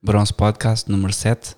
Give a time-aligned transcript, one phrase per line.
[0.00, 1.56] Bronze Podcast número 7.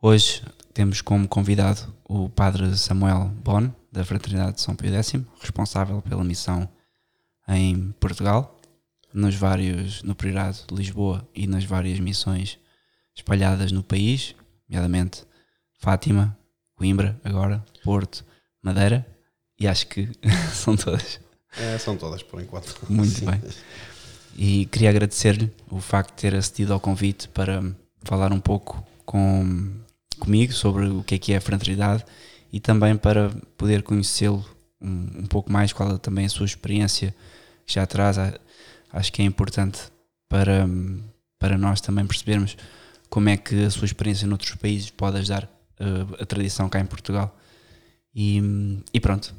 [0.00, 0.42] Hoje
[0.72, 6.24] temos como convidado o Padre Samuel Bon, da Fraternidade de São Pio X, responsável pela
[6.24, 6.66] missão
[7.46, 8.58] em Portugal,
[9.12, 12.58] nos vários, no Priorado de Lisboa e nas várias missões
[13.14, 14.34] espalhadas no país,
[14.66, 15.24] nomeadamente
[15.80, 16.34] Fátima,
[16.74, 18.24] Coimbra, agora, Porto,
[18.62, 19.06] Madeira,
[19.58, 20.08] e acho que
[20.54, 21.20] são todas.
[21.58, 22.74] É, são todas, por enquanto.
[22.88, 23.26] Muito Sim.
[23.26, 23.40] bem.
[24.42, 27.62] E queria agradecer-lhe o facto de ter acedido ao convite para
[28.02, 29.70] falar um pouco com,
[30.18, 32.06] comigo sobre o que é que é a fraternidade
[32.50, 34.42] e também para poder conhecê-lo
[34.80, 37.14] um, um, pouco mais, qual é também a sua experiência
[37.66, 38.16] que já traz.
[38.90, 39.78] Acho que é importante
[40.26, 40.66] para,
[41.38, 42.56] para nós também percebermos
[43.10, 46.86] como é que a sua experiência noutros países pode ajudar uh, a tradição cá em
[46.86, 47.38] Portugal.
[48.14, 48.40] E,
[48.90, 49.34] e pronto.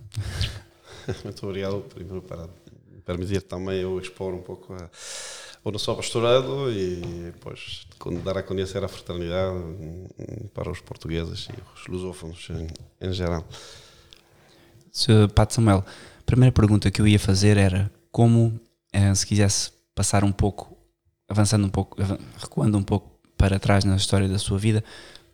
[1.23, 2.47] Muito obrigado primeiro para
[3.11, 4.89] permitir também eu expor um pouco a,
[5.63, 7.01] o nosso pastorado e
[7.33, 7.85] depois
[8.23, 9.59] dar a conhecer a fraternidade
[10.53, 13.47] para os portugueses e os lusófonos em, em geral.
[14.91, 15.29] Sr.
[15.33, 15.85] Pato Samuel,
[16.19, 18.59] a primeira pergunta que eu ia fazer era como,
[18.91, 20.75] eh, se quisesse passar um pouco,
[21.29, 21.97] avançando um pouco,
[22.37, 24.83] recuando um pouco para trás na história da sua vida,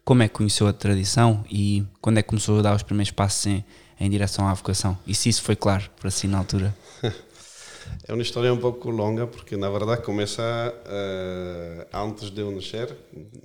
[0.04, 3.12] como é que conheceu a tradição e quando é que começou a dar os primeiros
[3.12, 3.66] passos em,
[4.00, 4.98] em direção à vocação?
[5.08, 6.76] E se isso foi claro para si na altura?
[8.08, 12.96] É uma história um pouco longa, porque na verdade começa uh, antes de eu nascer.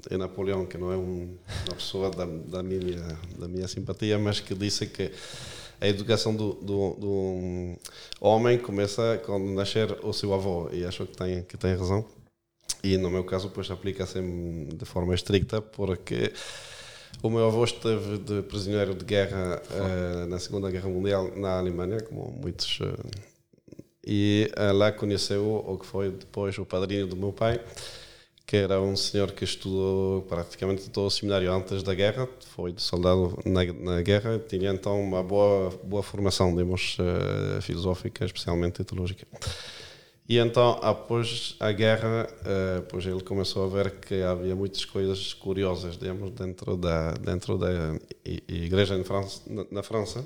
[0.08, 4.38] É Napoleão, que não é um, uma pessoa da, da, minha, da minha simpatia, mas
[4.38, 5.10] que disse que
[5.80, 7.78] a educação do, do, do
[8.20, 12.04] homem começa quando nascer o seu avô, e acho que tem, que tem razão.
[12.84, 16.32] E no meu caso, pois aplica-se de forma estricta, porque
[17.20, 22.00] o meu avô esteve de prisioneiro de guerra uh, na Segunda Guerra Mundial na Alemanha,
[22.00, 23.31] como muitos uh,
[24.05, 27.61] e lá conheceu o que foi depois o padrinho do meu pai,
[28.53, 33.39] que era um senhor que estudou praticamente todo o seminário antes da guerra, foi soldado
[33.47, 39.26] na, na guerra, tinha então uma boa, boa formação, digamos, uh, filosófica, especialmente teológica.
[40.28, 45.32] E então, após a guerra, uh, pois ele começou a ver que havia muitas coisas
[45.32, 47.69] curiosas, digamos, dentro da dentro da
[48.49, 50.25] igreja em França, na, na França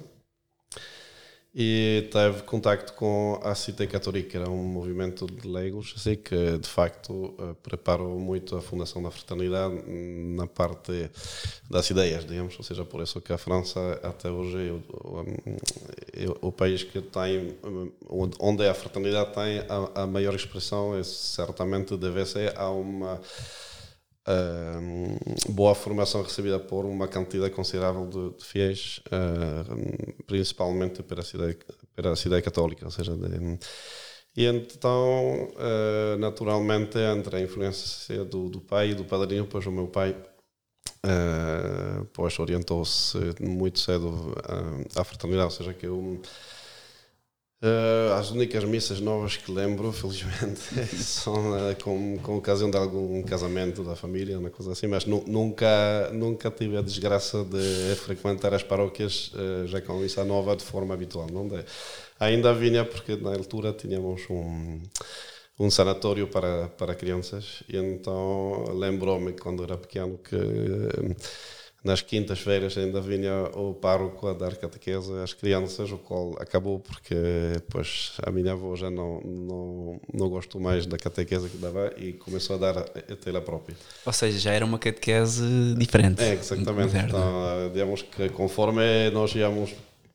[1.58, 6.58] e teve contacto com a Cité Católica, que era um movimento de leigos, assim que
[6.58, 11.10] de facto eh, preparou muito a fundação da fraternidade na parte
[11.70, 14.68] das ideias, digamos, ou seja, por isso que a França até hoje
[16.12, 17.56] é o, o país que tem,
[18.38, 23.18] onde a fraternidade tem a, a maior expressão, é certamente deve ser a uma
[24.26, 31.58] uh, boa formação recebida por uma quantidade considerável de, de fiéis, uh, principalmente pela cidade,
[31.94, 33.58] pela cidade católica, ou seja, de,
[34.36, 39.72] e então, uh, naturalmente, entre a influência do, do pai e do padrinho, pois o
[39.72, 44.34] meu pai uh, pois orientou-se muito cedo
[44.94, 46.20] à fraternidade, ou seja, que eu
[47.66, 50.60] Uh, as únicas missas novas que lembro, felizmente,
[51.02, 55.24] são uh, com, com ocasião de algum casamento da família, uma coisa assim, mas nu
[55.26, 60.62] nunca, nunca tive a desgraça de frequentar as paróquias uh, já com missa nova de
[60.62, 61.26] forma habitual.
[61.32, 61.64] Não de,
[62.20, 64.80] ainda vinha porque na altura tínhamos um,
[65.58, 70.36] um sanatório para, para crianças e então lembro-me quando era pequeno que
[71.86, 77.14] nas quintas-feiras ainda vinha o pároco a dar catequese às crianças, o qual acabou porque
[77.70, 82.12] pois, a minha avó já não, não, não gostou mais da catequese que dava e
[82.12, 83.76] começou a dar até ela própria.
[84.04, 85.44] Ou seja, já era uma catequese
[85.78, 86.20] diferente.
[86.22, 86.96] É, exatamente.
[86.96, 89.72] Então, digamos que conforme nós íamos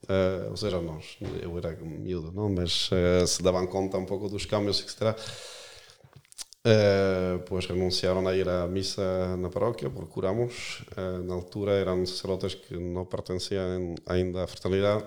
[0.09, 2.49] Uh, ou seja, nós, eu era miúdo, não?
[2.49, 5.15] mas uh, se davam conta um pouco dos câmbios, etc.
[6.63, 10.83] Uh, pois renunciaram a ir à missa na paróquia, procuramos.
[10.95, 15.03] Uh, na altura eram sacerdotes que não pertenciam ainda à fraternidade,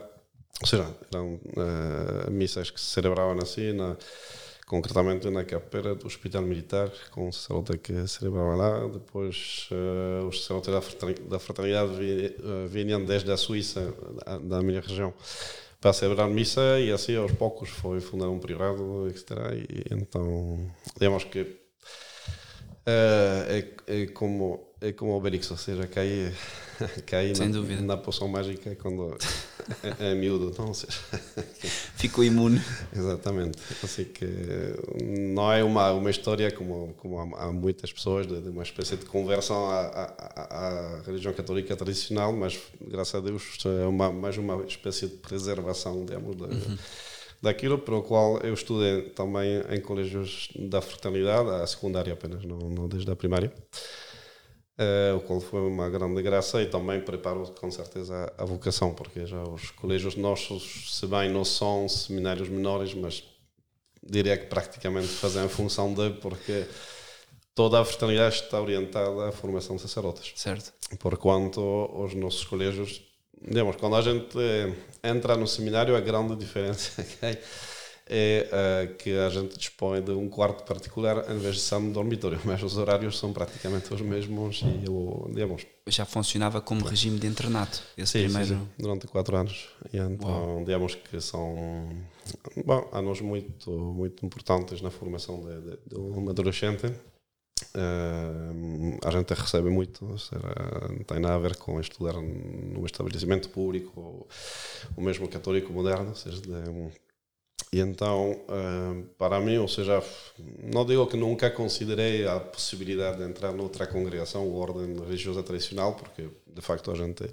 [0.61, 3.97] ou seja, eram uh, missas que se celebravam assim, na,
[4.67, 8.89] concretamente na capela do Hospital Militar, com um sacerdote que celebrava lá.
[8.89, 9.69] Depois,
[10.27, 11.93] os sacerdotes da fraternidade, da fraternidade
[12.69, 13.95] vinham desde a Suíça,
[14.27, 15.15] da, da minha região
[15.85, 19.33] para celebrar missa e assim aos poucos foi fundar um privado, etc.
[19.53, 20.59] E então,
[20.99, 21.55] digamos que uh,
[22.87, 25.87] é, é, como é como o Obelix, ou seja,
[27.07, 27.83] cai, cai Sem na, dúvida.
[27.83, 29.17] na poção mágica quando
[29.83, 30.69] é, é miúdo, não?
[30.69, 30.99] Ou seja,
[31.97, 32.61] Ficou imune.
[32.95, 33.59] Exatamente.
[33.83, 34.27] Assim que
[35.35, 38.97] não é uma, uma história como, como há, há muitas pessoas, de, de, uma espécie
[38.97, 44.37] de conversão à, à, à, religião católica tradicional, mas graças a Deus é uma, mais
[44.37, 46.79] uma espécie de preservação, digamos, de, uhum
[47.45, 52.89] daquilo pelo qual eu estudei também em colégios da fraternidade, a secundária apenas, não, não
[52.89, 53.53] desde a primária.
[54.77, 58.93] Uh, o qual foi uma grande graça e também preparou com certeza a, a, vocação,
[58.93, 63.23] porque já os colégios nossos, se bem não são seminários menores, mas
[64.03, 66.67] diria que praticamente fazem a função de, porque
[67.55, 70.33] toda a fraternidade está orientada à formação de sacerdotes.
[70.35, 70.73] Certo.
[70.99, 71.61] Porquanto
[71.95, 73.01] os nossos colégios,
[73.41, 74.37] digamos, quando a gente
[75.05, 77.39] entra no seminário, a grande diferença é
[78.07, 81.91] é uh, que a gente dispõe de um quarto particular em vez de ser um
[81.91, 85.67] dormitório, mas os horários são praticamente os mesmos e eu, digamos...
[85.87, 88.55] Já funcionava como regime de internato, esse sim, primeiro...
[88.55, 89.69] Sim, durante quatro anos.
[89.93, 90.65] E então, Uau.
[90.65, 91.89] digamos que são
[92.65, 96.87] bom, anos muito, muito importantes na formação de, de, de um adolescente.
[97.77, 100.43] Uh, a gente recebe muito, seja,
[100.91, 104.29] não tem nada a ver com estudar num estabelecimento público ou,
[104.97, 106.51] ou mesmo católico moderno, seja, de,
[107.75, 110.01] e então, ah, para mim, ou seja,
[110.63, 115.95] não digo que nunca considerei a possibilidade de entrar noutra congregação ou ordem religiosa tradicional,
[115.95, 117.29] porque de facto a gente,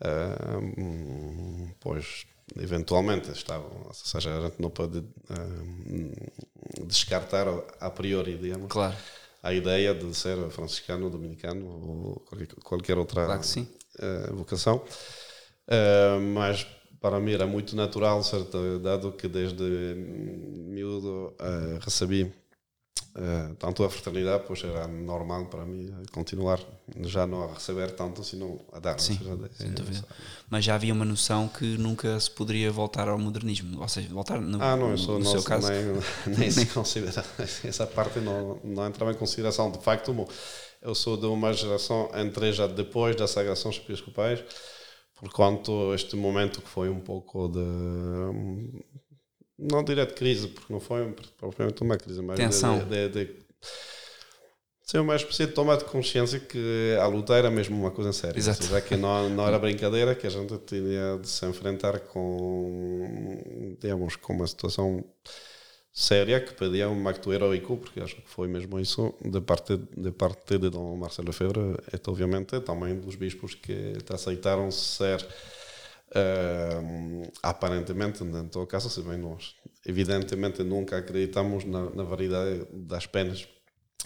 [0.00, 0.58] ah,
[1.80, 2.24] pois,
[2.58, 7.46] eventualmente está, ou seja, a gente não pode ah, descartar
[7.78, 8.68] a priori, digamos.
[8.72, 8.96] Claro.
[9.42, 12.24] A ideia de ser franciscano, dominicano ou
[12.64, 13.42] qualquer outra claro
[14.34, 14.82] vocação.
[16.34, 16.64] mas
[17.02, 18.78] para mim era muito natural, certo?
[18.78, 22.32] dado que desde miúdo uh, recebi
[23.16, 26.60] uh, tanto a fraternidade, pois era normal para mim continuar
[27.00, 29.00] já não a receber tanto, senão a dar.
[29.00, 30.04] Sim, seja, dúvida.
[30.48, 34.40] Mas já havia uma noção que nunca se poderia voltar ao modernismo, ou seja, voltar
[34.40, 35.68] no, ah, não, sou, no não, seu caso.
[35.70, 37.24] Nem, nem se considera,
[37.64, 39.72] essa parte não, não entrava em consideração.
[39.72, 40.14] De facto,
[40.80, 44.44] eu sou de uma geração, entrei já depois das sagrações episcopais,
[45.22, 47.60] Porquanto este momento que foi um pouco de.
[49.56, 52.80] Não direto de crise, porque não foi propriamente uma crise, mas Tensão.
[52.80, 53.42] de, de, de
[54.82, 58.36] ser uma espécie de tomar de consciência que a luta era mesmo uma coisa séria.
[58.36, 58.64] Exato.
[58.64, 64.16] Seja, que não, não era brincadeira, que a gente tinha de se enfrentar com, digamos,
[64.16, 65.04] com uma situação
[65.92, 70.10] séria que pedia um acto heroico, porque acho que foi mesmo isso, de parte de,
[70.10, 75.22] parte de Dom Marcelo Lefebvre, é obviamente também dos bispos que aceitaram ser
[76.12, 79.54] uh, aparentemente, em todo caso, se bem nós
[79.84, 83.46] evidentemente nunca acreditamos na, na variedade das penas,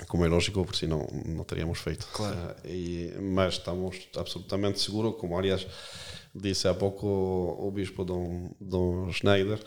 [0.08, 2.06] como é lógico, porque senão não teríamos feito.
[2.12, 2.36] Claro.
[2.36, 5.64] Uh, e, mas estamos absolutamente seguros, como aliás
[6.34, 9.60] disse há pouco o, o bispo Dom, Dom Schneider,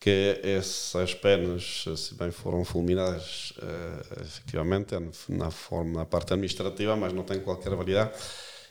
[0.00, 6.94] que essas penas, se bem foram fulminadas uh, efetivamente é na, forma, na parte administrativa,
[6.96, 8.12] mas não tem qualquer validade.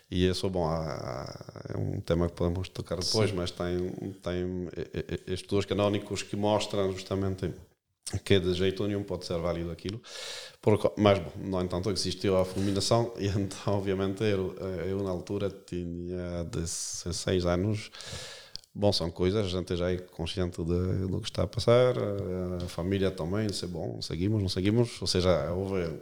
[0.09, 1.27] E isso, bom, há,
[1.67, 3.35] é um tema que podemos tocar depois, Sim.
[3.35, 3.89] mas tem,
[4.23, 4.69] tem
[5.27, 7.51] estudos canónicos que mostram justamente
[8.23, 10.01] que de jeito nenhum pode ser válido aquilo.
[10.61, 14.55] Porque, mas, bom, no entanto, existiu a fulminação e então, obviamente, eu,
[14.87, 17.91] eu na altura tinha 16 anos
[18.79, 21.95] Bom, são coisas, a gente já é consciente de, do que está a passar,
[22.63, 25.99] a família também, disse, bom, seguimos, não seguimos, ou seja, houve,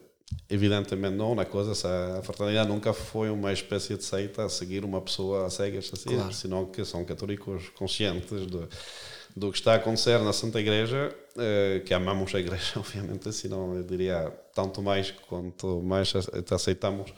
[0.50, 1.72] evidentemente não, na coisa,
[2.18, 6.10] a fraternidade nunca foi uma espécie de seita a seguir uma pessoa a cegas, assim,
[6.10, 6.34] claro.
[6.34, 8.68] senão que são católicos conscientes de,
[9.38, 13.74] do que está a acontecer na Santa Igreja, eh, que amamos a Igreja, obviamente, senão
[13.74, 16.12] eu diria, tanto mais quanto mais
[16.52, 17.14] aceitamos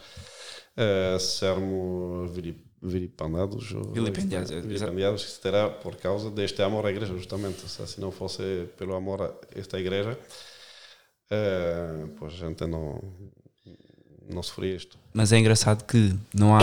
[0.78, 2.32] uh, sermos
[2.82, 7.64] vilipendiados, vilipendiados, vilipendiados que terá por causa deste amor à igreja, justamente.
[7.64, 10.18] O sea, se não fosse pelo amor a esta igreja,
[11.30, 13.02] eh, pois a gente não,
[14.28, 14.98] não sofria isto.
[15.12, 16.60] Mas é engraçado que não há,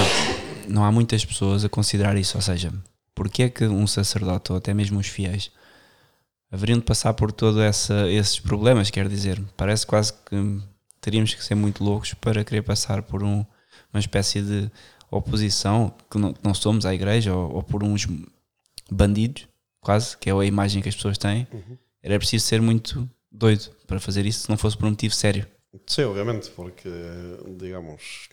[0.67, 2.71] não há muitas pessoas a considerar isso, ou seja,
[3.13, 5.51] porque é que um sacerdote ou até mesmo os fiéis
[6.51, 7.61] haveriam de passar por todos
[8.09, 10.61] esses problemas, quer dizer, parece quase que
[11.01, 13.45] teríamos que ser muito loucos para querer passar por um,
[13.93, 14.71] uma espécie de
[15.09, 18.07] oposição, que não, não somos à igreja, ou, ou, por uns
[18.91, 19.47] bandidos,
[19.79, 21.77] quase, que é a imagem que as pessoas têm, uhum.
[22.01, 25.47] era preciso ser muito doido para fazer isso se não fosse por um motivo sério.
[25.85, 26.89] Sim, obviamente, porque,
[27.57, 28.29] digamos,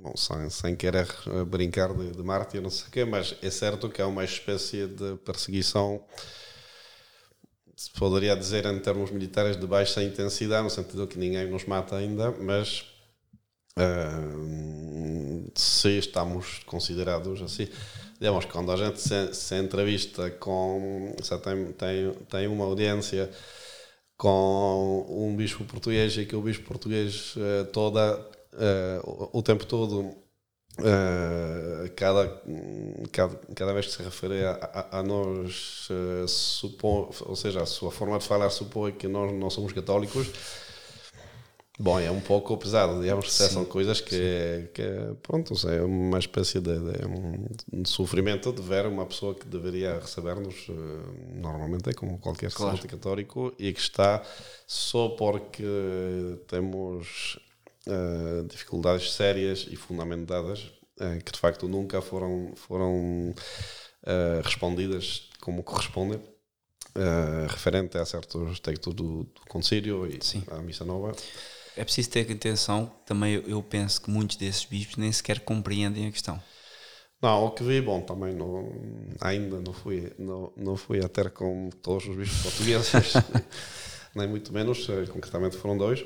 [0.00, 1.08] bom, sem, sem querer
[1.46, 4.86] brincar de, de mártir, não sei o quê, mas é certo que há uma espécie
[4.86, 6.02] de perseguição,
[7.74, 11.96] se poderia dizer em termos militares, de baixa intensidade, no sentido que ninguém nos mata
[11.96, 12.95] ainda, mas
[15.54, 17.68] Se estamos considerados assim.
[18.18, 21.14] Digamos, quando a gente se, se entrevista com.
[21.22, 23.30] Se tem, tem, tem uma audiência
[24.16, 28.18] com um bispo português e que o bispo português uh, toda,
[28.54, 30.14] uh, o, o, tempo todo
[30.78, 32.42] Uh, cada,
[33.10, 34.50] cada, cada vez que se refere a,
[34.90, 35.88] a, a nós,
[36.28, 40.28] supõe, ou seja, a sua forma de falar supõe que nós não somos católicos.
[41.78, 43.48] Bom, é um pouco pesado, digamos, Sim.
[43.48, 44.82] são coisas que, que,
[45.22, 50.68] pronto, é uma espécie de, de, de, sofrimento de ver uma pessoa que deveria receber-nos,
[50.70, 50.74] uh,
[51.34, 52.78] normalmente é como qualquer claro.
[52.88, 54.22] católico, e que está
[54.66, 55.62] só porque
[56.48, 57.38] temos
[57.86, 65.62] uh, dificuldades sérias e fundamentadas uh, que de facto nunca foram, foram uh, respondidas como
[65.62, 66.20] correspondem.
[67.50, 70.42] referente a certos textos do, do Concílio e Sim.
[70.50, 71.14] à Missa Nova.
[71.76, 76.10] É preciso ter atenção, também eu penso que muitos desses bispos nem sequer compreendem a
[76.10, 76.42] questão.
[77.20, 78.70] Não, o que vi, bom, também não,
[79.20, 83.14] ainda não fui, não, não fui a ter com todos os bispos portugueses,
[84.14, 86.00] nem muito menos, concretamente foram dois.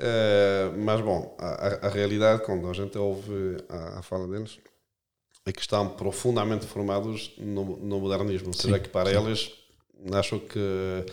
[0.00, 4.58] Uh, mas, bom, a, a, realidade, quando a gente ouve a, a, fala deles,
[5.44, 8.48] é que estão profundamente formados no, no modernismo.
[8.48, 9.16] Ou seja, sim, que para sim.
[9.16, 9.52] eles,
[10.14, 11.04] acho que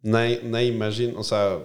[0.00, 1.60] nem, nem imagino, ou seja,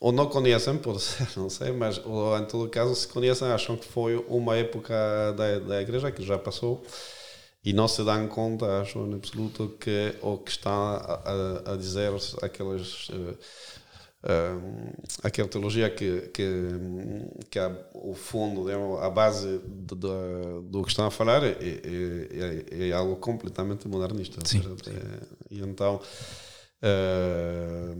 [0.00, 3.76] ou não conhecem, por ser, não sei, mas ou, em todo caso, se conhecem, acham
[3.76, 4.94] que foi uma época
[5.36, 6.82] da, da igreja que já passou
[7.64, 12.12] e não se dão conta, acho em absoluto, que o que está a, a dizer
[12.40, 13.08] aquelas.
[13.08, 13.36] Uh,
[14.22, 14.92] uh,
[15.24, 16.44] aquela teologia que, que,
[17.50, 17.58] que
[17.92, 22.92] o fundo, a base de, de, do que estão a falar é, é, é, é
[22.92, 24.40] algo completamente modernista.
[24.44, 24.92] Sim, sim.
[25.50, 26.00] e então
[26.82, 27.96] uh,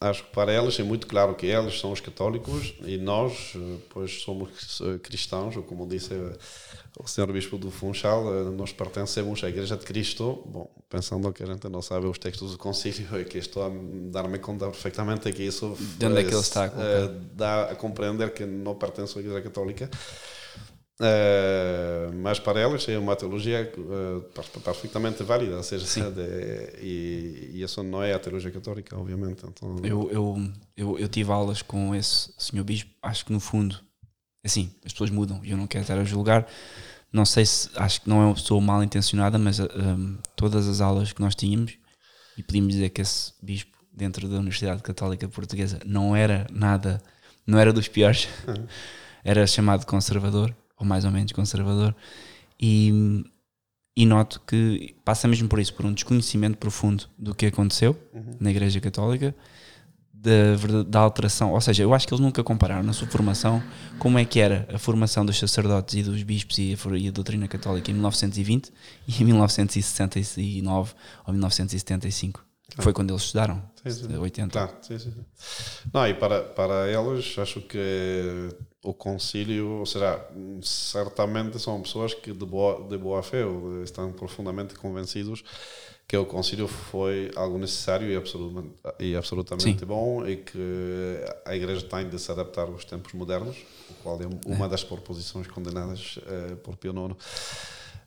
[0.00, 3.54] acho que para elas é muito claro que eles são os católicos e nós,
[3.90, 6.14] pois, somos cristãos, ou como disse
[6.98, 10.42] o senhor bispo do Funchal, nós pertencemos à Igreja de Cristo.
[10.46, 13.70] Bom, pensando que a gente não sabe os textos do concílio e que estou a
[14.10, 18.32] dar-me conta perfeitamente que isso de onde é que ele está uh, dá a compreender
[18.32, 19.90] que não pertence à Igreja Católica.
[21.00, 24.20] Uh, mas para elas é uma teologia uh,
[24.60, 29.44] perfeitamente válida, ou seja, de, e, e, isso não é a teologia católica, obviamente.
[29.46, 33.78] Então, eu, eu, eu, eu, tive aulas com esse senhor bispo, acho que no fundo,
[34.44, 36.48] assim, as pessoas mudam e eu não quero estar a julgar.
[37.12, 40.80] Não sei se, acho que não é uma pessoa mal intencionada, mas um, todas as
[40.80, 41.78] aulas que nós tínhamos,
[42.36, 47.00] e podíamos dizer que esse bispo dentro da Universidade Católica Portuguesa não era nada,
[47.46, 48.66] não era dos piores, uhum.
[49.22, 51.94] era chamado conservador ou mais ou menos conservador,
[52.60, 53.24] e,
[53.96, 58.36] e noto que passa mesmo por isso, por um desconhecimento profundo do que aconteceu uhum.
[58.40, 59.34] na Igreja Católica,
[60.20, 63.62] da, da alteração, ou seja, eu acho que eles nunca compararam na sua formação
[63.98, 67.10] como é que era a formação dos sacerdotes e dos bispos e a, e a
[67.12, 68.72] doutrina católica em 1920
[69.06, 70.94] e em 1969
[71.24, 72.44] ou 1975.
[72.76, 72.82] Ah.
[72.82, 74.16] Foi quando eles estudaram, sim, sim.
[74.16, 74.52] 80.
[74.52, 75.14] Tá, sim, sim.
[75.92, 78.48] Não, e para, para eles, acho que
[78.88, 80.18] o concílio, ou seja,
[80.62, 83.42] certamente são pessoas que de boa, de boa fé
[83.84, 85.44] estão profundamente convencidos
[86.08, 91.82] que o concílio foi algo necessário e absolutamente, e absolutamente bom e que a igreja
[91.82, 93.58] tem de se adaptar aos tempos modernos,
[93.90, 94.68] o qual é uma é.
[94.70, 97.14] das proposições condenadas uh, por Pio IX.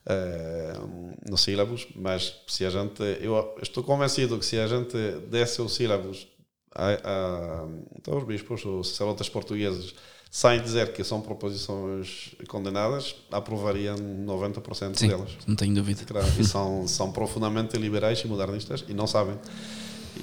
[0.04, 4.96] Uh, nos sílabos, mas se a gente, eu estou convencido que se a gente
[5.30, 6.26] desse os sílabos
[6.74, 9.94] a, a, a os bispos, os sacerdotes portugueses,
[10.34, 15.36] sem dizer que são proposições condenadas, aprovariam 90% Sim, delas.
[15.46, 16.06] Não tenho dúvida.
[16.40, 19.36] E são, são profundamente liberais e modernistas e não sabem.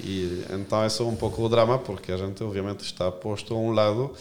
[0.02, 3.56] E então é só um pouco o drama, porque a gente obviamente está posto a
[3.56, 4.12] um lado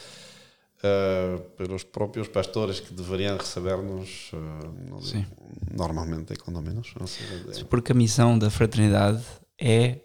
[0.84, 6.94] uh, pelos próprios pastores que deveriam receber-nos uh, normalmente, quando menos.
[7.08, 9.24] Seja, porque a missão da fraternidade
[9.60, 10.02] é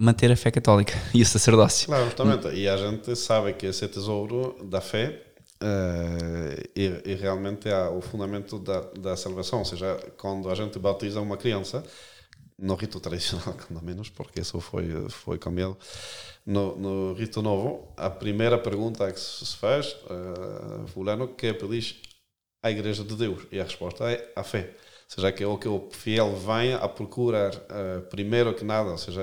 [0.00, 1.86] manter a fé católica e o sacerdócio.
[1.86, 2.48] Claro, justamente.
[2.48, 5.22] E a gente sabe que esse tesouro da fé
[5.62, 9.58] uh, e, e, realmente é o fundamento da, da salvação.
[9.58, 11.84] Ou seja, quando a gente batiza uma criança,
[12.58, 15.76] no rito tradicional, pelo menos, porque isso foi, foi cambiado.
[16.46, 22.00] No, no rito novo, a primeira pergunta que se faz, uh, fulano, é pedir
[22.62, 23.42] à Igreja de Deus?
[23.52, 24.74] E a resposta é a fé
[25.14, 29.22] seja, que o que o fiel vem a procurar uh, primeiro que nada, ou seja,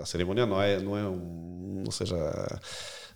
[0.00, 2.16] a cerimônia não é, não é um, ou seja,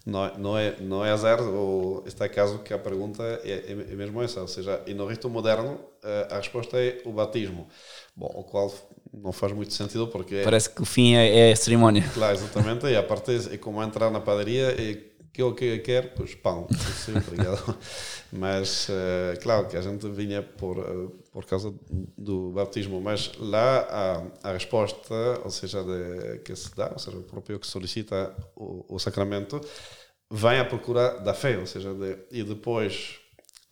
[0.04, 3.70] não é, não é, não é azar, ou este caso que a pergunta é, é,
[3.70, 7.68] é mesmo essa, ou seja, e no rito moderno uh, a resposta é o batismo,
[8.14, 8.72] bom, o qual
[9.12, 10.36] não faz muito sentido porque...
[10.36, 12.04] É Parece que o fim é, é a cerimónia.
[12.12, 16.14] Claro, exatamente, e a parte é como entrar na padaria e que o que quer,
[16.14, 16.66] pois pão,
[17.04, 17.78] sim, obrigado.
[18.32, 21.72] mas, uh, claro que a gente vinha por, uh, por causa
[22.16, 25.14] do bautismo, mas lá a, a resposta,
[25.44, 29.60] ou seja, de, que se dá, ou seja, o próprio que solicita o, o sacramento,
[30.28, 33.20] vem à procura da fé, ou seja, de, e depois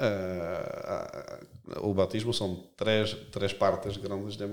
[0.00, 4.46] uh, o batismo são três, três partes grandes da,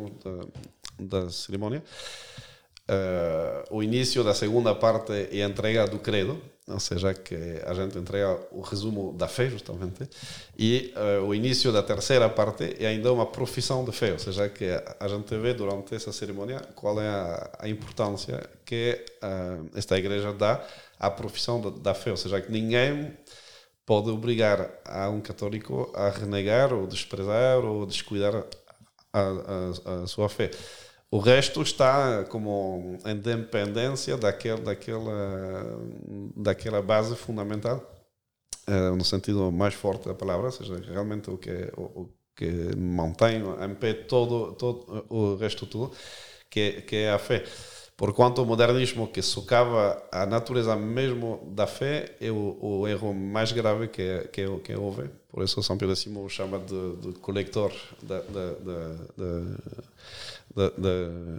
[1.00, 1.84] da cerimónia.
[2.90, 7.74] Uh, o início da segunda parte é a entrega do credo, ou seja, que a
[7.74, 10.08] gente entrega o resumo da fé, justamente,
[10.58, 14.48] e uh, o início da terceira parte é ainda uma profissão de fé, ou seja,
[14.48, 19.98] que a gente vê durante essa cerimônia qual é a, a importância que uh, esta
[19.98, 20.66] igreja dá
[20.98, 23.14] à profissão da, fé, ou seja, que ninguém
[23.86, 28.46] pode obrigar a um católico a renegar ou desprezar ou descuidar
[29.12, 30.50] a, a, a sua fé.
[31.14, 35.80] O resto está como em dependência daquele, daquela,
[36.36, 37.84] daquela base fundamental,
[38.68, 42.76] uh, no sentido mais forte da palavra, ou seja, realmente o que, o, o que
[42.76, 45.92] mantém em pé todo, todo o resto tudo,
[46.50, 47.44] que, que é a fé.
[47.96, 53.52] Porquanto o modernismo que socava a natureza mesmo da fé é o, o erro mais
[53.52, 55.12] grave que, que, que houve.
[55.30, 58.96] Por isso São Pio X o chama de, de colector da, da, da,
[60.56, 61.34] da, da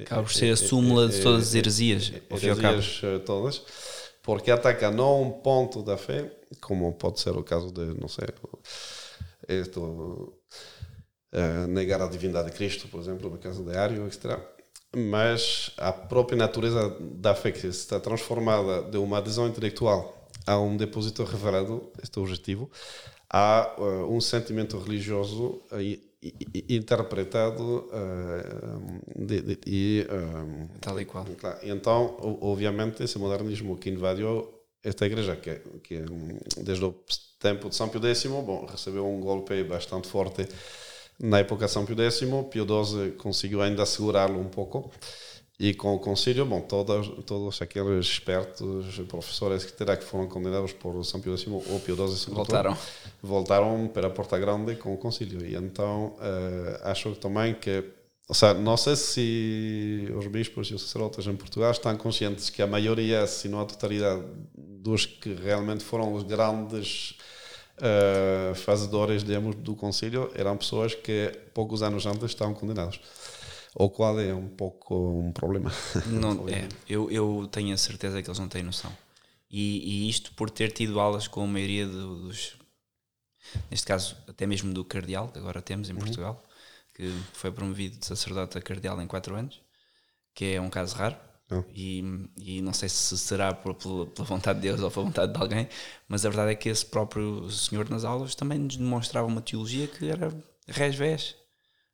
[0.00, 3.62] Acaba por ser a súmula de todas as heresias, heresias todas,
[4.22, 8.26] porque ataca não um ponto da fé, como pode ser o caso de, não sei,
[11.32, 14.40] uh, negar a divindade de Cristo, por exemplo, no caso de Ario, etc.
[14.94, 20.76] Mas a própria natureza da fé que está transformada de uma adesão intelectual a um
[20.76, 22.70] depósito revelado, este é o objetivo,
[23.32, 25.62] há uh, um sentimento religioso
[26.68, 30.06] interpretado uh, de, de, e
[30.80, 31.24] tal e qual.
[31.38, 34.48] Claro, então, obviamente, esse modernismo que invadiu
[34.84, 36.04] esta igreja, que, que
[36.58, 36.94] desde o
[37.38, 40.46] tempo de São Pio X, bom, recebeu um golpe bastante forte
[41.18, 42.20] na época de São Pio X.
[42.50, 44.90] Pio XII conseguiu ainda segurá-lo um pouco
[45.62, 51.20] e com o concílio, bom, todos, todos aqueles espertos professores que foram condenados por São
[51.20, 52.76] Pio X ou Pio XII voltaram.
[53.22, 55.46] voltaram para a Porta Grande com o concílio.
[55.46, 57.84] E então uh, acho também que
[58.28, 62.60] ou seja, não sei se os bispos e os sacerdotes em Portugal estão conscientes que
[62.60, 64.20] a maioria, se não a totalidade,
[64.56, 67.16] dos que realmente foram os grandes
[67.78, 72.98] uh, fazedores digamos, do concílio eram pessoas que poucos anos antes estavam condenados
[73.74, 75.72] ou qual é um pouco um problema.
[76.06, 78.92] Não, é, eu, eu tenho a certeza que eles não têm noção.
[79.50, 82.56] E, e isto por ter tido aulas com a maioria dos,
[83.70, 85.98] neste caso até mesmo do cardeal, que agora temos em uhum.
[85.98, 86.42] Portugal,
[86.94, 89.60] que foi promovido de sacerdote a cardeal em 4 anos,
[90.34, 91.16] que é um caso raro.
[91.50, 91.62] Oh.
[91.74, 92.02] E,
[92.38, 95.38] e não sei se será por, pela, pela vontade de Deus ou pela vontade de
[95.38, 95.68] alguém,
[96.08, 99.86] mas a verdade é que esse próprio senhor nas aulas também nos demonstrava uma teologia
[99.86, 100.32] que era
[100.66, 101.36] resvés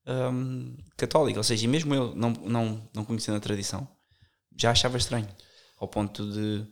[0.09, 3.87] um, católica, ou seja, mesmo eu não, não, não conhecendo a tradição,
[4.57, 5.29] já achava estranho,
[5.79, 6.66] ao ponto de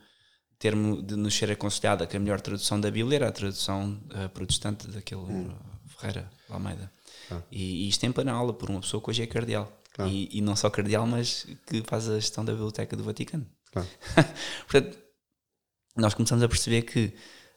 [0.58, 4.28] ter de nos ser aconselhada que a melhor tradução da Bíblia era a tradução uh,
[4.30, 5.54] protestante daquele hum.
[5.86, 6.90] Ferreira Almeida.
[7.30, 7.42] Ah.
[7.50, 9.70] E, e, isto em plena aula por uma pessoa que hoje é cardeal.
[9.98, 10.06] Ah.
[10.06, 13.46] E, e, não só cardeal, mas que faz a gestão da Biblioteca do Vaticano.
[13.74, 13.84] Ah.
[14.66, 14.98] Portanto,
[15.94, 17.14] nós começamos a perceber que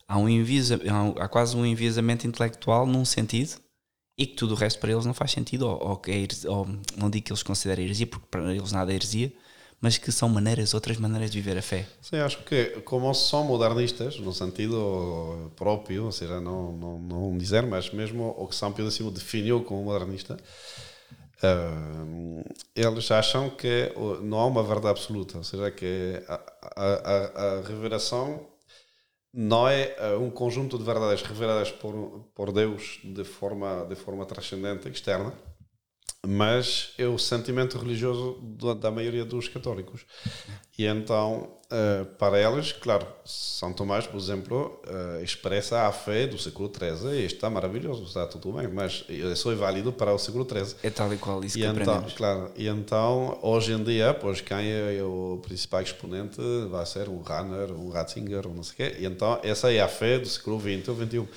[0.07, 3.59] há, um envisa, há, há quase um enviesamento intelectual num sentido
[4.19, 6.67] e que tudo o resto para eles não faz sentido, ou, ou, que é, ou
[6.97, 9.31] não digo que eles considerem heresia, porque para eles nada é heresia,
[9.79, 11.87] mas que são maneiras, outras maneiras de viver a fé.
[12.01, 17.65] Sim, acho que como são modernistas, no sentido próprio, ou seja, não, não, não dizer,
[17.65, 20.37] mas mesmo o que São Pio X definiu como modernista,
[21.41, 22.43] uh,
[22.75, 26.41] eles acham que não há uma verdade absoluta, ou seja, que a,
[26.75, 28.48] a, a revelação
[29.33, 34.25] não é uh, um conjunto de verdades reveladas por, por Deus de forma, de forma
[34.25, 35.33] transcendente, externa,
[36.27, 38.37] mas é o sentimento religioso
[38.79, 40.05] da maioria dos católicos.
[40.77, 46.37] E então, uh, para eles, claro, São Tomás, por exemplo, uh, expressa a fé do
[46.37, 50.45] século XIII e está maravilhoso, está tudo bem, mas isso é válido para o século
[50.45, 50.75] XIII.
[50.83, 52.13] É tal e qual isso e que então, aprendemos.
[52.13, 57.21] Claro, e então, hoje em dia, pois quem é o principal exponente vai ser um
[57.21, 60.27] Rahner, um Ratzinger, ou não sei o quê, e então essa é a fé do
[60.27, 61.27] século XX ou XXI.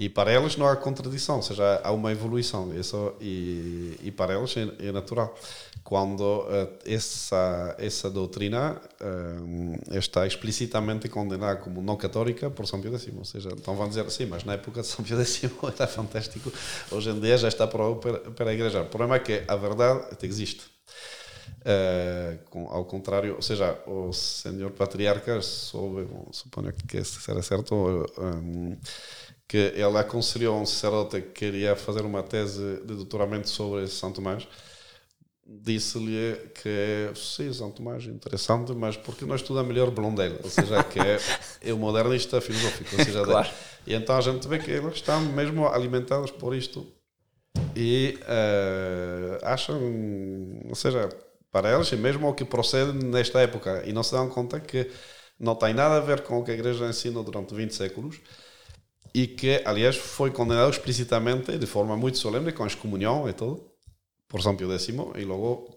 [0.00, 2.74] E para elas não há contradição, ou seja, há uma evolução.
[2.74, 5.38] Isso, e, e para elas é, é natural.
[5.84, 12.98] Quando uh, essa, essa doutrina uh, está explicitamente condenada como não católica por São Pio
[12.98, 13.12] X.
[13.14, 15.42] Ou seja, então vão dizer assim, mas na época de São Pio X
[15.78, 16.50] era fantástico,
[16.90, 17.94] hoje em dia já está para,
[18.34, 18.80] para a igreja.
[18.80, 20.62] O problema é que a verdade existe.
[21.60, 28.74] Uh, com, ao contrário, ou seja, o senhor patriarca soube, suponho que será certo, um,
[29.50, 34.12] que ele aconselhou a um sacerdote que queria fazer uma tese de doutoramento sobre São
[34.12, 34.46] Tomás,
[35.44, 41.00] disse-lhe que sim, São Tomás interessante, mas porque não estuda melhor Blondel, ou seja, que
[41.00, 41.18] é,
[41.62, 42.94] é o modernista filosófico.
[42.96, 43.48] Ou seja, claro.
[43.84, 46.86] de, e então a gente vê que eles estão mesmo alimentados por isto
[47.74, 49.80] e uh, acham,
[50.68, 51.08] ou seja,
[51.50, 54.88] para eles, e mesmo o que procede nesta época, e não se dão conta que
[55.40, 58.20] não tem nada a ver com o que a Igreja ensina durante 20 séculos
[59.14, 63.64] e que, aliás, foi condenado explicitamente, de forma muito solene, com excomunhão e tudo,
[64.28, 65.68] por São Pio X e logo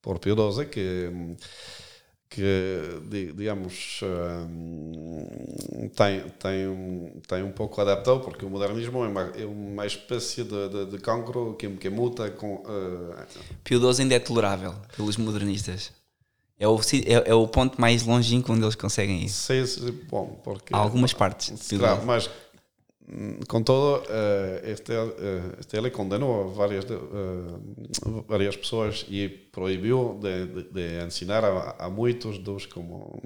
[0.00, 1.10] por Pio XII, que,
[2.30, 4.00] que digamos,
[5.94, 10.68] tem, tem, tem um pouco adaptado, porque o modernismo é uma, é uma espécie de,
[10.68, 12.56] de, de cancro que, que muta com...
[12.56, 13.14] Uh,
[13.62, 15.92] Pio XII ainda é tolerável pelos modernistas.
[16.58, 19.28] É o, é, é, o ponto mais longínquo onde eles conseguem ir.
[19.30, 20.74] Sim, sim bom, porque...
[20.74, 21.68] Há algumas partes.
[21.70, 22.28] Claro, mas
[23.48, 24.04] com todo, uh,
[24.64, 31.44] este, uh, este ele condenou várias, uh, várias pessoas e proibiu de, de, de ensinar
[31.44, 33.20] a, a, muitos dos, como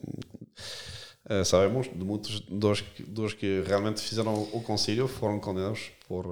[1.44, 6.26] sabemos, de muitos dos, dos que realmente fizeram o concílio foram condenados por,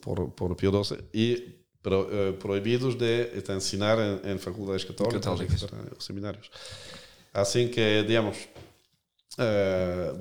[0.00, 5.66] por, por Pio XII e pro, proibidos de, de ensinar em, em faculdades católicas, católicas.
[5.98, 6.50] os seminários.
[7.34, 8.48] Assim que, digamos,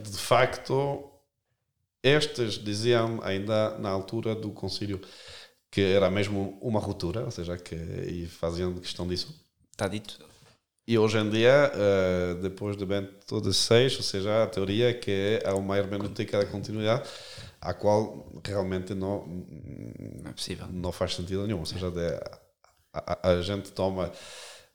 [0.04, 1.12] de facto
[2.03, 4.99] estes diziam ainda na altura do concílio
[5.71, 9.33] que era mesmo uma ruptura, ou seja, que e faziam questão disso.
[9.71, 10.19] Está dito.
[10.87, 15.41] E hoje em dia, uh, depois de Bento XVI, ou seja, a teoria é que
[15.43, 17.09] há uma hermenêutica da continuidade,
[17.59, 20.67] a qual realmente não, não, é possível.
[20.67, 21.59] não faz sentido nenhum.
[21.59, 21.91] Ou seja,
[22.93, 24.11] a, a, a, gente toma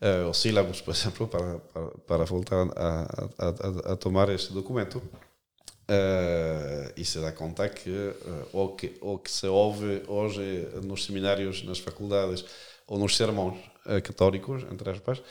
[0.01, 3.03] uh, os sílabos, por exemplo, para, para, para voltar a,
[3.39, 5.01] a, a tomar este documento
[5.91, 11.07] Uh, e se dá conta que, uh, o que o que se ouve hoje nos
[11.07, 12.45] seminários, nas faculdades
[12.87, 15.23] ou nos sermões uh, católicos, entre aspas,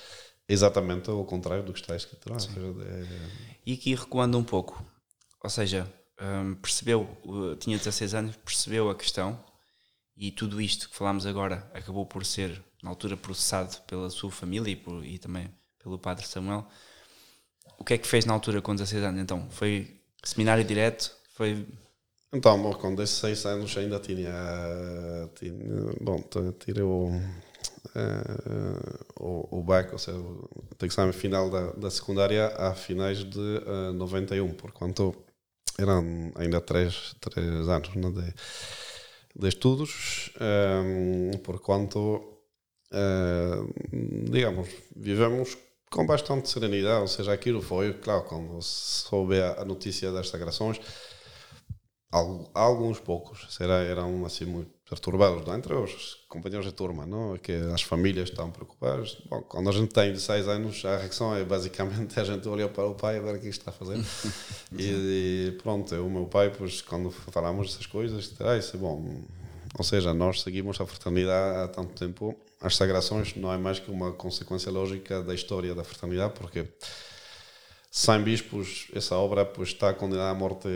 [0.47, 2.37] é exatamente o contrário do que está escrito lá.
[2.37, 3.05] É...
[3.67, 4.83] E aqui recuando um pouco,
[5.43, 5.87] ou seja,
[6.19, 7.07] um, percebeu,
[7.59, 9.39] tinha 16 anos, percebeu a questão
[10.15, 14.71] e tudo isto que falámos agora acabou por ser, na altura, processado pela sua família
[14.71, 16.67] e, por, e também pelo padre Samuel.
[17.77, 19.21] O que é que fez na altura com 16 anos?
[19.21, 21.15] Então, foi Seminário direto?
[21.35, 21.65] Foi.
[22.33, 25.29] Então, bom, com 16 anos ainda tinha.
[25.35, 25.53] tinha
[26.01, 26.21] bom,
[26.59, 27.11] tirei o.
[27.95, 33.39] Uh, o, o BAC, ou seja, o exame final da, da secundária a finais de
[33.39, 35.15] uh, 91, porquanto
[35.77, 38.33] eram ainda três, três anos né, de,
[39.39, 42.17] de estudos, um, eh, porquanto,
[42.91, 45.57] uh, digamos, vivemos
[45.89, 50.79] com bastante serenidade, ou seja, aquilo foi, claro, quando soube a notícia das sagrações,
[52.53, 55.55] alguns poucos será, eram assim muito perturbados, não?
[55.55, 57.37] entre os companheiros de turma, não?
[57.37, 59.17] que as famílias estão preocupadas.
[59.29, 62.85] Bom, quando a gente tem 16 anos, a reação é basicamente a gente olhar para
[62.85, 63.97] o pai e ver o que está a fazer.
[64.77, 69.21] e, e, pronto, o meu pai, pois, quando falamos dessas coisas, ah, isso é bom.
[69.77, 73.91] Ou seja, nós seguimos a fraternidade há tanto tempo as sagrações não é mais que
[73.91, 76.67] uma consequência lógica da história da fraternidade, porque
[77.91, 80.67] sem bispos essa obra pois, está condenada à morte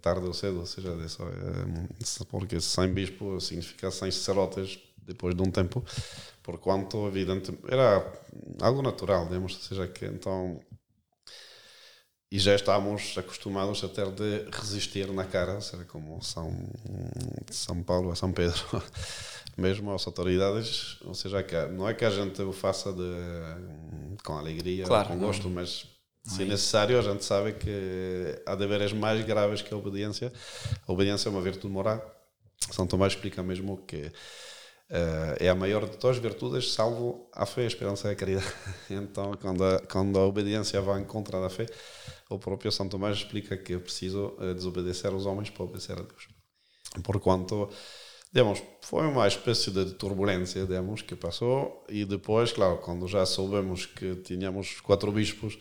[0.00, 5.42] tarde ou cedo, ou seja, isso, é, porque sem bispo significa sem sacerdotes depois de
[5.42, 5.84] um tempo,
[6.42, 8.12] por quanto evidente era
[8.60, 10.60] algo natural, digamos, ou seja, que então
[12.30, 16.52] e já estávamos acostumados a ter de resistir na cara, seja, como São,
[17.50, 18.82] São Paulo a São Pedro
[19.56, 24.84] mesmo às autoridades, ou seja, não é que a gente o faça de, com alegria,
[24.84, 25.54] claro, com gosto, não.
[25.54, 25.86] mas
[26.26, 30.32] se é necessário, a gente sabe que há deveres mais graves que a obediência.
[30.86, 32.04] A obediência é uma virtude moral.
[32.72, 34.06] São Tomás explica mesmo que
[34.90, 38.16] uh, é a maior de todas as virtudes, salvo a fé, a esperança e a
[38.16, 38.46] caridade.
[38.90, 41.66] Então, quando a, quando a obediência vai em contra da fé,
[42.28, 46.02] o próprio São Tomás explica que é preciso uh, desobedecer aos homens para obedecer a
[46.02, 46.28] Deus.
[47.04, 47.68] Porquanto
[48.32, 53.86] digamos, foi uma espécie de turbulência, digamos, que passou e depois, claro, quando já soubemos
[53.86, 55.58] que tínhamos quatro bispos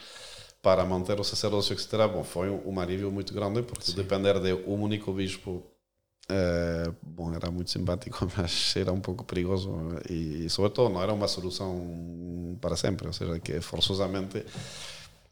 [0.61, 3.95] para manter o sacerdócio, etc., bom, foi um alívio muito grande, porque Sim.
[3.95, 5.63] depender de um único bispo
[6.27, 9.71] é, bom, era muito simpático, mas era um pouco perigoso
[10.09, 14.43] e, sobretudo, não era uma solução para sempre, ou seja, que forçosamente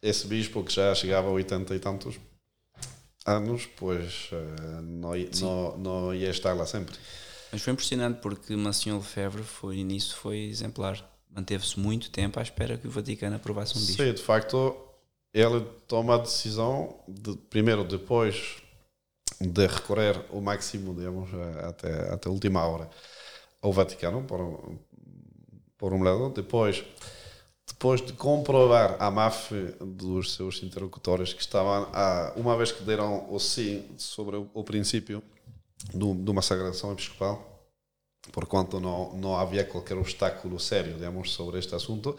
[0.02, 2.19] esse bispo que já chegava a 80 e tantos
[3.26, 6.96] anos, pois eh, não, não, não ia estar lá sempre.
[7.52, 11.10] Mas foi impressionante porque Massinho Lefebvre foi, nisso foi exemplar.
[11.30, 14.04] Manteve-se muito tempo à espera que o Vaticano aprovasse um bispo.
[14.04, 14.76] Sim, de facto,
[15.34, 18.62] ele toma a decisão, de, primeiro, depois
[19.40, 21.30] de recorrer o máximo, digamos,
[21.64, 22.90] até, até a última hora
[23.62, 24.78] ao Vaticano, por,
[25.78, 26.30] por um lado.
[26.30, 26.84] Depois,
[27.74, 33.26] depois de comprovar a máfia dos seus interlocutores que estavam, a, uma vez que deram
[33.30, 35.22] o sim sobre o, o princípio
[35.94, 37.68] do, de uma sagração episcopal,
[38.32, 42.16] porquanto não, não havia qualquer obstáculo sério, digamos, sobre este assunto,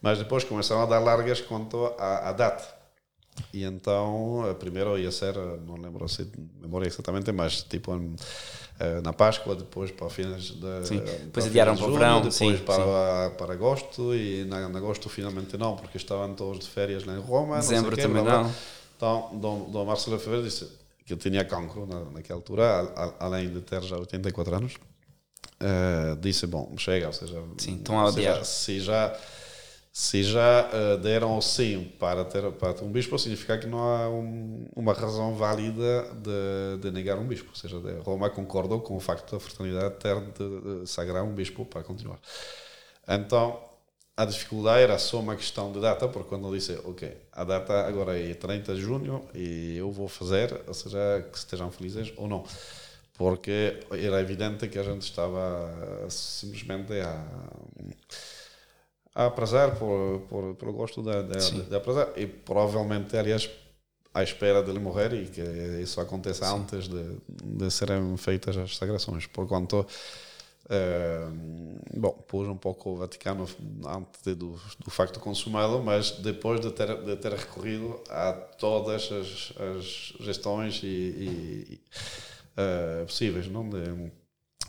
[0.00, 2.78] mas depois começaram a dar largas quanto à, data.
[3.54, 5.34] E então, primeiro ia ser,
[5.66, 7.98] não lembro se memória exatamente, mas tipo eh,
[9.02, 10.86] na Páscoa, depois para fins de.
[10.86, 13.36] Sim, depois adiaram para o verão, depois sim, para, sim.
[13.36, 17.20] para agosto, e na, na agosto finalmente não, porque estavam todos de férias lá em
[17.20, 17.56] Roma.
[17.56, 18.54] Dezembro não também não.
[18.96, 20.68] Então, Dom, Dom Marcelo Fevereiro disse
[21.04, 24.74] que eu tinha cancro na, naquela altura, além de ter já 84 anos.
[25.62, 28.44] Uh, disse: Bom, chega, ou seja, sim, estão a odiar.
[28.44, 29.20] Se já se já
[29.92, 34.66] uh, deram o sim para ter, para ter um bispo, significa que não há um,
[34.76, 37.48] uma razão válida de, de, negar um bispo.
[37.50, 41.64] Ou seja, Roma concordou com o facto da fraternidade ter de, de sagrar um bispo
[41.64, 42.20] para continuar.
[43.08, 43.60] Então,
[44.16, 47.86] a dificuldade era só uma questão de data, porque quando eu disse, ok, a data
[47.86, 52.28] agora é 30 de junho e eu vou fazer, ou seja, que estejam felizes ou
[52.28, 52.44] não.
[53.14, 57.26] Porque era evidente que a gente estava simplesmente a
[59.20, 63.50] a aprazar por, por, pelo gosto de, de, de aprazar e provavelmente aliás
[64.14, 65.42] à espera dele morrer e que
[65.82, 66.56] isso aconteça Sim.
[66.56, 69.86] antes de, de serem feitas as sagrações porquanto
[70.70, 71.26] eh,
[71.94, 73.46] bom, pôs um pouco o Vaticano
[73.86, 79.10] antes de, do, do facto consumado, mas depois de ter, de ter recorrido a todas
[79.12, 81.80] as, as gestões e, e, e
[82.56, 83.68] uh, possíveis, não?
[83.68, 84.12] De,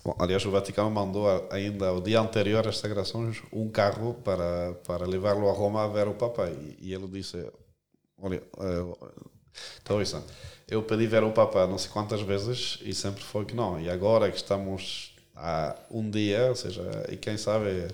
[0.04, 5.06] Bom, aliás, o Vaticano mandou ainda o dia anterior às sagrações um carro para, para
[5.06, 6.50] levá-lo a Roma a ver o Papa.
[6.50, 7.38] E, e ele disse:
[8.18, 8.42] Olha,
[9.82, 10.24] então, isso,
[10.68, 13.80] eu pedi ver o Papa não sei quantas vezes e sempre foi que não.
[13.80, 17.88] E agora que estamos há um dia, ou seja, e quem sabe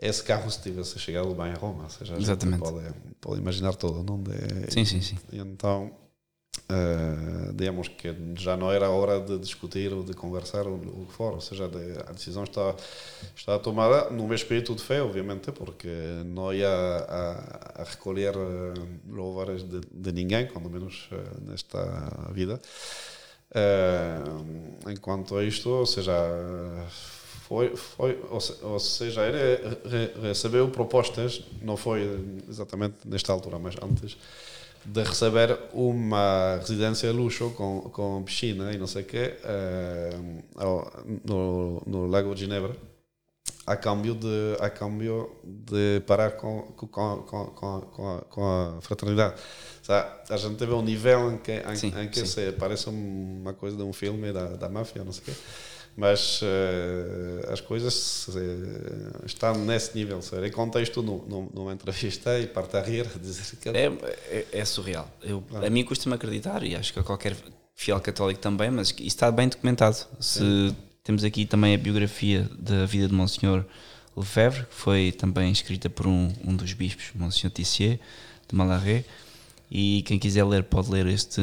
[0.00, 2.60] esse carro se tivesse chegado bem a Roma, ou seja, Exatamente.
[2.60, 2.84] Pode,
[3.20, 4.22] pode imaginar tudo, não?
[4.22, 5.16] De, sim, sim, sim.
[5.32, 5.90] E então
[6.68, 11.12] Uh, digamos que já não era hora de discutir ou de conversar ou o que
[11.12, 11.66] for, ou seja,
[12.08, 12.74] a decisão está,
[13.36, 15.88] está tomada meu espírito de fé, obviamente, porque
[16.24, 18.74] não ia a, a recolher uh,
[19.08, 22.60] louvores de, de, ninguém, quando menos uh, nesta vida.
[23.52, 26.12] Uh, enquanto isto, ou seja,
[27.46, 34.18] foi, foi ou, seja, ele recebeu propostas, não foi exatamente nesta altura, mas antes
[34.86, 40.90] de receber uma residência de luxo com, com piscina e não sei o quê uh,
[41.24, 42.74] no, no Lago de Ginebra
[43.66, 48.80] a câmbio de, a câmbio de parar com, com, com, com, com, a, com a
[48.80, 49.34] fraternidade.
[49.88, 53.76] a gente teve um nível em que, em, sim, em que se parece uma coisa
[53.76, 55.32] de um filme da, da máfia, não sei o quê
[55.96, 60.20] mas uh, as coisas uh, estão nesse nível.
[60.44, 63.70] Em contexto, no, numa entrevista e parte a rir, a dizer que.
[63.70, 63.86] É,
[64.28, 65.10] é, é surreal.
[65.22, 65.66] Eu, ah.
[65.66, 67.34] A mim custa-me acreditar, e acho que a qualquer
[67.74, 69.96] fiel católico também, mas isso está bem documentado.
[70.20, 73.64] Se temos aqui também a biografia da vida de Monsenhor
[74.14, 77.98] Lefebvre, que foi também escrita por um, um dos bispos, Monsenhor Tissier,
[78.46, 79.04] de Malarré.
[79.70, 81.40] E quem quiser ler pode ler este,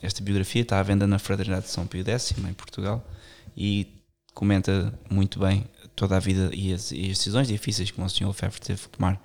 [0.00, 3.04] esta biografia, está à venda na Fraternidade de São Pio X, em Portugal.
[3.56, 3.95] E
[4.36, 5.64] comenta muito bem
[5.96, 8.26] toda a vida e as, e as decisões difíceis que o Sr.
[8.26, 9.18] Lefebvre teve que tomar.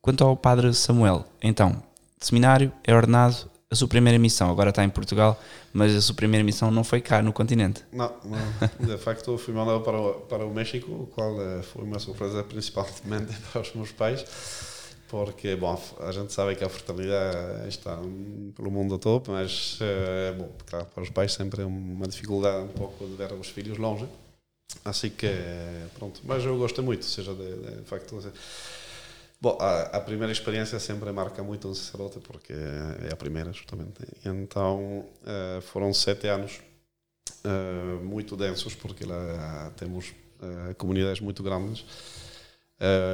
[0.00, 1.82] Quanto ao Padre Samuel, então,
[2.18, 5.38] seminário, é ordenado, a sua primeira missão, agora está em Portugal,
[5.74, 7.84] mas a sua primeira missão não foi cá, no continente.
[7.92, 8.86] Não, não.
[8.86, 12.42] de facto fui mandado para o, para o México, o qual eh, foi uma surpresa
[12.42, 14.24] principalmente para os meus pais,
[15.08, 17.96] porque, bom, a gente sabe que a fraternidade está
[18.56, 22.68] pelo mundo todo, mas, eh, bom, claro, para os pais sempre é uma dificuldade um
[22.68, 24.08] pouco de ver os filhos longe.
[24.84, 25.28] Assim que,
[25.98, 28.18] pronto, mas eu gosto muito, seja de, de, facto.
[29.40, 34.00] Bom, a, a, primeira experiência sempre marca muito um sacerdote, porque é a primeira, justamente.
[34.24, 36.60] Então, uh, foram sete anos
[37.44, 40.12] uh, muito densos, porque lá temos
[40.76, 41.84] comunidades muito grandes.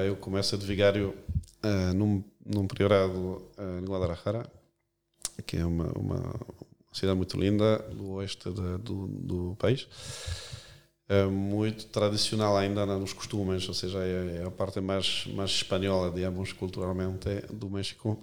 [0.07, 1.15] Eu começo de vigário
[1.65, 4.51] uh, num, num priorado uh, em Guadalajara,
[5.47, 6.35] que é uma, uma
[6.93, 9.87] cidade muito linda do oeste de, do, do país.
[11.09, 16.11] É muito tradicional ainda nos costumes, ou seja, é, é a parte mais, mais espanhola,
[16.11, 18.17] digamos, culturalmente do México.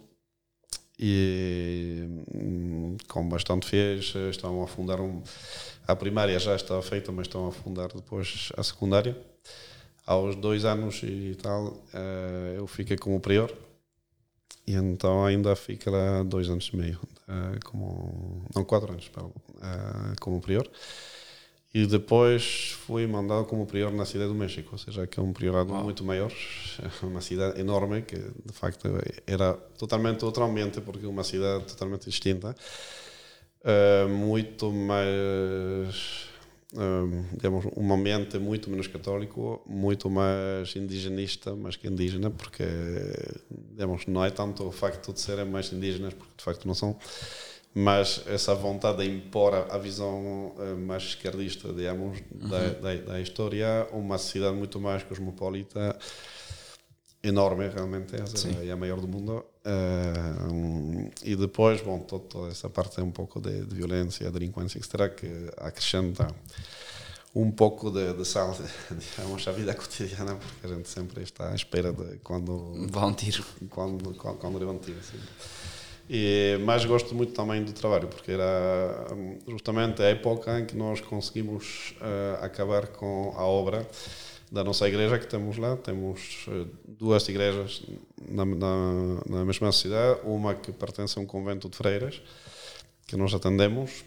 [0.99, 5.21] E hum, com bastante fiéis, estão a fundar um.
[5.85, 9.15] A primária já estava feita, mas estão a fundar depois a secundária
[10.07, 13.53] aos dois anos e tal, uh, eu fiquei como prior.
[14.65, 19.31] E então ainda fica lá dois anos e meio, uh, como, não, quatro anos, perdão,
[19.55, 20.67] uh, como prior.
[21.73, 25.33] E depois fui mandado como prior na cidade do México, ou seja, que é um
[25.33, 25.83] priorado Uau.
[25.83, 26.31] muito maior,
[27.03, 28.87] uma cidade enorme, que de facto
[29.27, 32.55] era totalmente outro ambiente, porque é uma cidade totalmente distinta,
[34.09, 36.26] muito mais,
[37.33, 42.65] digamos, um ambiente muito menos católico, muito mais indigenista, mais que indígena, porque,
[43.71, 46.97] digamos, não é tanto o facto de serem mais indígenas, porque de facto não são,
[47.73, 53.87] mas essa vontade de impor a, visão eh, mais esquerdista, digamos, da, da, da história,
[53.93, 55.97] uma cidade muito mais cosmopolita,
[57.23, 59.43] enorme realmente, é, é a maior do mundo.
[59.65, 65.13] Eh, e depois, bom, toda essa parte é um pouco de, de violência, delinquência, etc.,
[65.13, 65.27] que
[65.57, 66.27] acrescenta
[67.35, 68.55] um pouco de, de sal,
[68.89, 72.87] digamos, à vida cotidiana, porque a gente sempre está à espera de quando...
[72.89, 73.43] Vá um tiro.
[73.69, 75.19] Quando, quando, quando leva um tiro, sim.
[76.09, 79.07] E, mas gosto muito também do trabalho, porque era
[79.45, 83.85] justamente a época em que nós conseguimos uh, acabar com a obra
[84.51, 85.75] da nossa igreja que temos lá.
[85.77, 87.83] Temos uh, duas igrejas
[88.27, 92.21] na, na, na, mesma cidade, uma que pertence a um convento de freiras,
[93.05, 94.03] que nós atendemos,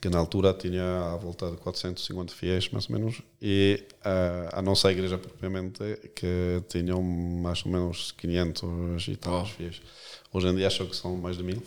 [0.00, 4.62] que na altura tinha à volta de 450 fiéis, mais ou menos, e uh, a
[4.62, 5.82] nossa igreja propriamente,
[6.14, 9.46] que tinha mais ou menos 500 e tal oh.
[9.46, 9.80] fiéis.
[10.32, 11.62] Hoje em dia acho que são mais de mil.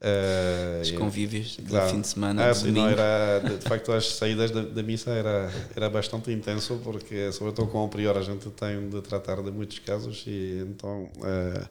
[0.00, 1.90] Uh, Os convívios de claro.
[1.90, 2.48] fim de semana.
[2.48, 6.30] Ah, sim, não, era, de, de, facto, as saídas da, da, missa era, era bastante
[6.30, 10.64] intenso, porque, sobretudo com o prior, a gente tem de tratar de muitos casos, e
[10.68, 11.68] então uh,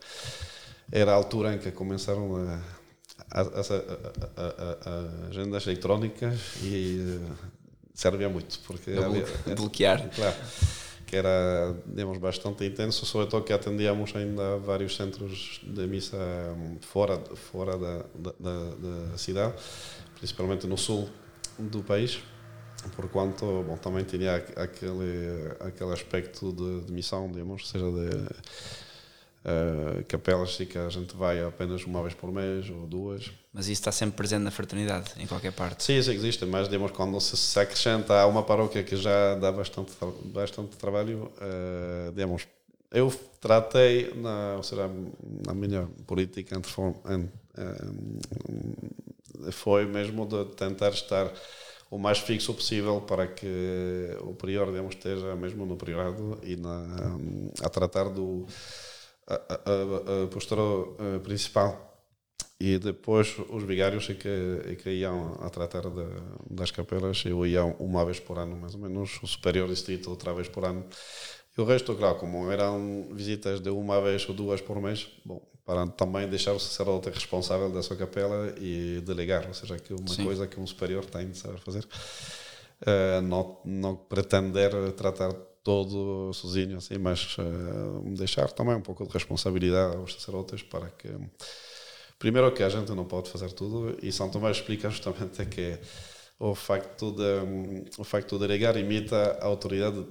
[0.92, 2.36] era a altura em que começaram
[3.32, 7.36] a, a, a, agendas eletrónicas e uh,
[7.94, 8.60] servia muito.
[8.68, 10.10] Porque havia, bloquear.
[10.14, 10.36] Claro
[11.08, 17.18] que era, digamos, bastante intenso, sobretudo que atendíamos ainda vários centros de missa hum, fora,
[17.36, 18.06] fora da,
[18.38, 19.54] da, da cidade,
[20.16, 21.08] principalmente no sul
[21.58, 22.20] do país,
[22.94, 28.28] por quanto bom, também tinha aquele, aquele aspecto de, de missão, digamos, seja, de
[29.48, 33.32] uh, capelas que a gente vai apenas uma vez por mês ou duas.
[33.54, 35.84] Mas isso está sempre presente na fraternidade, em qualquer parte?
[35.84, 39.52] Sim, isso existe, mas digamos, quando se, se acrescenta a uma paróquia que já dá
[39.52, 39.92] bastante,
[40.26, 42.48] bastante trabalho, uh, digamos,
[42.92, 44.90] eu tratei, na, ou seja,
[45.46, 46.72] na minha política entre,
[49.52, 51.32] foi mesmo de tentar estar
[51.90, 57.18] o mais fixo possível para que o prior, digamos, esteja mesmo no priorado e na,
[57.62, 58.46] a tratar do
[59.28, 60.62] a, a, a postura
[61.00, 61.84] eh, principal.
[62.60, 66.06] E depois os vigários é que, é que iam a tratar de,
[66.50, 69.22] das capelas eu ia uma vez por ano mais ou menos.
[69.22, 70.84] O superior distrito outra vez por ano.
[71.56, 75.42] E o resto, claro, como eram visitas de uma vez ou duas por mês bom,
[75.66, 80.08] para também deixar o sacerdote responsável da sua capela e delegar, ou seja, que uma
[80.08, 80.24] Sim.
[80.24, 81.86] coisa que um superior tem de saber fazer.
[82.82, 85.34] Uh, não, não pretender tratar
[85.68, 91.10] todo sozinho, assim, mas uh, deixar também um pouco de responsabilidade aos sacerdotes para que.
[92.18, 95.78] Primeiro, que a gente não pode fazer tudo, e São Tomás explica justamente que
[96.40, 100.06] o facto de, o facto de delegar imita a autoridade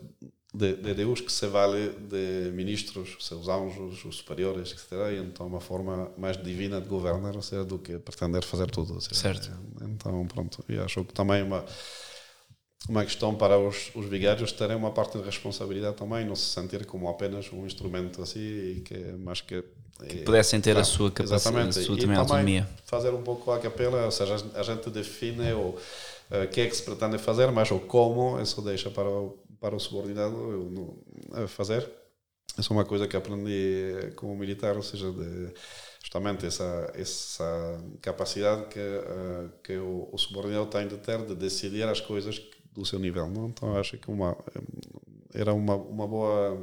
[0.53, 4.93] de, de, Deus que se vale de ministros, seus anjos, os superiores, etc.
[5.15, 9.01] E então, uma forma mais divina de governar, ou seja, do que pretender fazer tudo.
[9.01, 9.51] Seja, certo.
[9.81, 11.65] Então, pronto, e acho que também uma
[12.89, 16.87] uma questão para os, os vigários terem uma parte de responsabilidade também, não se sentir
[16.87, 19.65] como apenas um instrumento assim, que, mas que,
[20.09, 22.69] que pudessem ter a sua capacidade, a sua também autonomia.
[22.85, 25.71] Fazer um pouco a capela, ou seja, a gente define o
[26.31, 29.75] uh, que é que se pretende fazer, mas o como, isso deixa para o, para
[29.75, 30.97] o subordinado
[31.49, 31.89] fazer.
[32.57, 35.53] Isso é uma coisa que aprendi como militar, ou seja, de,
[36.03, 41.83] justamente essa, essa capacidade que, uh, que o, o subordinado tem de ter de decidir
[41.83, 42.41] as coisas
[42.77, 43.29] do seu nível.
[43.29, 43.49] Não?
[43.49, 44.37] Então acho que uma,
[45.35, 46.59] era uma, uma boa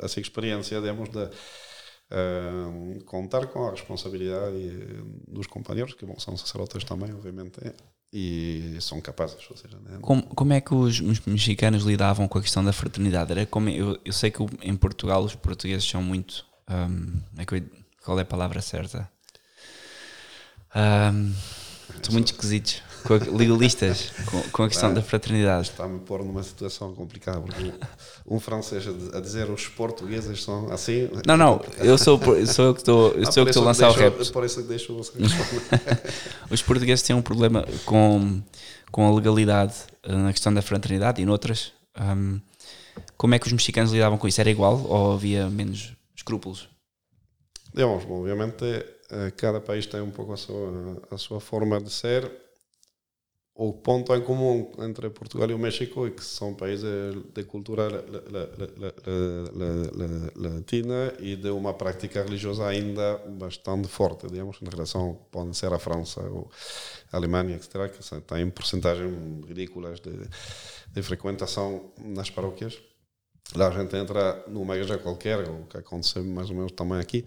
[0.00, 4.76] essa experiência, digamos, de uh, contar com a responsabilidade
[5.26, 7.60] dos companheiros, que bom, são sacerdotes também, obviamente,
[8.12, 9.38] e são capazes.
[9.50, 9.98] Ou seja, né?
[10.00, 13.32] como, como é que os, os, mexicanos lidavam com a questão da fraternidade?
[13.32, 16.44] Era como, eu, eu sei que em Portugal os portugueses são muito.
[16.68, 17.62] Um, é que,
[18.04, 19.10] qual é a palavra certa?
[20.74, 21.32] Um,
[21.94, 25.70] Estão muito esquisitos, com a, legalistas, com, com, a questão ah, da fraternidade.
[25.70, 27.72] Está-me a pôr numa situação complicada, porque
[28.26, 31.10] um francês a dizer os portugueses são assim.
[31.26, 33.90] Não, não, eu sou, sou eu que estou, ah, sou eu que estou a lançar
[33.90, 34.30] o rap.
[34.30, 35.12] Por isso que deixo você
[36.50, 38.40] Os portugueses têm um problema com,
[38.90, 41.72] com a legalidade eh, na questão da fraternidade e noutras.
[41.98, 42.40] Um,
[43.16, 44.40] como é que os mexicanos lidavam com isso?
[44.40, 46.68] Era igual ou havia menos escrúpulos?
[47.74, 48.64] Digamos, obviamente
[49.10, 52.30] eh, cada país tem um pouco a sua, a sua forma de ser.
[53.62, 57.84] O ponto em comum entre Portugal e o México é que são países de cultura
[60.34, 65.78] latina e de uma prática religiosa ainda bastante forte, digamos, em relação, podem ser a
[65.78, 66.50] França ou
[67.12, 69.14] a Alemanha, etc., que têm porcentagens
[69.46, 70.10] ridículas de,
[70.92, 72.80] de frequentação nas paróquias.
[73.54, 77.24] Lá a gente entra numa igreja qualquer, o que acontece mais ou menos também aqui,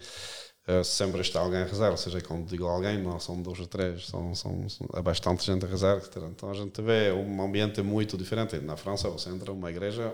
[0.68, 4.08] Uh, sempre está alguém a rezar, seja, quando digo alguém, não são dois ou três,
[4.08, 6.02] são, são, são há bastante gente a rezar.
[6.28, 8.58] Então a gente vê um ambiente muito diferente.
[8.58, 10.12] Na França, você entra numa igreja,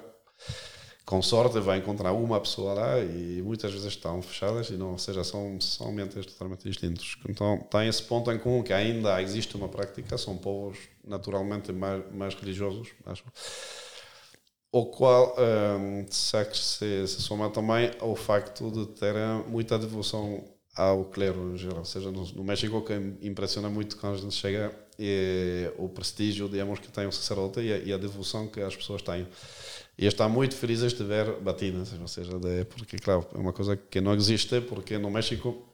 [1.06, 4.98] com sorte, vai encontrar uma pessoa lá e muitas vezes estão fechadas, e não, ou
[4.98, 7.16] seja, são, são ambientes totalmente distintos.
[7.26, 12.02] Então tem esse ponto em comum que ainda existe uma prática, são povos naturalmente mais,
[12.12, 13.24] mais religiosos, acho
[14.72, 19.14] o qual um, se, se soma também ao facto de ter
[19.46, 20.42] muita devoção
[20.74, 21.80] ao clero em geral.
[21.80, 25.90] Ou seja, no, no México, o que impressiona muito quando a gente chega é o
[25.90, 29.28] prestígio, digamos, que tem o sacerdote e a, e a devoção que as pessoas têm.
[29.98, 33.76] E estão muito felizes de ver batinas, ou seja, de, porque, claro, é uma coisa
[33.76, 35.68] que não existe, porque no México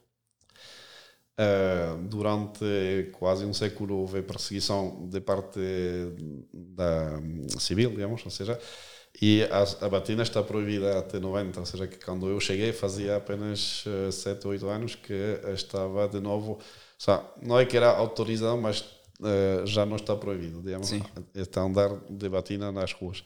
[1.40, 5.60] Uh, durante quase um século houve perseguição de parte
[6.52, 7.22] da
[7.60, 8.58] civil, digamos, ou seja,
[9.20, 13.16] e a, a batina está proibida até 90, ou seja, que quando eu cheguei fazia
[13.16, 16.58] apenas 7 ou 8 anos que estava de novo,
[16.96, 21.02] seja, não é que era autorizado, mas uh, já não está proibido, digamos, Sim.
[21.34, 23.24] está andar de batina nas ruas.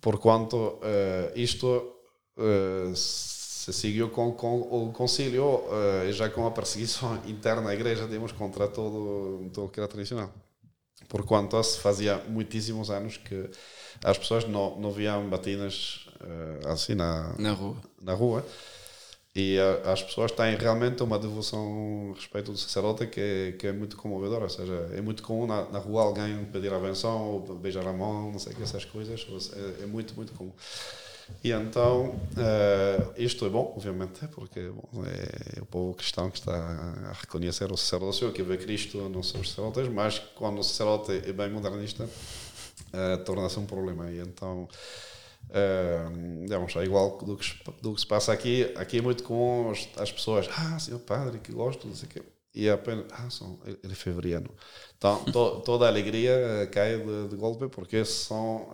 [0.00, 1.98] Porquanto uh, isto
[3.62, 8.32] se seguiu com, com o concílio uh, já com a perseguição interna da igreja, digamos,
[8.32, 10.32] contra todo, todo o que era tradicional.
[11.08, 13.50] Porquanto se fazia muitíssimos anos que
[14.04, 17.76] as pessoas não, não viam batinas uh, assim na, na rua.
[18.00, 18.46] Na rua.
[19.34, 23.66] E uh, as pessoas têm realmente uma devoção a respeito do sacerdote que é, que
[23.66, 24.44] é muito comovedora.
[24.44, 27.92] Ou seja, é muito comum na, na rua alguém pedir a benção ou beijar a
[27.92, 29.26] mão, não sei o que, essas coisas.
[29.80, 30.52] É, é muito, muito comum.
[31.44, 36.54] E então, uh, isto é bom, obviamente, porque bom, é o povo cristão que está
[36.54, 41.32] a reconhecer o sacerdócio, que vê Cristo nos seus sacerdotes, mas quando o sacerdote é
[41.32, 44.10] bem modernista, uh, torna-se um problema.
[44.10, 44.68] E então,
[45.48, 47.46] uh, digamos, é igual do que,
[47.80, 48.72] do que se passa aqui.
[48.76, 52.22] Aqui é muito comum as pessoas, ah, senhor padre, que gosto, não sei o quê.
[52.54, 54.42] E é apenas, ah, são, ele é.
[54.96, 58.68] Então, to, toda a alegria cai de, de golpe porque são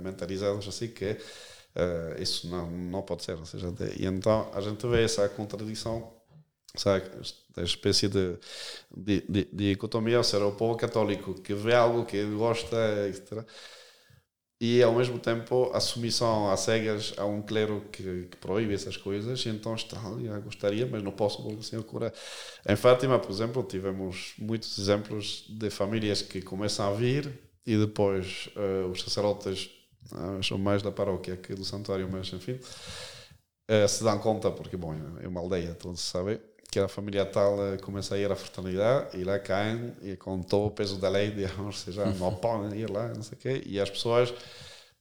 [0.00, 1.18] mentalizados assim que
[1.76, 3.36] Uh, isso não, não pode ser.
[3.36, 6.10] Ou seja, e então a gente vê essa contradição,
[6.74, 8.38] esta espécie de,
[8.96, 12.76] de, de, de dicotomia, ou seja, o povo católico que vê algo que gosta,
[13.08, 13.44] etc.
[14.58, 18.96] E ao mesmo tempo a submissão às cegas a um clero que, que proíbe essas
[18.96, 22.10] coisas, e então está ali, ah, gostaria, mas não posso porque o Senhor cura.
[22.66, 27.30] Em Fátima, por exemplo, tivemos muitos exemplos de famílias que começam a vir
[27.66, 29.75] e depois uh, os sacerdotes
[30.42, 32.52] são mais da paróquia que do santuário, mas enfim,
[33.70, 36.38] uh, se dão conta, porque, bom, é uma aldeia, todos sabem,
[36.70, 40.40] que a família tal uh, começa a ir à fraternidade e lá caem e com
[40.42, 43.62] todo o peso da lei, digamos, seja, não podem ir lá, não sei o quê,
[43.66, 44.32] e as pessoas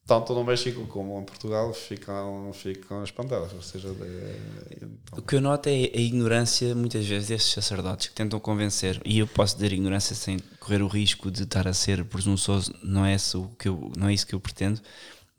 [0.07, 3.51] tanto no México como em Portugal ficam, ficam espantadas.
[3.53, 5.17] Ou seja, de, então...
[5.17, 9.17] O que eu noto é a ignorância, muitas vezes, destes sacerdotes que tentam convencer, e
[9.19, 13.15] eu posso dizer ignorância sem correr o risco de estar a ser presunçoso, não é,
[13.15, 14.79] isso que eu, não é isso que eu pretendo,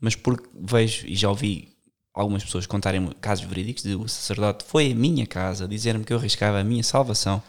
[0.01, 1.73] mas porque vejo e já ouvi
[2.13, 6.17] algumas pessoas contarem casos verídicos de o sacerdote foi à minha casa dizer-me que eu
[6.17, 7.41] arriscava a minha salvação.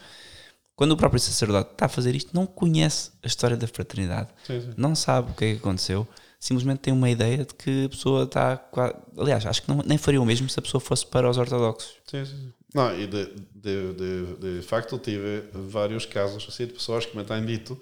[0.75, 4.61] Quando o próprio sacerdote está a fazer isto, não conhece a história da fraternidade, sim,
[4.61, 4.73] sim.
[4.77, 6.07] não sabe o que é que aconteceu
[6.39, 8.69] simplesmente tem uma ideia de que a pessoa está.
[9.17, 11.97] Aliás, acho que não, nem faria o mesmo se a pessoa fosse para os ortodoxos.
[12.05, 12.53] Sim, sim.
[12.73, 17.23] Não, e de, de, de, de facto tive vários casos assim de pessoas que me
[17.23, 17.79] têm dito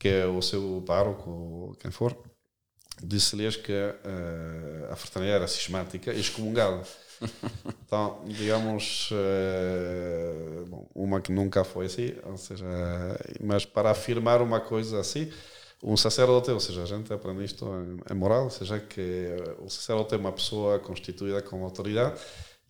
[0.00, 2.16] que é o seu pároco, quem for,
[3.02, 6.82] disse-lhes que uh, a fraternidade era sistemática e excomungada.
[7.84, 12.64] Então, digamos, uh, bom, uma que nunca foi assim, ou seja,
[13.42, 15.28] mas para afirmar uma coisa assim,
[15.82, 17.66] um sacerdote, ou seja, a gente aprende isto
[18.10, 19.28] em, moral, ou seja, que
[19.58, 22.20] o sacerdote é uma pessoa constituída como autoridade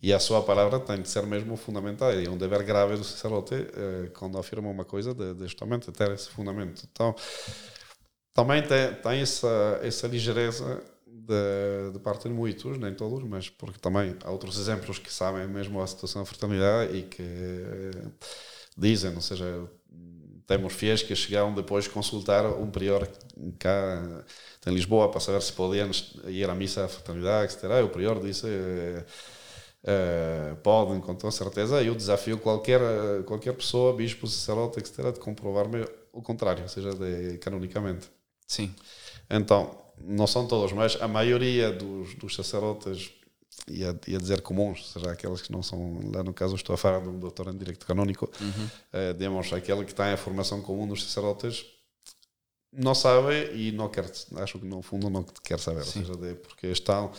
[0.01, 2.11] e a sua palavra tem de ser mesmo fundamental.
[2.13, 5.91] E é um dever grave do sacerdote, eh, quando afirma uma coisa, de, de justamente
[5.91, 6.83] ter esse fundamento.
[6.91, 7.13] Então,
[8.33, 13.77] também tem, tem essa, essa ligeireza de, de, parte de muitos, nem todos, mas porque
[13.79, 18.11] também há outros exemplos que sabem mesmo a situação da fraternidade e que eh,
[18.75, 19.69] dizem, ou seja,
[20.51, 23.07] temos fiéis que chegaram depois consultar um prior
[23.57, 24.03] cá
[24.67, 25.89] em Lisboa para saber se podiam
[26.27, 27.63] ir à missa à fraternidade, etc.
[27.63, 31.81] E o prior disse uh, podem, com toda certeza.
[31.81, 32.81] E eu desafio qualquer,
[33.25, 38.09] qualquer pessoa, bispo, sacerdote, etc., de comprovar-me o contrário, ou seja, de, canonicamente.
[38.45, 38.75] Sim.
[39.29, 43.09] Então, não são todos, mas a maioria dos, dos sacerdotes,
[43.67, 46.77] ia, ia dizer comuns, ou seja, aqueles que não são, lá no caso estou a
[46.77, 48.69] falar de um doutor em direito canónico, uhum.
[48.93, 51.65] eh, digamos, aquele que tem a formação comum dos sacerdotes,
[52.71, 56.05] não sabe e não quer, acho que no fundo não quer saber, Sim.
[56.07, 57.11] ou seja, porque estão,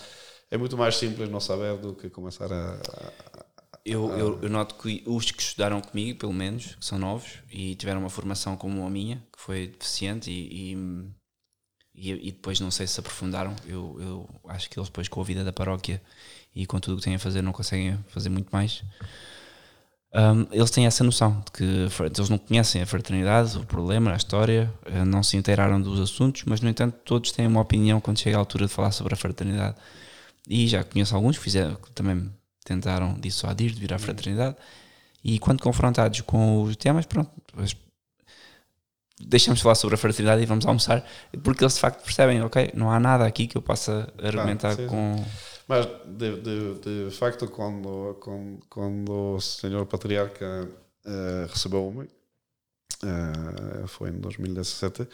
[0.50, 3.42] é muito mais simples não saber do que começar a, a
[3.84, 7.74] eu, eu, eu, noto que os que estudaram comigo, pelo menos, que são novos e
[7.74, 10.76] tiveram uma formação como a minha, que foi deficiente e, e,
[11.94, 13.54] e depois não sei se se aprofundaram.
[13.66, 16.00] Eu, eu acho que eles depois com a vida da paróquia
[16.54, 18.82] e com tudo o que têm a fazer não conseguem fazer muito mais.
[20.14, 24.16] Um, eles têm essa noção de que eles não conhecem a fraternidade, o problema, a
[24.16, 28.18] história, eh, não se inteiraram dos assuntos, mas no entanto todos têm uma opinião quando
[28.18, 29.74] chega a altura de falar sobre a fraternidade.
[30.46, 32.30] E já conheço alguns que fizeram, que também
[32.62, 34.56] tentaram dissuadir de vir à fraternidade,
[35.24, 37.30] e quando confrontados com os temas, pronto,
[39.26, 41.04] deixamos de falar sobre a fraternidade e vamos almoçar,
[41.42, 44.86] porque eles de facto percebem, ok, não há nada aqui que eu possa argumentar ah,
[44.88, 45.24] com.
[45.68, 50.68] Mas de, de, de, facto, quando, quando, quando o senhor patriarca
[51.06, 55.06] uh, recebeu-me, uh, foi em 2017,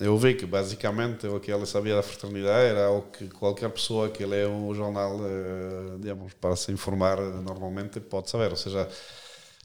[0.00, 4.08] eu vi que basicamente o que ele sabia da fraternidade era o que qualquer pessoa
[4.08, 8.50] que lê um jornal, uh, digamos, para se informar normalmente pode saber.
[8.50, 8.88] Ou seja,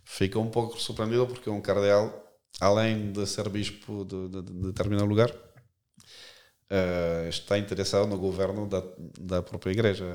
[0.04, 2.25] fica um pouco surpreendido porque um cardeal
[2.60, 8.84] além de ser bispo de, de, de determinado lugar, uh, está interessado no governo da,
[9.20, 10.06] da própria igreja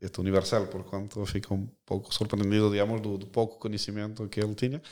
[0.00, 4.82] é universal, porquanto fica um pouco surpreendido, digamos, do, do, pouco conhecimento que ele tinha.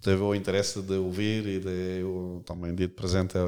[0.00, 3.44] Teve o interesse de ouvir e de eu, também de presente a,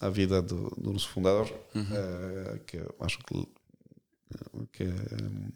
[0.00, 1.82] a, a vida do, do nosso fundador, uhum.
[1.82, 3.48] uh, que acho que,
[4.72, 5.48] que um,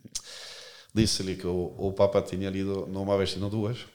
[0.95, 3.94] disse-lhe que o, o Papa tinha lido não uma vez, sino duas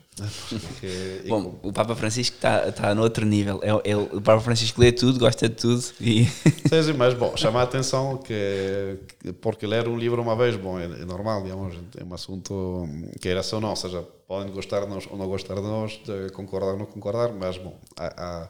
[0.50, 3.60] porque, Bom, o Papa Francisco está tá no outro nível.
[3.64, 5.84] É, é, o Papa Francisco lê tudo, gosta de tudo.
[6.00, 6.26] E...
[6.70, 8.98] Sim, mas bom, chama a atenção que,
[9.42, 12.88] porque ler um livro uma vez, bom, é, é normal, digamos, é um assunto
[13.20, 16.00] que era só não, ou seja, podem gostar de nós ou não gostar de nós,
[16.04, 18.50] de concordar ou não concordar, mas bom, há, há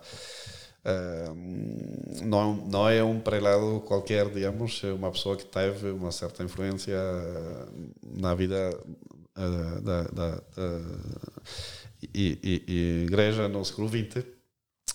[0.79, 6.41] Uh, não, não é um prelado qualquer, digamos, é uma pessoa que teve uma certa
[6.41, 6.97] influência
[8.01, 8.71] na vida
[9.47, 10.43] da, da, da
[12.13, 14.25] e, e, e, igreja no século XX,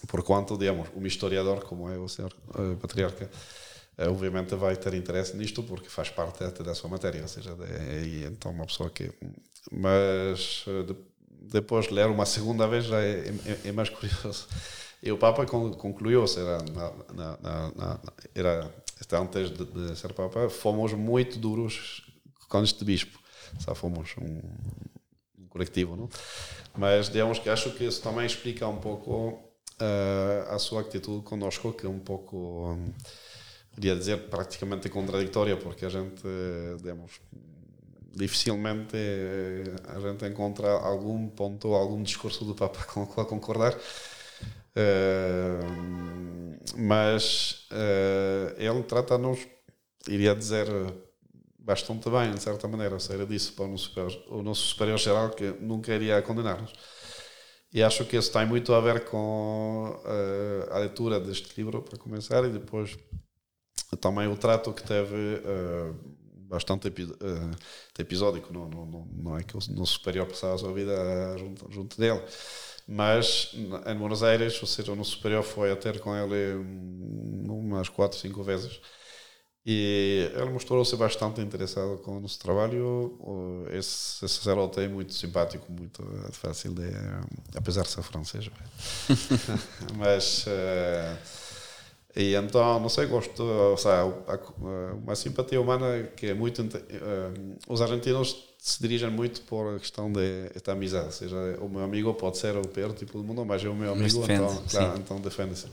[0.09, 3.30] porquanto, digamos, um historiador como é o senhor uh, patriarca,
[3.99, 7.55] uh, obviamente vai ter interesse nisto porque faz parte até da sua matéria, ou seja,
[7.55, 9.12] de, então uma pessoa que...
[9.70, 10.95] Mas de,
[11.47, 14.47] depois ler uma segunda vez já é, é, é mais curioso.
[15.03, 16.24] E o Papa concluiu,
[16.74, 18.01] na, na, na, na
[18.34, 18.74] era,
[19.12, 22.03] antes de, de, ser Papa, fomos muito duros
[22.49, 23.24] com este bispo
[23.59, 24.40] só fomos um,
[25.38, 26.09] um coletivo, não?
[26.76, 29.44] Mas digamos que acho que isso também explica um pouco
[29.80, 32.92] uh, a sua atitude conosco, que é um pouco, um,
[33.74, 36.22] queria dizer, praticamente contraditória, porque a gente,
[36.78, 37.20] digamos,
[38.14, 38.96] dificilmente
[39.88, 43.74] a gente encontra algum ponto, algum discurso do Papa com o qual concordar.
[44.76, 45.94] Uh,
[46.76, 49.46] mas uh, ele trata-nos,
[50.09, 50.66] iria dizer,
[51.65, 54.99] bastante bem, de certa maneira, ou seja, disse para o nosso superior, o nosso superior
[54.99, 56.73] geral que nunca iria condenar-nos.
[57.73, 61.99] E acho que isso tem muito a ver com uh, a leitura deste livro, para
[61.99, 62.97] começar, e depois
[64.01, 65.97] também o trato que teve uh,
[66.47, 67.57] bastante epi uh,
[67.99, 68.53] episódico.
[68.53, 70.95] Não, não, não é que o nosso superior passava a sua vida
[71.39, 72.23] junto, junto dele.
[72.87, 73.53] Mas
[73.87, 76.55] em Buenos Aires, ou seja, o nosso superior foi a ter com ele
[77.49, 78.79] umas quatro, cinco vezes
[79.67, 83.67] e ele mostrou-se bastante interessado com o nosso trabalho.
[83.73, 86.85] Esse, sacerdote é muito simpático, muito eh, fácil de.
[86.85, 87.21] Eh,
[87.57, 88.51] apesar de ser francês.
[89.97, 90.45] Mas.
[90.47, 91.17] Uh,
[92.15, 93.43] e então, não sei, gosto.
[93.43, 94.05] Ou seja,
[95.03, 96.62] uma simpatia humana que é muito.
[97.67, 101.07] Os argentinos se dirigem muito por a questão de esta amizade.
[101.07, 103.75] Ou seja, o meu amigo pode ser o pior tipo do mundo, mas é o
[103.75, 105.67] meu amigo, defende, então, claro, então defende-se.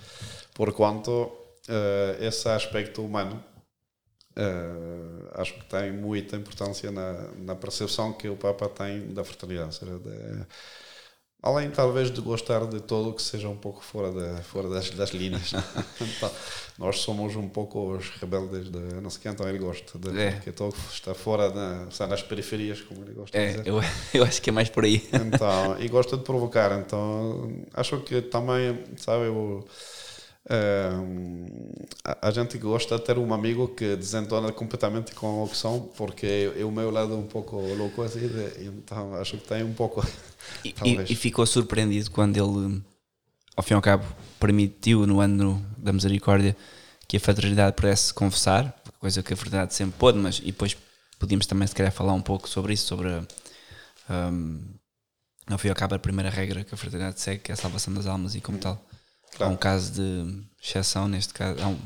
[0.54, 3.51] Porquanto uh, esse aspecto humano
[4.32, 9.76] Uh, acho que tem muita importância na, na percepção que o Papa tem da fraternidade.
[9.76, 10.46] Seja, de,
[11.42, 14.90] além, talvez, de gostar de todo o que seja um pouco fora, de, fora das,
[14.92, 15.52] das linhas.
[16.00, 16.32] então,
[16.80, 20.32] nós somos um pouco os rebeldes de não sei quem, então ele gosta de é.
[20.40, 23.68] que todo está fora, na, está nas periferias, como ele gosta é, de dizer.
[23.68, 23.82] Eu,
[24.14, 25.06] eu acho que é mais por aí.
[25.12, 26.72] então, e gosta de provocar.
[26.80, 29.26] Então, acho que também, sabe,
[30.50, 31.72] eu
[32.04, 35.80] a, a, gente gosta de ter um amigo que desentona completamente com o que são,
[35.96, 39.74] porque é o meu lado um pouco louco assim, de, então acho que tem um
[39.74, 40.06] pouco.
[40.66, 40.74] E,
[41.10, 42.82] e, ficou surpreendido quando ele
[43.56, 44.06] ao fim e ao cabo,
[44.40, 46.56] permitiu no ano da misericórdia
[47.08, 50.76] que a fraternidade pudesse conversar, coisa que a fraternidade sempre pôde, mas e depois
[51.20, 53.10] podíamos também se calhar falar um pouco sobre isso, sobre
[54.10, 54.60] um,
[55.48, 57.58] ao fim e ao cabo a primeira regra que a fraternidade segue, que é a
[57.58, 58.84] salvação das almas e como tal.
[59.36, 59.52] Claro.
[59.52, 61.80] Há um caso de exceção, neste caso, há um,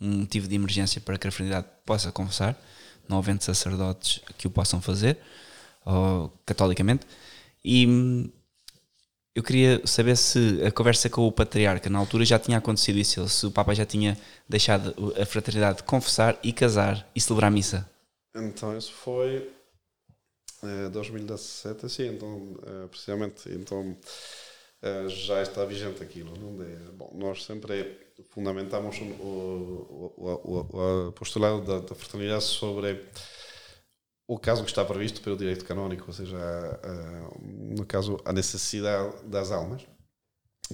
[0.00, 2.56] um motivo de emergência para que a fraternidade possa conversar,
[3.08, 5.18] não havendo sacerdotes que o possam fazer,
[5.84, 7.06] ou, catolicamente.
[7.64, 8.30] E hum,
[9.34, 13.26] eu queria saber se a conversa com o patriarca na altura já tinha acontecido isso,
[13.28, 14.18] se o Papa já tinha
[14.48, 17.88] deixado a fraternidade confessar e casar e celebrar a missa.
[18.34, 19.50] Então, isso foi
[20.62, 24.06] eh, 2017, sim, então, eh, precisamente, então eh,
[25.08, 26.32] já está vigente aquilo.
[26.38, 26.76] Não é?
[26.92, 27.98] Bom, nós sempre
[28.30, 33.00] fundamentamos o, o, o, o apostolado da, da fraternidade sobre
[34.26, 36.38] o caso que está previsto pelo direito canónico, ou seja,
[37.40, 39.86] no caso, a necessidade das almas,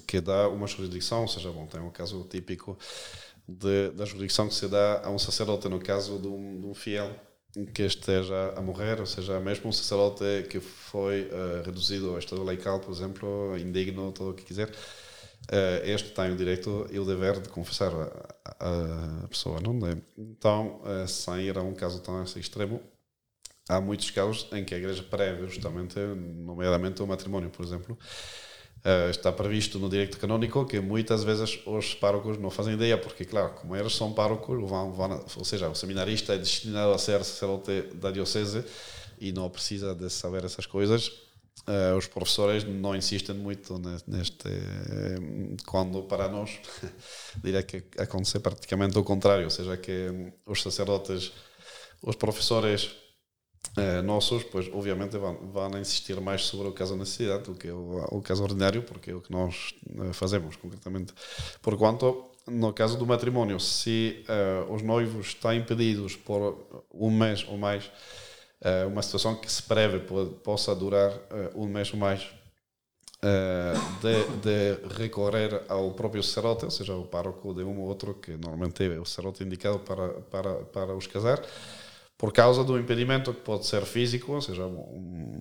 [0.07, 2.79] que dá uma jurisdição, ou seja, bom, tem um caso típico
[3.49, 6.75] de, da jurisdição que se dá a um sacerdote, no caso de um, de um
[6.75, 7.11] fiel
[7.75, 12.43] que esteja a morrer, ou seja, mesmo um sacerdote que foi uh, reduzido ao estado
[12.45, 17.05] laical, por exemplo, indigno, todo o que quiser, uh, este tem o direito e o
[17.05, 17.93] dever de confessar
[18.45, 19.97] a, a pessoa, não é?
[20.17, 22.83] Então, uh, sem ir a um caso tão extremo,
[23.69, 27.99] há muitos casos em que a Igreja prevê justamente, nomeadamente o matrimónio, por exemplo,
[28.85, 33.25] uh, está previsto no direito canónico que muitas vezes os párocos não fazem ideia, porque,
[33.25, 37.25] claro, como eles são párocos, vão, vão, ou seja, o seminarista é destinado a ser
[37.25, 38.65] sacerdote da diocese
[39.21, 41.09] e não precisa de saber essas coisas.
[41.67, 44.49] Uh, os professores não insistem muito neste.
[45.67, 46.59] Quando para nós,
[47.43, 51.31] diria que acontece praticamente o contrário, ou seja, que os sacerdotes,
[52.01, 52.91] os professores
[53.77, 58.05] eh, nossos, pois obviamente vão, insistir mais sobre o caso de necessidade do que o,
[58.11, 61.13] o caso ordinário, porque é o que nós eh, fazemos concretamente.
[61.63, 67.45] Por quanto, no caso do matrimónio, se uh, os noivos estão impedidos por um mês
[67.47, 67.91] ou mais,
[68.91, 70.01] uma situação que se preve
[70.43, 71.13] possa durar
[71.55, 72.27] um mês ou mais,
[74.01, 78.33] de, de, recorrer ao próprio sacerdote, ou seja, ao pároco de um ou outro, que
[78.33, 81.41] normalmente é o sacerdote indicado para, para, para os casar,
[82.19, 85.41] por causa do impedimento que pode ser físico, ou seja, um,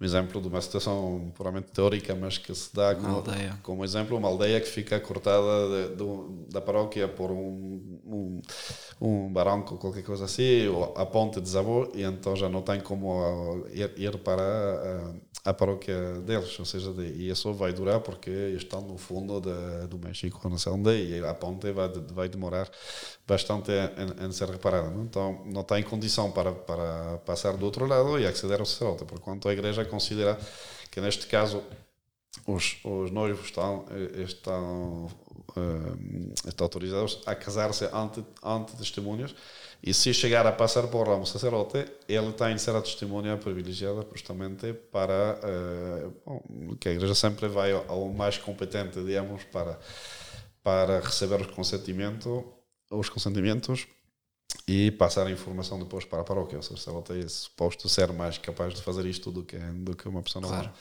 [0.00, 3.22] um exemplo de uma situação puramente teórica, mas que se dá como,
[3.62, 8.40] como exemplo, uma aldeia que fica cortada de, de, da paróquia por um, um,
[9.00, 12.80] um barranco ou qualquer coisa assim, ou a ponte desabou e então já não tem
[12.80, 15.14] como ir, ir para a,
[15.48, 19.86] a, paróquia deles, ou seja, de, e isso vai durar porque estão no fundo de,
[19.86, 22.70] do México, não sei onde, e a ponte vai, vai demorar
[23.26, 24.90] bastante em, em ser reparada.
[24.90, 25.04] Não?
[25.04, 29.48] Então não tem condição para, para passar do outro lado e acceder ao sacerdote, porquanto
[29.48, 30.38] a igreja considera
[30.90, 31.62] que neste caso
[32.46, 33.84] os, os noivos estão,
[34.26, 35.06] estão,
[35.56, 39.34] uh, estão autorizados a casar-se ante, ante testemunhas
[39.82, 44.06] e se chegar a passar por um sacerdote, ele tem de ser a testemunha privilegiada
[44.12, 49.78] justamente para uh, bom, que a igreja sempre vai ao mais competente, digamos, para,
[50.62, 52.44] para receber os consentimentos
[52.90, 53.86] os consentimentos
[54.66, 56.60] e passar a informação depois para a paróquia.
[56.62, 60.22] Seja, ela tem suposto ser mais capaz de fazer isto do que, do que uma
[60.22, 60.62] pessoa normal.
[60.62, 60.78] Claro.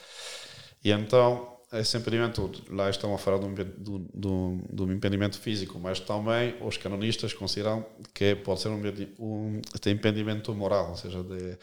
[0.83, 3.47] E então, esse impedimento, lá estão a falar de
[4.81, 8.81] um impedimento físico, mas também os canonistas consideram que pode ser um,
[9.19, 11.57] um impedimento moral, ou seja, de,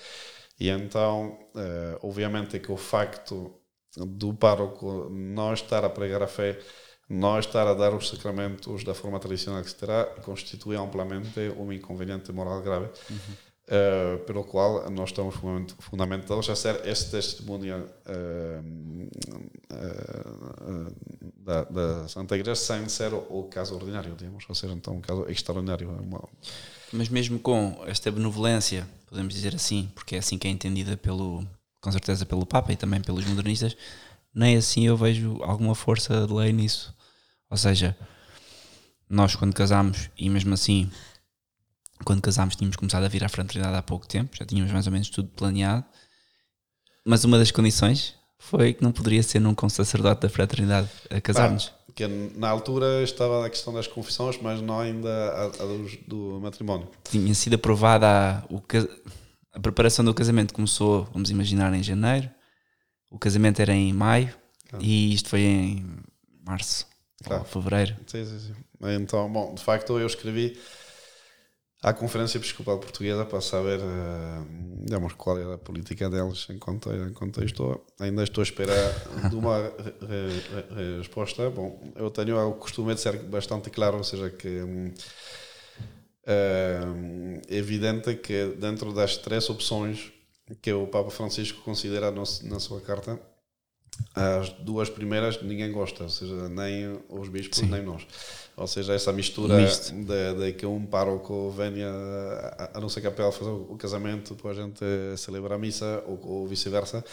[0.61, 3.55] e então, eh, obviamente que o facto
[3.96, 6.59] do pároco não estar a pregar a fé
[7.09, 11.70] nós estar a dar os sacramentos da forma tradicional que se terá constitui amplamente um
[11.72, 13.34] inconveniente moral grave, uhum.
[13.68, 15.34] Uh, pelo qual nós estamos
[15.78, 18.62] fundamentados a ser esse testemunho uh,
[19.72, 20.94] uh,
[21.36, 25.26] da, da, Santa Igreja sem ser o, caso ordinário, digamos, ou seja, então um caso
[25.28, 25.90] extraordinário.
[25.90, 26.54] É.
[26.92, 31.44] Mas mesmo com esta benevolência, podemos dizer assim, porque é assim que é entendida pelo,
[31.80, 33.76] com certeza pelo Papa e também pelos modernistas,
[34.34, 36.94] nem assim eu vejo alguma força de lei nisso.
[37.50, 37.96] Ou seja,
[39.08, 40.90] nós quando casámos, e mesmo assim,
[42.05, 44.92] quando casámos, tínhamos começado a vir à fraternidade há pouco tempo, já tínhamos mais ou
[44.92, 45.84] menos tudo planeado,
[47.05, 51.20] mas uma das condições foi que não poderia ser num com sacerdote da fraternidade a
[51.20, 51.72] casar-nos.
[51.94, 56.40] Que na altura estava a questão das confissões, mas não ainda a, a do, do,
[56.40, 56.88] matrimónio.
[57.05, 58.61] Tinha sido aprovada a, o,
[59.52, 62.28] a preparação do casamento começou, vamos imaginar, em janeiro.
[63.11, 64.34] O casamento era em maio
[64.72, 64.78] ah.
[64.80, 65.86] e isto foi em
[66.44, 66.86] março.
[67.22, 67.44] Claro.
[67.44, 67.96] fevereiro.
[68.07, 68.55] Sim, sim, sim.
[69.00, 70.59] Então, bom, de facto eu escrevi
[71.85, 73.78] à Conferência Episcopal Portuguesa para saber
[74.85, 77.87] digamos, qual era a política deles enquanto, enquanto estou.
[77.99, 78.72] Ainda estou à espera
[79.30, 81.49] de uma re, re, resposta.
[81.51, 84.93] Bom, eu tenho o costume de ser bastante claro, ou seja, que
[86.26, 86.80] é
[87.49, 90.12] evidente que dentro das três opções
[90.61, 93.18] que o Papa Francisco considera na sua carta,
[94.14, 97.66] as duas primeiras ninguém gosta, ou seja, nem os bispos, Sim.
[97.66, 98.07] nem nós.
[98.57, 101.90] Ou seja, essa mistura de, de, que um pároco venha
[102.57, 104.84] a, a nossa capela fazer o casamento, depois a gente
[105.16, 107.05] celebra a missa, ou, ou vice-versa.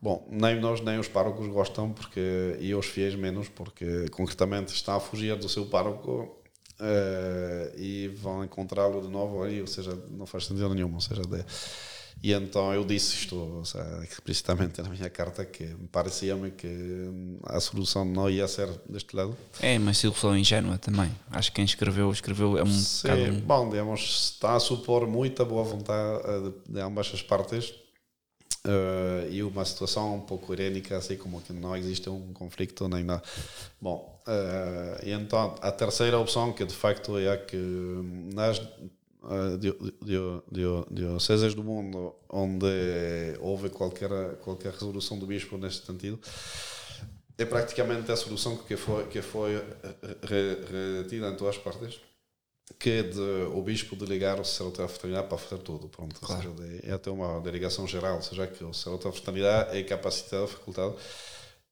[0.00, 4.94] Bom, nem nós nem os párocos gostam, porque, e os fiéis menos, porque concretamente está
[4.94, 6.38] a fugir do seu pároco
[6.78, 10.94] uh, e vão encontrá-lo de novo aí, ou seja, não faz sentido nenhum.
[10.94, 11.44] Ou seja, de,
[12.22, 13.62] e então eu disse isto
[14.10, 16.68] explicitamente na minha carta que parecia-me que
[17.44, 19.36] a solução não ia ser deste lado.
[19.60, 21.10] É, mas solução ingênua também.
[21.30, 23.32] Acho que quem escreveu, escreveu é um Sim, bocado...
[23.42, 26.22] Bom, digamos, está a supor muita boa vontade
[26.66, 27.72] de, de ambas as partes
[28.66, 33.04] uh, e uma situação um pouco irénica, assim como que não existe um conflito nem
[33.04, 33.22] nada.
[33.80, 37.56] Bom, uh, e então a terceira opção, que de facto é a que
[38.34, 38.60] nas
[40.90, 42.66] dioceses do mundo onde
[43.40, 46.18] houve qualquer, qualquer resolução do bispo neste sentido,
[47.36, 49.62] é praticamente a solução que foi, que foi
[50.22, 52.00] retida em todas as partes,
[52.78, 53.20] que é de,
[53.54, 55.88] o bispo delegar o sacerdote da fraternidade para fazer tudo.
[55.88, 56.54] Pronto, claro.
[56.56, 60.48] seja, é até uma delegação geral, ou seja, que o sacerdote da fraternidade é capacitado,
[60.48, 60.96] facultado,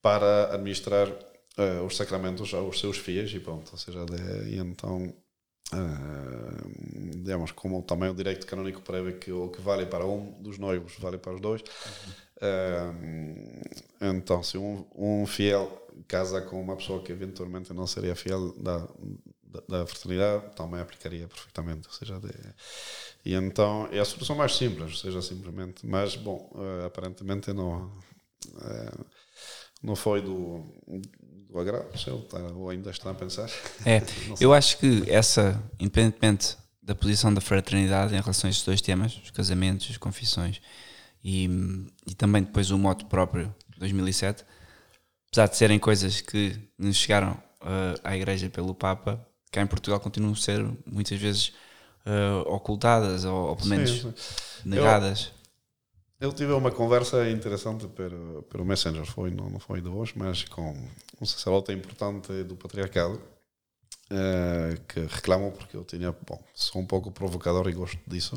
[0.00, 5.12] para administrar uh, os sacramentos aos seus fiéis e pronto, ou seja, de, e então
[5.72, 10.58] Uh, digamos, como também o direito canónico prevê que o que vale para um dos
[10.58, 11.60] noivos vale para os dois.
[12.36, 13.60] Uh,
[14.00, 18.86] então, se um, um fiel casa com uma pessoa que eventualmente não seria fiel da,
[19.68, 21.88] da, da também aplicaria perfeitamente.
[21.88, 22.32] Ou seja, de,
[23.24, 25.84] e então é a solução mais simples, ou seja, simplesmente.
[25.84, 27.90] Mas, bom, uh, aparentemente não,
[29.82, 30.64] não foi do
[31.56, 33.50] do agrado está, ou ainda está a pensar?
[33.84, 34.02] É,
[34.40, 39.16] eu acho que essa, independentemente da posição da fraternidade em relação a estes dois temas,
[39.24, 40.60] os casamentos, as confissões
[41.24, 41.48] e,
[42.06, 44.44] e também depois o moto próprio 2007,
[45.28, 49.98] apesar de serem coisas que nos chegaram uh, à Igreja pelo Papa, cá em Portugal
[49.98, 51.52] continuam a ser muitas vezes
[52.06, 54.68] uh, ocultadas ou, ou pelo menos sim, sim.
[54.68, 55.32] negadas.
[56.18, 60.44] Eu tive uma conversa interessante pelo, pelo Messenger, foi, não, não foi de hoje, mas
[60.44, 60.74] com
[61.20, 63.20] um sacerdote importante do patriarcado
[64.10, 68.36] uh, que reclamou porque eu tinha, bom, sou um pouco provocador e gosto disso.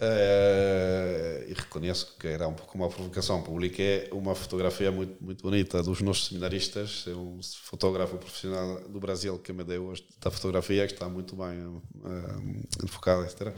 [0.00, 3.42] Uh, e reconheço que era um pouco uma provocação.
[3.42, 9.38] Publiquei uma fotografia muito, muito bonita dos nossos seminaristas, é um fotógrafo profissional do Brasil
[9.38, 13.54] que me deu esta fotografia, que está muito bem uh, enfocada, etc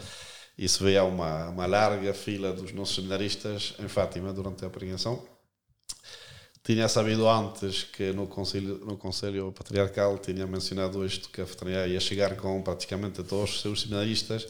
[0.56, 5.22] e se vê uma, uma larga fila dos nossos seminaristas em Fátima durante a pregação.
[6.64, 11.92] Tinha sabido antes que no Conselho, no conselho Patriarcal tinha mencionado isto, que a fraternidade
[11.92, 14.46] ia chegar com praticamente todos os seus seminaristas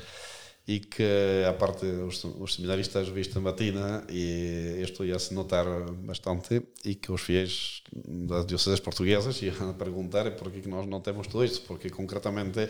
[0.69, 5.65] e que, a parte os, os seminaristas vistam batina e isto ia se notar
[6.05, 11.27] bastante e que os fiéis das dioceses portuguesas iam perguntar por que nós não temos
[11.27, 12.69] tudo isto, porque concretamente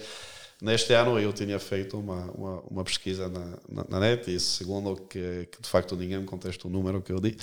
[0.62, 4.95] Neste ano eu tinha feito uma, uma, uma pesquisa na, na, na, net e segundo
[4.95, 7.36] que, que de facto ninguém me contesta o número que eu di,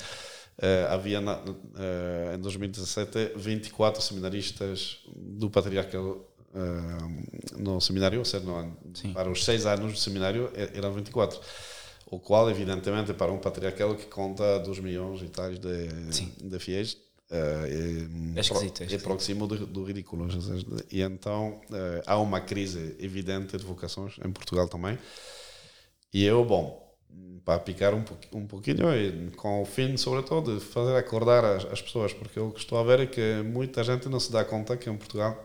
[0.60, 8.44] uh, havia na, uh, em 2017 24 seminaristas do patriarcado uh, no seminário, ou seja,
[8.44, 8.76] no,
[9.12, 11.40] para os seis anos do seminário eram 24
[12.06, 15.88] o qual evidentemente para um patriarcado que conta 2 milhões e tais de,
[16.42, 16.96] de fiéis
[17.32, 20.26] Uh, é, esquisito, é, é próximo do, do, ridículo.
[20.90, 21.60] E então
[22.04, 24.98] há uma crise evidente de vocações em Portugal também.
[26.12, 26.89] E eu, bom,
[27.44, 31.82] para picar um, um pouquinho, e com o fim, sobretudo, de fazer acordar as, as,
[31.82, 34.76] pessoas, porque o que estou a ver é que muita gente não se dá conta
[34.76, 35.36] que em Portugal,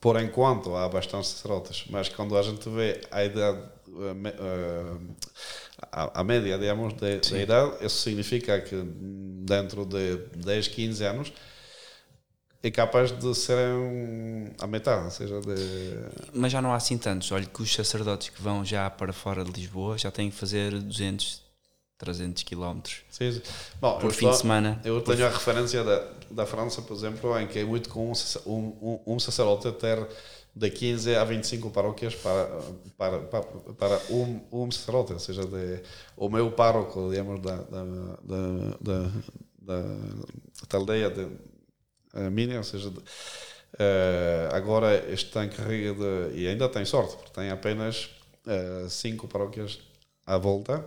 [0.00, 3.62] por enquanto, há bastantes sacerdotes, mas quando a gente vê a idade.
[5.90, 8.74] A, a média, digamos, de idade, isso significa que
[9.44, 11.32] dentro de 10, 15 anos
[12.62, 16.30] é capaz de serem a metade, ou seja, de...
[16.32, 17.32] Mas já não há assim tantos.
[17.32, 20.70] Olha que os sacerdotes que vão já para fora de Lisboa já têm que fazer
[20.70, 21.42] 200,
[21.98, 23.02] 300 quilómetros
[24.00, 24.80] por fim estou, de semana.
[24.84, 25.26] Eu tenho por...
[25.26, 28.12] a referência da, da França, por exemplo, em que é muito comum
[28.46, 30.06] um, um, um sacerdote ter
[30.54, 32.46] de 15 a 25 paróquias para,
[32.96, 33.42] para, para,
[33.76, 35.80] para um, um sacerdote, ou seja, de,
[36.16, 39.10] o meu pároco, digamos, da, da, da, da,
[39.58, 39.82] da,
[40.68, 41.26] da aldeia de
[42.30, 47.50] minha, ou seja, de, uh, agora está em carrega e ainda tem sorte, porque tem
[47.50, 48.10] apenas
[48.46, 49.80] uh, cinco paróquias
[50.26, 50.84] à volta,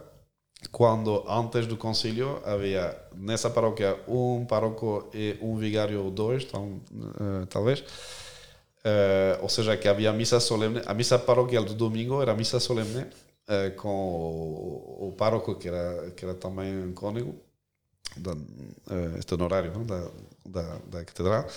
[0.71, 6.81] quando antes do concílio havia nessa paróquia um pároco e um vigário ou dois, então,
[6.91, 7.83] uh, talvez.
[8.85, 10.79] Uh, ou seja, que havia missa solene.
[10.85, 16.11] A missa paroquial do domingo era missa solene uh, com o, o pároco, que era,
[16.11, 17.35] que era também cônego,
[18.15, 19.83] da, uh, este honorário não?
[19.83, 20.07] Da,
[20.45, 21.47] da, da catedral,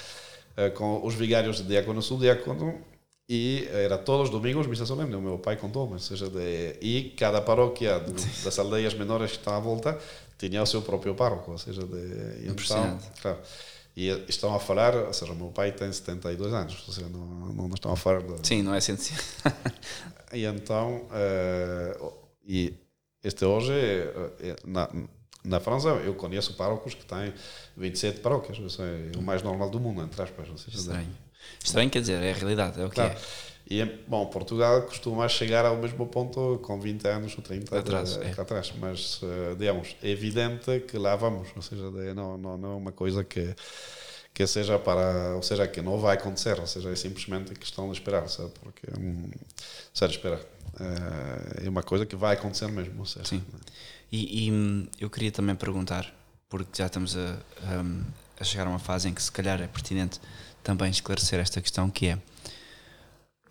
[0.77, 2.83] com os vigários de diácono subdiácono
[3.29, 7.15] e era todos os domingos missa solene, o meu pai contou, mas seja de, e
[7.17, 8.13] cada paróquia de,
[8.43, 9.99] das aldeias menores que estão à volta
[10.39, 13.39] tinha o seu próprio pároco, ou seja, de, então, claro,
[13.95, 17.53] e estão a falar, ou seja, o meu pai tem 72 anos, ou seja, não,
[17.53, 19.17] não estão a falar de, Sim, não é ciência.
[20.33, 22.13] e então, uh,
[22.47, 22.73] e
[23.23, 23.75] este hoje,
[24.65, 24.89] na,
[25.49, 27.33] na França, eu conheço párocos que têm
[27.77, 30.49] 27 paróquias, isso é o mais normal do mundo, entre aspas.
[30.49, 31.17] Ou seja, Estranho.
[31.65, 33.13] Estranho quer dizer, é a realidade, é o que claro.
[33.13, 33.49] é.
[33.71, 38.41] E, bom, Portugal costuma chegar ao mesmo ponto com 20 anos ou 30 atrás, é.
[38.41, 42.77] atrás mas, uh, digamos, é evidente que lá vamos, ou seja, não, não, não é
[42.77, 43.55] uma coisa que
[44.39, 47.99] que seja para, ou seja, que não vai acontecer, ou seja, é simplesmente questão de
[47.99, 48.53] esperar, sabe?
[48.63, 49.29] Porque, hum,
[49.93, 50.39] sério, esperar.
[50.79, 53.45] É, é uma coisa que vai acontecer mesmo, seja, Sim.
[54.11, 56.13] E, e, hum, eu queria também perguntar,
[56.49, 59.67] porque já estamos a, a, a chegar a uma fase em que se calhar é
[59.67, 60.21] pertinente
[60.63, 62.19] também esclarecer esta questão, que é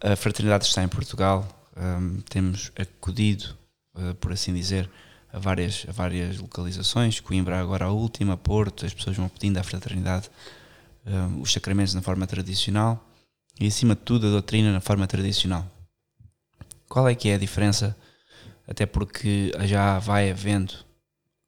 [0.02, 3.58] a fraternidade está em Portugal, um, temos acudido,
[3.96, 4.90] uh, por assim dizer,
[5.32, 9.64] a várias, a várias localizações, Coimbra agora a última, Porto, as pessoas vão pedindo à
[9.64, 10.30] fraternidade
[11.06, 13.04] um, os sacramentos na forma tradicional
[13.60, 15.66] e acima de tudo a doutrina na forma tradicional.
[16.88, 17.98] Qual é que é a diferença?
[18.68, 20.74] Até porque já vai havendo,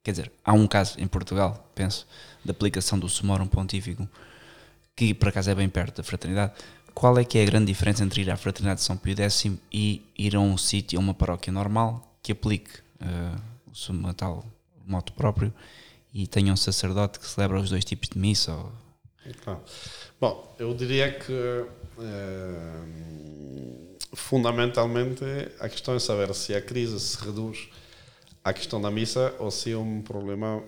[0.02, 2.06] quer dizer, há um caso em Portugal, penso,
[2.44, 4.08] da aplicação do Sumorum Pontífico,
[4.96, 6.54] que por acaso é bem perto da fraternidade,
[6.94, 9.46] qual é que é a grande diferença entre ir à Fraternidade de São Pio X
[9.72, 13.40] e ir a um sítio, a uma paróquia normal, que aplique uh,
[13.70, 14.44] o seu tal
[14.86, 15.52] moto próprio
[16.12, 18.52] e tenha um sacerdote que celebra os dois tipos de missa?
[18.52, 18.72] Ou...
[20.20, 21.66] Bom, eu diria que uh,
[24.12, 25.24] fundamentalmente
[25.58, 27.68] a questão é saber se a crise se reduz
[28.42, 30.62] à questão da missa ou se é um problema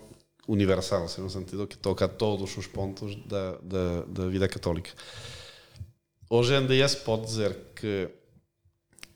[0.47, 4.91] universal, no sentido que toca todos os pontos da, da, da vida católica.
[6.29, 8.09] Hoje em dia se pode dizer que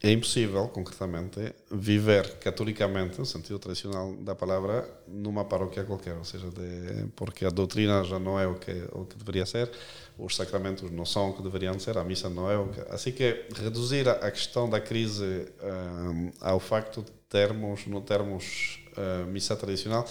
[0.03, 6.49] é impossível, concretamente, viver catolicamente, no sentido tradicional da palavra, numa paróquia qualquer, ou seja,
[6.51, 9.71] de, porque a doutrina já não é o que, o que deveria ser,
[10.19, 12.81] os sacramentos não são o que deveriam ser, a missa não é o que.
[12.93, 19.27] Assim que reduzir a questão da crise um, ao facto de termos, não termos uh,
[19.27, 20.09] missa tradicional,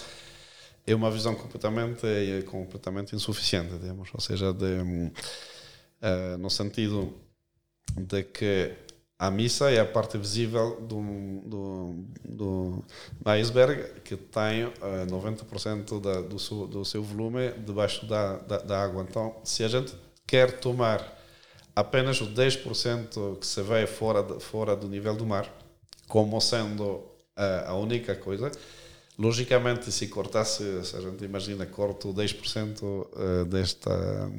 [0.86, 2.06] é uma visão completamente,
[2.46, 5.10] completamente insuficiente, digamos, ou seja, de.
[6.02, 7.12] Uh, no sentido
[7.96, 8.72] de que
[9.18, 11.00] a missa é a parte visível do,
[11.44, 12.84] do, do
[13.24, 18.58] iceberg que tem uh, eh, 90% da, do, seu, do seu volume debaixo da, da,
[18.58, 19.06] da, água.
[19.08, 19.94] Então, se a gente
[20.26, 21.16] quer tomar
[21.74, 25.50] apenas o 10% que se vê fora, de, fora do nível do mar,
[26.06, 28.50] como sendo uh, a única coisa,
[29.18, 34.30] logicamente, se cortasse, se a gente imagina, corto 10% desta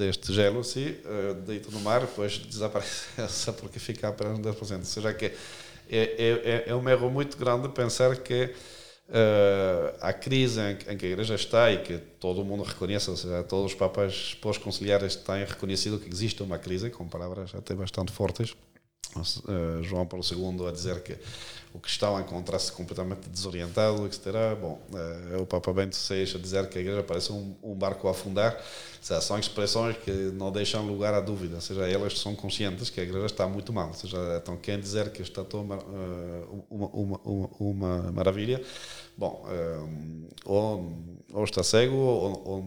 [0.00, 4.78] deste gelo assim, uh, deito no mar, depois desaparece só porque fica apenas 10%.
[4.78, 5.32] Ou seja, que é,
[5.90, 8.44] é, é, é um erro muito grande pensar que
[9.08, 13.16] uh, a crise em, em, que a Igreja está e que todo mundo reconhece, ou
[13.16, 18.10] seja, todos os papas pós-conciliares têm reconhecido que existe uma crise, com palavras até bastante
[18.10, 18.54] fortes.
[19.16, 21.16] Uh, João Paulo II a dizer que
[21.72, 24.24] o cristão encontra-se completamente desorientado, etc.
[24.60, 24.80] Bom,
[25.32, 28.10] é o Papa Bento XVI a dizer que a igreja parece um, um barco a
[28.10, 28.60] afundar.
[29.00, 33.00] Seja, são expressões que não deixam lugar à dúvida, ou seja, elas são conscientes que
[33.00, 33.88] a igreja está muito mal.
[33.88, 35.78] Ou seja, então quem dizer que está toda uma,
[36.68, 38.60] uma, uma, uma maravilha,
[39.20, 39.44] bom,
[40.46, 40.92] ou,
[41.32, 42.64] ou está cego ou,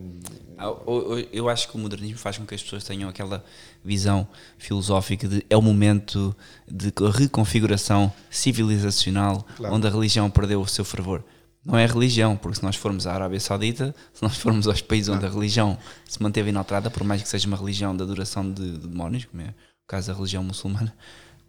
[0.58, 1.20] ah, ou...
[1.32, 3.44] Eu acho que o modernismo faz com que as pessoas tenham aquela
[3.84, 4.28] visão
[4.58, 6.36] filosófica de é o momento
[6.68, 9.76] de reconfiguração civilizacional claro.
[9.76, 11.24] onde a religião perdeu o seu fervor.
[11.66, 15.10] Não é religião, porque se nós formos à Arábia Saudita, se nós formos aos países
[15.10, 18.78] onde a religião se manteve inalterada, por mais que seja uma religião da adoração de,
[18.78, 20.94] de demónios, como é o caso da religião muçulmana,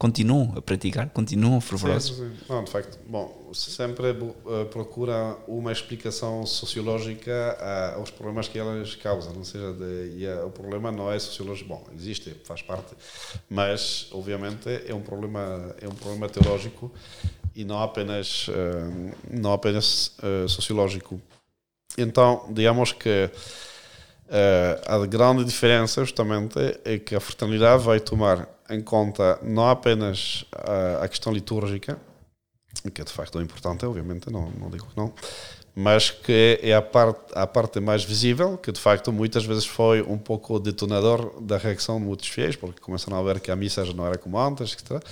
[0.04, 2.16] continuam a praticar, continuam fervorosos.
[2.16, 2.44] Sim, sim.
[2.46, 7.56] Não, de facto, bom, sempre uh, procura uma explicação sociológica
[7.96, 11.70] aos problemas que elas causam, ou seja, de, e a, o problema não é sociológico,
[11.70, 12.94] bom, existe, faz parte,
[13.48, 16.92] mas obviamente é um problema é um problema teológico
[17.56, 18.46] e não apenas
[19.30, 20.16] não apenas
[20.48, 21.18] sociológico.
[21.96, 23.30] Então, digamos que
[24.86, 31.04] a grande diferença, justamente, é que a fraternidade vai tomar em conta não apenas a,
[31.04, 31.98] a questão litúrgica,
[32.92, 35.12] que é de facto importante, obviamente, não, não digo que não,
[35.74, 40.02] mas que é a parte, a parte mais visível, que de facto muitas vezes foi
[40.02, 43.56] um pouco o detonador da reação de muitos fiéis, porque começaram a ver que a
[43.56, 45.02] missa já não era como antes, etc.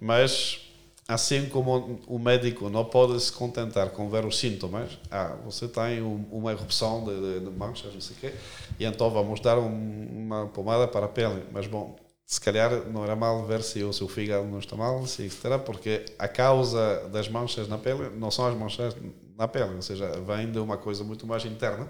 [0.00, 0.60] Mas,
[1.08, 6.02] assim como o médico não pode se contentar com ver os sintomas, ah, você tem
[6.02, 8.32] uma erupção de, de, manchas, não sei o quê,
[8.78, 13.04] e então vamos dar um, uma pomada para a pele, mas bom, se calhar não
[13.04, 17.08] era mal ver se o seu fígado não está mal, se etc., porque a causa
[17.12, 18.96] das manchas na pele não são as manchas
[19.38, 21.86] na pele, ou seja, vem de uma coisa muito mais interna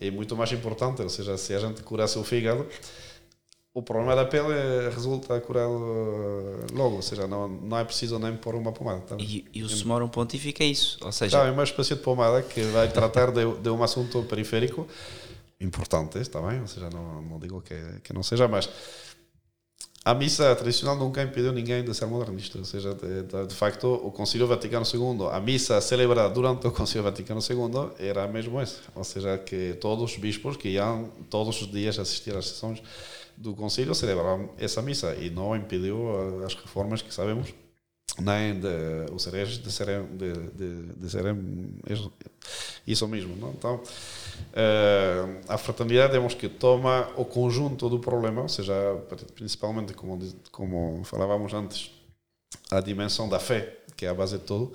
[0.00, 2.64] e muito mais importante, ou seja, se a gente curasse o fígado,
[3.74, 5.72] o problema da pele resulta curado
[6.74, 9.00] logo, ou seja, não, não é preciso nem pôr uma pomada.
[9.00, 9.16] Tá?
[9.18, 11.38] E, e o sumorum pontífico é isso, ou seja...
[11.38, 14.86] Tá, é uma espécie de pomada que vai tratar de, de um assunto periférico
[15.58, 16.60] importante, está bem?
[16.60, 18.68] Ou seja, não, não digo que, que não seja, mas
[20.04, 23.86] a missa tradicional nunca impediu ninguém de ser modernista, ou seja, de, de, de, facto,
[23.86, 28.80] o Concílio Vaticano II, a missa celebrada durante o Concílio Vaticano II era mesmo essa,
[28.94, 32.82] ou seja, que todos os bispos que iam todos os dias assistir às sessões
[33.42, 37.52] do Concílio celebravam essa missa e não impediu as reformas que sabemos
[38.20, 41.74] nem de, os hereges de serem, de, de, de serem
[42.86, 43.36] isso mesmo.
[43.36, 43.50] Não?
[43.50, 48.74] Então, uh, a fraternidade, temos que toma o conjunto do problema, ou seja,
[49.34, 50.18] principalmente, como,
[50.50, 51.90] como falávamos antes,
[52.70, 54.72] a dimensão da fé, que é a base de tudo.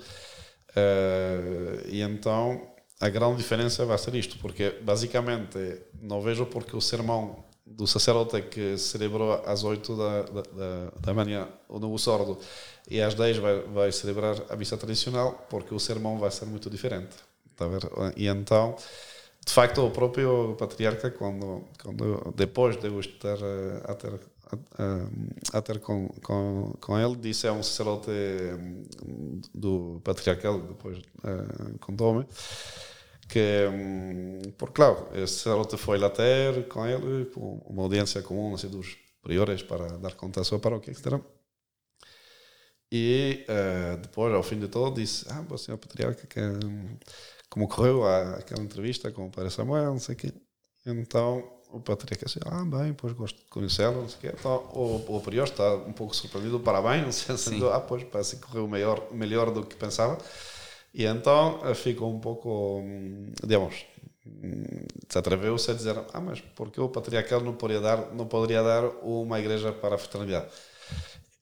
[0.70, 2.68] Uh, e então,
[3.00, 5.58] a grande diferença vai ser isto, porque basicamente
[6.00, 11.48] não vejo porque o sermão do sacerdote que celebrou às 8 da, da, da, manhã
[11.68, 12.38] o novo sordo
[12.90, 16.70] e às 10 vai, vai celebrar a missa tradicional, porque o sermão vai ser muito
[16.70, 17.16] diferente.
[17.60, 17.82] A ver?
[18.16, 18.76] E então,
[19.44, 24.20] de facto, o próprio patriarca, quando, quando depois de eu estar eh, a ter,
[24.78, 30.98] a, a ter com, com, com ele, disse a um sacerdote hum, do patriarcal, depois
[30.98, 32.26] uh, contou-me,
[33.28, 38.68] que, hum, por claro, esse sacerdote foi lá ter com ele, uma audiência comum assim,
[38.68, 41.20] dos priores para dar conta da sua paróquia, etc.
[42.90, 46.40] E uh, depois, ao fim de todo, disse: Ah, o senhor patriarca, que,
[47.50, 50.32] como correu aquela entrevista com o padre Samuel, não sei o quê.
[50.86, 54.36] Então o patriarca disse: Ah, bem, pois gosto de conhecê-lo, não sei o quê.
[54.38, 58.66] Então o, o prior está um pouco surpreendido, parabéns, sendo, ah, pois parece que correu
[58.66, 60.18] melhor, melhor do que pensava.
[60.92, 63.86] E então eh, ficou um pouco, hum, digamos,
[65.08, 68.84] se atreveu-se a dizer: Ah, mas porque o patriarcal não poderia dar, não poderia dar
[69.02, 70.48] uma igreja para a fraternidade?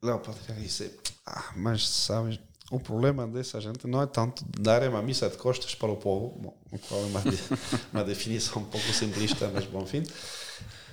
[0.02, 2.38] Não, o patriarca disse ah, mas sabes,
[2.70, 6.38] o problema dessa gente não é tanto dar uma missa de costas para o povo,
[6.38, 7.22] bom, o qual é uma,
[7.92, 10.04] uma definição um pouco simplista, mas bom fim,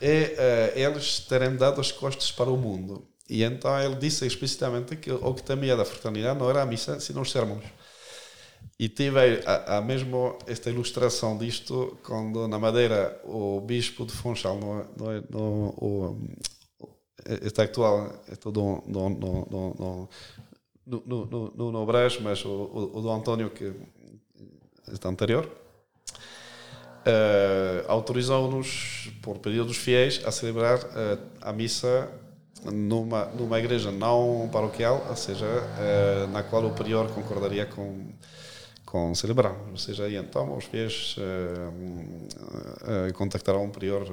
[0.01, 3.08] é uh, eles terem dado as costas para o mundo.
[3.30, 6.99] E então ele disse explicitamente que o que temia da fraternidade não era a missa,
[6.99, 7.64] sino os sermões.
[8.80, 14.57] E tive a, a mesmo esta ilustração disto quando na Madeira o bispo de Funchal,
[14.57, 16.17] no, no, no, o,
[17.41, 20.09] este actual é todo no, no, no,
[20.86, 23.74] no, no, no, Brás, mas o, o, o, do António, que
[24.91, 25.49] está anterior,
[27.05, 32.11] uh, autorizou-nos, por pedido dos fiéis, a celebrar uh, a missa
[32.65, 38.09] numa, numa igreja não paroquial, ou seja, uh, na qual o prior concordaria com
[38.94, 39.56] com celebrar.
[39.72, 41.16] Ou seja, aí então os fiéis
[43.16, 44.06] contactaram um prior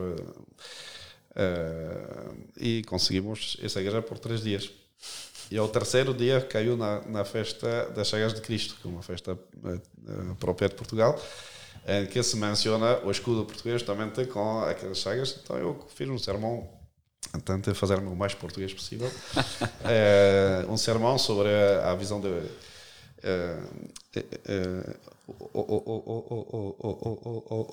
[1.30, 4.70] Uh, e conseguimos essa igreja por três dias.
[5.50, 9.02] E ao terceiro dia caiu na, na festa das Chagas de Cristo, que é uma
[9.02, 11.20] festa uh, própria de Portugal,
[11.86, 15.38] em que se menciona o escudo português também com aquelas chagas.
[15.42, 16.68] Então eu fiz um sermão,
[17.44, 22.28] tentei fazer-me o mais português possível, uh, um sermão sobre a, a visão de.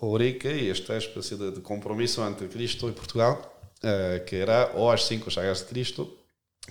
[0.01, 3.59] Ourique e esta espécie de compromisso entre Cristo e Portugal,
[4.27, 6.15] que era ou as cinco chagas de Cristo,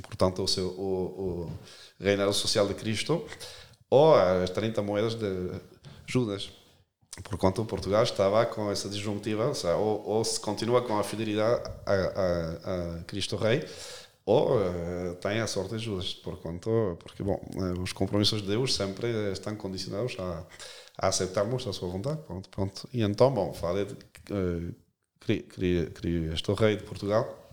[0.02, 1.50] portanto o, seu,
[1.98, 3.24] reinado social de Cristo,
[3.90, 5.50] ou as 30 moedas de
[6.06, 6.50] Judas.
[7.24, 12.98] Porquanto Portugal estava com essa disjuntiva, ou, ou se continua com a fidelidade a, a,
[13.00, 13.66] a Cristo Rei,
[14.26, 18.74] ou uh, tem a sorte de Judas, porquanto, porque bom, uh, os compromissos de Deus
[18.74, 20.44] sempre estão condicionados a,
[20.98, 22.88] a aceitarmos a sua vontade, pronto, pronto.
[22.92, 23.94] E então, bom, falei de
[24.32, 24.74] uh,
[26.34, 27.50] este rei de Portugal,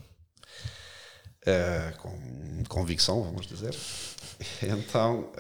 [1.46, 3.76] uh, com convicção, vamos dizer.
[4.62, 5.32] Então,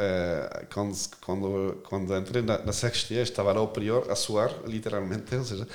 [0.72, 5.44] quando, quando, quando entrei na, na sacristia, estava lá o prior a suar, literalmente, ou
[5.44, 5.68] seja,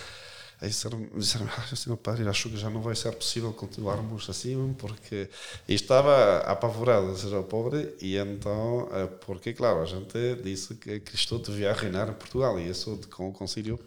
[0.61, 4.75] Aí disseram, disseram ah, senhor padre, acho que já não vai ser possível continuarmos assim,
[4.77, 5.29] porque
[5.69, 10.99] e estava apavorado, seja, o pobre, e então, eh, porque, claro, a gente disse que
[11.01, 13.79] Cristo devia reinar em Portugal, e isso com o concílio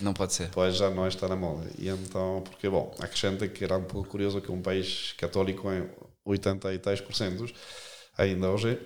[0.00, 0.48] não pode ser.
[0.50, 1.68] Pois já não está na moda.
[1.78, 5.86] E então, porque, bom, acrescenta que era um pouco curioso que um país católico em
[6.24, 7.46] 80 e tais por cento,
[8.16, 8.80] ainda hoje,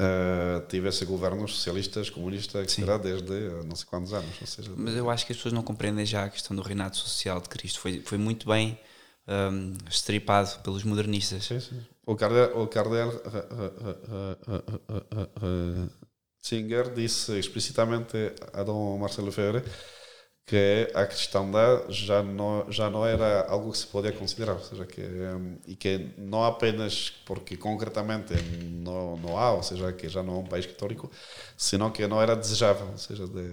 [0.00, 4.34] uh, tivesse governos socialistas, comunistas, etc., desde uh, não sei quantos anos.
[4.44, 7.40] Seja, Mas eu acho que as pessoas não compreendem já a questão do reinado social
[7.40, 7.80] de Cristo.
[7.80, 8.78] Foi, foi muito bem
[9.26, 11.44] um, estripado pelos modernistas.
[11.44, 11.80] Sim, sim.
[12.06, 13.12] O Cardel, o Cardel
[16.40, 18.16] Singer disse explicitamente
[18.54, 19.62] a Dom Marcelo Febre
[20.48, 24.86] que a cristandade já não já não era algo que se podia considerar, ou seja,
[24.86, 25.02] que
[25.66, 28.32] e que não apenas porque concretamente
[28.82, 31.10] não, não há, ou seja, que já não é um país católico,
[31.54, 33.44] senão que não era desejável, ou seja, de,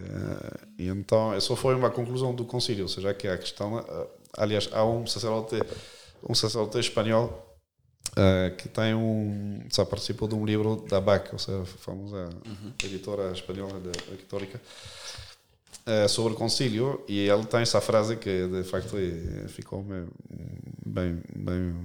[0.79, 3.85] e então essa foi uma conclusão do concílio, ou seja, que a questão,
[4.37, 5.59] aliás, há um sacerdote
[6.27, 7.41] um sacerdote espanhol
[8.11, 12.29] Uh, que tem um só participou de um livro da BAC, ou seja, a famosa
[12.45, 12.71] uhum.
[12.81, 14.61] editora espanhola de, de católica,
[15.87, 18.95] uh, sobre o concílio e ele tem essa frase que de facto
[19.47, 19.83] ficou
[20.85, 21.75] bem, bem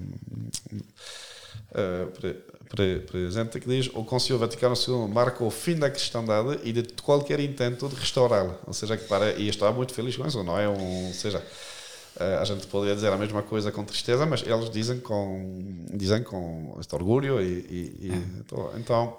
[1.73, 2.35] uh, pre,
[2.69, 6.83] pre, presente que diz o Concílio Vaticano II marca o fim da cristandade e de
[7.03, 10.59] qualquer intento de restaurá-la ou seja que para e estou muito feliz com isso não
[10.59, 14.43] é um ou seja uh, a gente poderia dizer a mesma coisa com tristeza mas
[14.43, 18.79] eles dizem com dizem com este orgulho e, e, e é.
[18.79, 19.17] então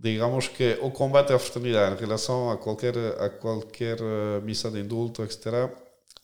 [0.00, 4.78] digamos que o combate à fraternidade em relação a qualquer, a qualquer eh, missa de
[4.80, 5.68] indulto, etc.,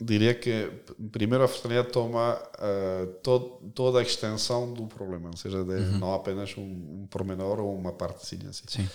[0.01, 0.70] diria que
[1.11, 5.99] primeiro a fraternidade toma uh, todo, toda a extensão do problema, ou seja, de, uhum.
[5.99, 8.51] não apenas um, um pormenor ou uma partezinha.
[8.51, 8.64] Assim.
[8.66, 8.89] Sim.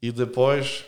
[0.00, 0.84] E depois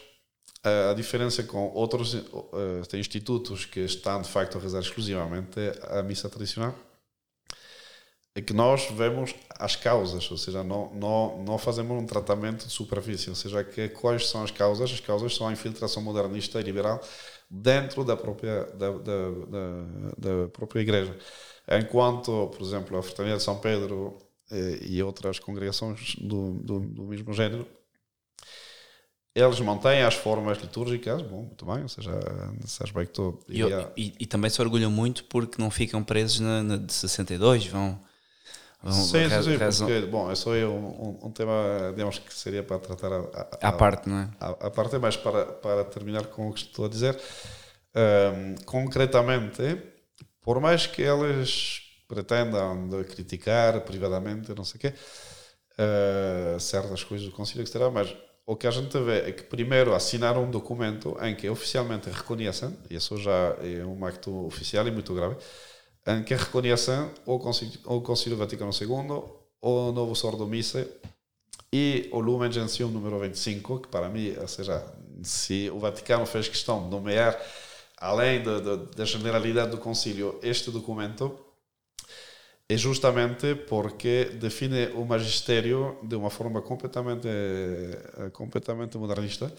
[0.67, 5.59] uh, a diferença com outros uh, institutos que estão de facto a rezar exclusivamente
[5.89, 6.75] a missa tradicional
[8.35, 12.73] é que nós vemos as causas, ou seja, não, não, não fazemos um tratamento de
[12.73, 14.91] superfície, ou seja, que quais são as causas?
[14.91, 17.01] As causas são a infiltração modernista e liberal
[17.51, 21.17] dentro da própria, da, da, da, da própria igreja.
[21.71, 24.19] Enquanto, por exemplo, a Fraternidade de São Pedro
[24.51, 27.67] eh, e outras congregações do, do, do mesmo género,
[29.35, 32.19] eles mantêm as formas litúrgicas, bom, muito bem, ou seja,
[32.59, 33.39] nesse aspecto...
[33.49, 33.61] E,
[33.97, 38.01] e, e, também se orgulham muito porque não ficam presos na, na de 62, vão
[38.91, 43.13] sim, sim, sim, porque, bom, é só um, um, tema, digamos que seria para tratar
[43.13, 43.19] a,
[43.61, 44.31] a, a parte, não é?
[44.41, 47.19] A, a, parte, mas para, para terminar com o que estou a dizer,
[47.95, 49.81] um, concretamente,
[50.41, 54.95] por mais que eles pretendam criticar privadamente, não sei o quê,
[55.79, 58.15] uh, certas coisas do Conselho, etc., mas
[58.45, 62.77] o que a gente vê é que primeiro assinaram um documento em que oficialmente reconhecem,
[62.91, 65.37] e isso já é um acto oficial e muito grave,
[66.07, 69.23] em que reconheçam o Concílio, o Concílio Vaticano II,
[69.61, 70.89] o Novo Sordo Missa
[71.73, 74.85] e o Lumen Gentium número 25, que para mim, ou seja,
[75.23, 77.41] se o Vaticano fez questão de nomear,
[77.97, 78.43] além
[78.97, 81.39] da generalidade do Concílio, este documento,
[82.69, 87.29] é justamente porque define o magistério de uma forma completamente,
[88.33, 89.53] completamente modernista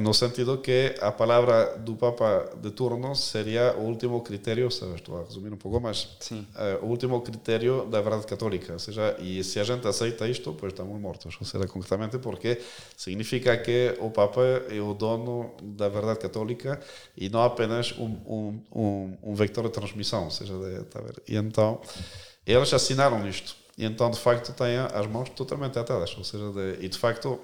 [0.00, 5.24] no sentido que a palavra do Papa de turno seria o último critério, estou a
[5.24, 8.72] resumir um pouco, mas uh, o último critério da verdade católica.
[8.72, 11.36] Ou seja, e se a gente aceita isto, pois estamos mortos.
[11.38, 12.58] Ou seja, concretamente porque
[12.96, 14.40] significa que o Papa
[14.70, 16.80] é o dono da verdade católica
[17.14, 20.24] e não apenas um, um, um, um vector de transmissão.
[20.24, 21.82] Ou seja, de, tá e então,
[22.46, 23.54] eles assinaram isto.
[23.76, 26.16] E então, de facto, têm as mãos totalmente atadas.
[26.16, 27.38] Ou seja, de, e de facto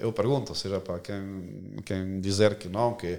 [0.00, 3.18] eu pergunto, ou seja, para quem, quem dizer que não, que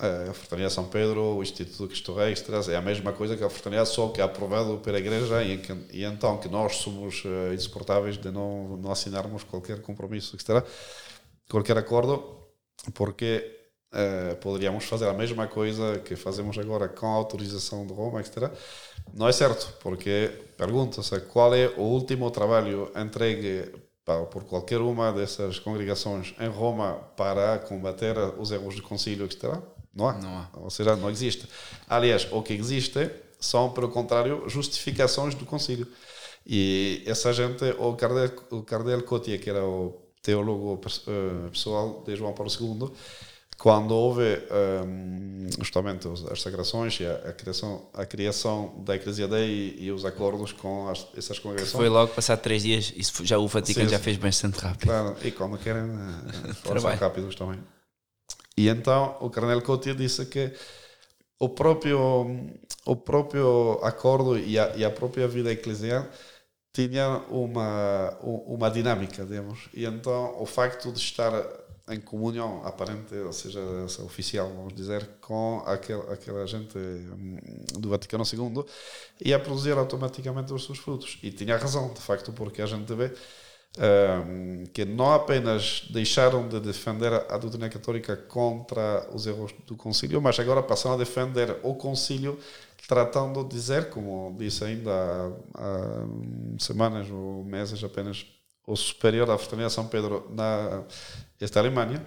[0.00, 2.34] uh, a Fraternidade São Pedro, o Instituto Cristo Rei,
[2.68, 5.72] é a mesma coisa que a Fraternidade, só que é aprovado pela Igreja e, que,
[5.92, 10.64] e então que nós somos uh, insuportáveis de não, não assinarmos qualquer compromisso, etc.,
[11.48, 12.48] qualquer acordo,
[12.94, 13.58] porque
[13.92, 18.50] uh, poderíamos fazer a mesma coisa que fazemos agora com a autorização de Roma, etc.
[19.12, 23.70] Não é certo, porque pergunta-se qual é o último trabalho entregue
[24.30, 29.58] por qualquer uma dessas congregações em Roma para combater os erros do concílio, etc.
[29.94, 30.12] Não há.
[30.14, 30.48] Não há.
[30.54, 31.48] Ou seja, não existe.
[31.88, 35.86] Aliás, o que existe são, pelo contrário, justificações do concílio.
[36.46, 42.16] E essa gente, o Cardel, o Cardel Cotia, que era o teólogo eh, pessoal de
[42.16, 42.90] João Paulo II,
[43.60, 44.42] quando houve
[44.86, 49.92] um, justamente as sagrações e a, a, criação, a criação da Eclesia Dei e, e
[49.92, 51.76] os acordos com as, essas congregações.
[51.76, 54.88] Foi logo passado três dias, isso já o Vaticano sim, já fez bastante rápido.
[54.88, 57.62] Claro, e quando querem, eh, são rápidos também.
[58.56, 60.54] E então o Carnel Coutinho disse que
[61.38, 62.26] o próprio
[62.86, 66.06] o próprio acordo e a, e a própria vida eclesial
[66.72, 69.68] tinha uma uma dinâmica, digamos.
[69.74, 71.30] E então o facto de estar
[71.90, 73.60] em comunhão aparente, ou seja,
[74.04, 77.38] oficial, vamos dizer, com aquel, aquela gente hum,
[77.78, 78.64] do Vaticano II,
[79.24, 81.18] ia produzir automaticamente os seus frutos.
[81.22, 83.12] E tinha razão, de facto, porque a gente vê
[83.78, 90.20] um, que não apenas deixaram de defender a doutrina católica contra os erros do concílio,
[90.20, 92.38] mas agora passaram a defender o concílio
[92.90, 96.06] tratando de dizer, como disse ainda há, há
[96.58, 98.26] semanas ou meses apenas,
[98.66, 100.84] o superior da fraternidade São Pedro na
[101.40, 102.04] esta Alemanha,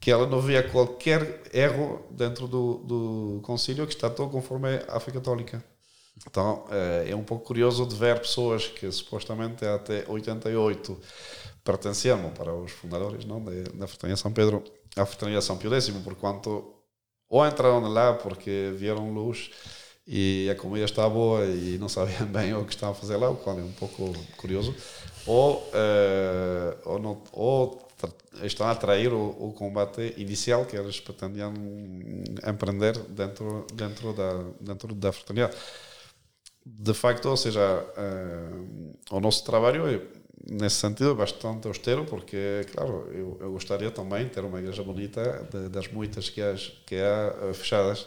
[0.00, 4.98] que ela não via qualquer erro dentro do, do concílio que está todo conforme a
[4.98, 5.62] fé católica.
[6.26, 10.98] Então eh, é um pouco curioso de ver pessoas que supostamente até 88
[11.62, 14.64] pertenciam para os fundadores não, da Fraternidade São Pedro,
[14.96, 16.74] a Fraternidade São Pio X, porquanto
[17.28, 19.50] ou entraram lá porque vieram luz
[20.06, 23.30] e a comida estava boa e não sabiam bem o que estavam a fazer lá,
[23.30, 24.74] o qual é um pouco curioso,
[25.26, 27.88] ou, uh, ou, não, ou
[28.42, 31.52] estão a atrair o, o, combate inicial que eles pretendiam
[32.46, 35.56] empreender dentro, dentro, da, dentro da fraternidade.
[36.64, 40.00] De facto, ou seja, uh, o nosso trabalho é,
[40.48, 45.46] nesse sentido, bastante austero, porque, claro, eu, eu gostaria também de ter uma igreja bonita,
[45.50, 46.54] de, das muitas que há,
[46.86, 48.02] que há fechadas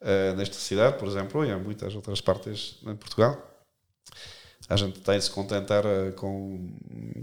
[0.00, 3.51] uh, nesta cidade, por exemplo, e em muitas outras partes em Portugal.
[4.72, 6.68] A gente tem de se contentar uh, com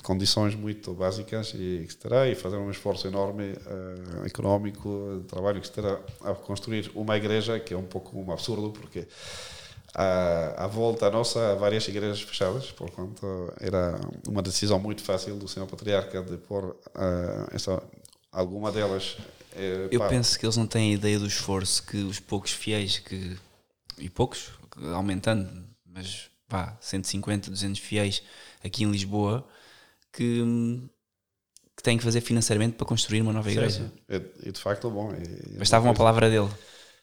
[0.03, 5.99] condições muito básicas e, etc., e fazer um esforço enorme uh, económico, de trabalho, etc.,
[6.21, 9.07] a construir uma igreja que é um pouco um absurdo, porque
[9.93, 15.47] à, à volta nossa há várias igrejas fechadas, portanto era uma decisão muito fácil do
[15.47, 16.75] senhor patriarca de pôr uh,
[17.51, 17.81] essa,
[18.31, 19.17] alguma delas
[19.55, 23.37] é, eu penso que eles não têm ideia do esforço que os poucos fiéis que
[23.97, 24.51] e poucos
[24.93, 25.49] aumentando,
[25.85, 28.23] mas pá, 150, 200 fiéis
[28.63, 29.47] aqui em Lisboa
[30.11, 30.43] que,
[31.77, 33.89] que têm que fazer financeiramente para construir uma nova igreja.
[34.09, 34.21] Sim.
[34.43, 35.13] E, de facto é bom.
[35.13, 36.49] E, Bastava uma palavra dele.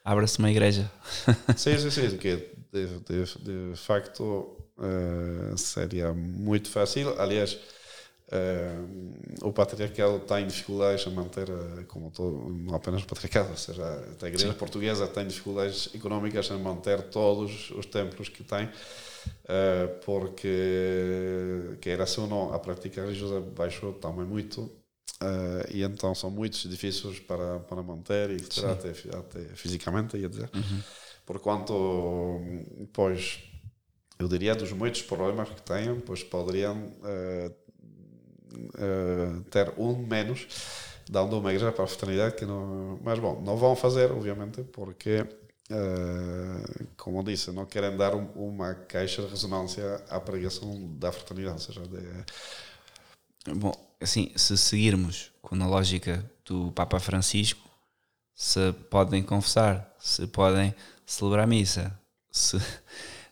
[0.05, 0.90] Abra-se uma igreja.
[1.56, 2.16] Sim, sim, sim.
[2.16, 7.20] Que de, de, de facto uh, seria muito fácil.
[7.20, 7.59] Aliás,
[8.27, 13.56] Uh, o patriarcado tem dificuldades a manter, uh, como todo, não apenas o patriarcado, ou
[13.56, 14.59] seja, a igreja Sim.
[14.59, 18.68] portuguesa tem dificuldades económicas em manter todos os templos que tem,
[19.44, 24.70] uh, porque, quer assim ou não, a prática religiosa baixou também muito,
[25.73, 30.81] e então são muitos edifícios para, para manter, e até, até fisicamente, ia dizer, uhum.
[31.24, 32.40] porquanto,
[32.93, 33.43] pois,
[34.19, 37.55] eu diria dos muitos problemas que têm, pois poderiam uh,
[39.51, 40.47] ter um menos,
[41.09, 42.98] dando uma igreja para a fraternidade que não.
[43.03, 45.27] Mas bom, não vão fazer, obviamente, porque,
[45.70, 51.55] uh, como disse, não querem dar um, uma caixa de ressonância à pregação da fraternidade.
[51.55, 53.55] Ou seja, de...
[53.55, 57.68] Bom, assim, se seguirmos com a lógica do Papa Francisco,
[58.34, 60.74] se podem confessar, se podem
[61.05, 61.98] celebrar a missa,
[62.30, 62.59] se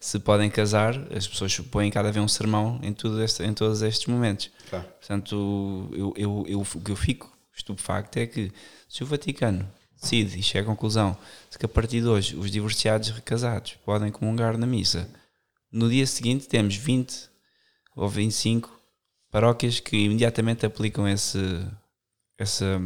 [0.05, 3.81] se podem casar, as pessoas supõem cada vez um sermão em, tudo este, em todos
[3.81, 4.51] estes momentos.
[4.69, 4.85] Claro.
[5.01, 8.53] Portanto, eu, eu, eu, o que eu fico estupefacto é que
[8.87, 9.67] se o Vaticano
[10.05, 11.17] decide e chega à conclusão
[11.51, 15.09] de que a partir de hoje os divorciados recasados podem comungar na missa,
[15.73, 17.29] no dia seguinte temos 20
[17.97, 18.71] ou 25
[19.31, 21.39] paróquias que imediatamente aplicam esse,
[22.39, 22.81] essa,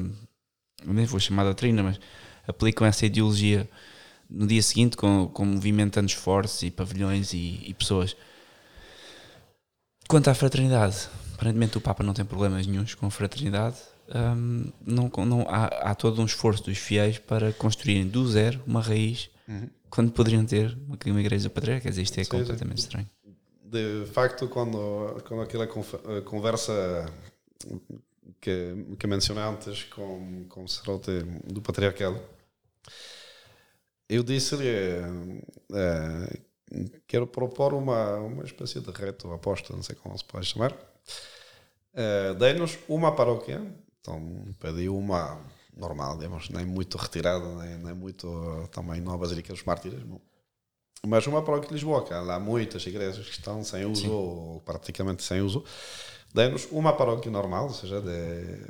[0.85, 2.01] nem vou chamar doutrina, mas
[2.47, 3.69] aplicam essa ideologia
[4.31, 8.17] no dia seguinte com, com movimentando esforços e pavilhões e, e, pessoas.
[10.07, 13.77] Quanto à fraternidade, aparentemente o Papa não tem problemas nenhums com a fraternidade.
[14.15, 18.81] Um, não, não, há, há todo um esforço dos fiéis para construírem do zero uma
[18.81, 19.69] raiz uhum.
[19.91, 21.83] quando poderiam ter uma, uma igreja patriarca.
[21.83, 22.87] Quer dizer, isto é sim, completamente sim.
[22.87, 23.11] estranho.
[23.65, 25.67] De facto, quando, quando aquela
[26.23, 27.07] conversa
[28.41, 32.19] que, que mencionei antes com, com o sacerdote do patriarcado
[34.09, 34.69] eu disse-lhe:
[35.73, 36.41] é,
[37.07, 40.75] quero propor uma, uma espécie de reto, aposta, não sei como se pode chamar.
[41.93, 43.61] É, Dei-nos uma paróquia,
[44.01, 45.41] então pedi uma
[45.77, 50.03] normal, digamos, nem muito retirada, nem, nem muito também não a Basílica dos Mártires,
[51.07, 54.11] mas uma paróquia de Lisboa, que há muitas igrejas que estão sem uso, Sim.
[54.11, 55.65] ou praticamente sem uso.
[56.35, 58.61] Dei-nos uma paróquia normal, ou seja, de,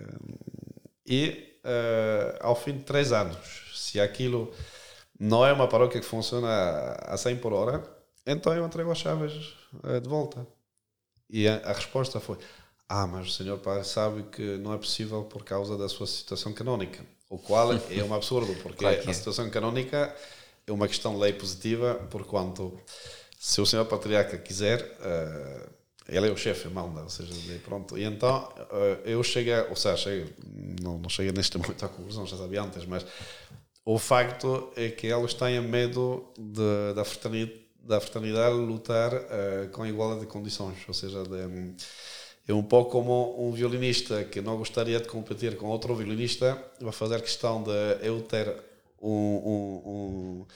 [1.06, 4.52] e uh, ao fim de três anos, se aquilo
[5.18, 7.82] não é uma paróquia que funciona a 100 por hora,
[8.26, 10.46] então eu entrego as chaves eh, de volta.
[11.30, 12.38] E a, a, resposta foi:
[12.88, 16.52] Ah, mas o senhor padre sabe que não é possível por causa da sua situação
[16.52, 17.04] canónica.
[17.28, 20.14] O qual é um absurdo, porque claro a situação canónica
[20.66, 22.72] é uma questão de lei positiva, porquanto
[23.38, 25.70] se o senhor patriarca quiser, uh,
[26.08, 27.98] ele é o chefe, manda, ou seja, pronto.
[27.98, 30.34] E então uh, eu cheguei, ou seja, cheguei,
[30.80, 33.04] não, não cheguei neste momento à conclusão, já sabia antes, mas
[33.84, 39.86] o facto é que eles têm medo de, da fraternidade da fraternidade lutar uh, com
[39.86, 41.74] igualdade de condições, ou seja, de,
[42.48, 46.92] é um pouco como um violinista que não gostaria de competir com outro violinista, vai
[46.92, 47.70] fazer questão de
[48.02, 48.50] eu ter
[49.00, 50.46] um, um, um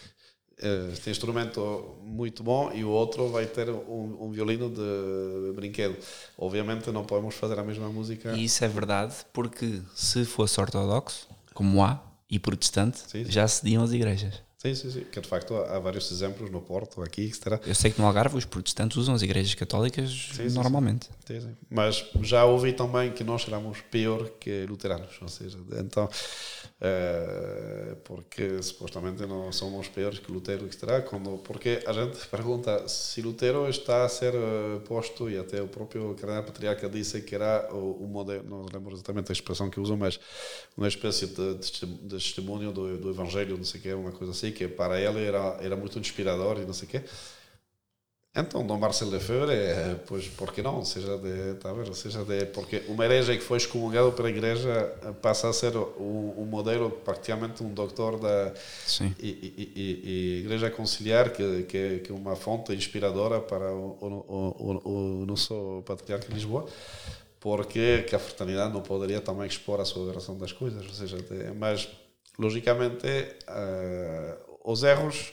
[0.59, 5.97] eh, este instrumento muito bom e o outro vai ter um, um, violino de brinquedo.
[6.39, 8.33] Obviamente não podemos fazer a mesma música.
[8.33, 13.31] E isso é verdade, porque se fosse ortodoxo, como há, e protestante, sim, sim.
[13.31, 14.41] já cediam as igrejas.
[14.63, 15.05] Sim, sim, sim.
[15.11, 17.61] Que de facto há vários exemplos no Porto, aqui, etc.
[17.67, 21.09] Eu sei que no Algarve os protestantes usam as igrejas católicas sim, normalmente.
[21.27, 21.57] Sim.
[21.69, 26.09] Mas já ouvi também que nós éramos pior que luteranos, ou seja, então,
[26.81, 31.03] é, porque supostamente não somos piores que Lutero, etc.
[31.09, 35.67] Quando, porque a gente pergunta se Lutero está a ser eh, posto, e até o
[35.67, 39.81] próprio cardeal patriarca disse que era o, o modelo, não lembro exatamente a expressão que
[39.81, 40.21] usam, mas
[40.77, 44.69] uma espécie de, de, testemunho do, do Evangelho, não sei que, uma coisa assim que
[44.69, 47.03] para ele era, era muito inspirador e não sei o quê.
[48.35, 50.83] Então, Dom Marcelo Lefebvre, é, pois, por que não?
[50.87, 54.87] Seja de, tá ver, seja de, porque uma igreja que foi excomungada pela igreja
[55.21, 58.55] passa a ser um, um modelo, praticamente um doutor da.
[59.21, 63.99] E, e, e, e igreja conciliar, que, que, que é uma fonte inspiradora para o,
[64.01, 66.67] o, o, o nosso patriarca de Lisboa
[67.39, 71.17] porque que a fraternidade não poderia também expor a sua versão das coisas, ou seja,
[71.17, 71.89] de, mas
[72.39, 73.07] logicamente,
[73.49, 75.33] uh, os erros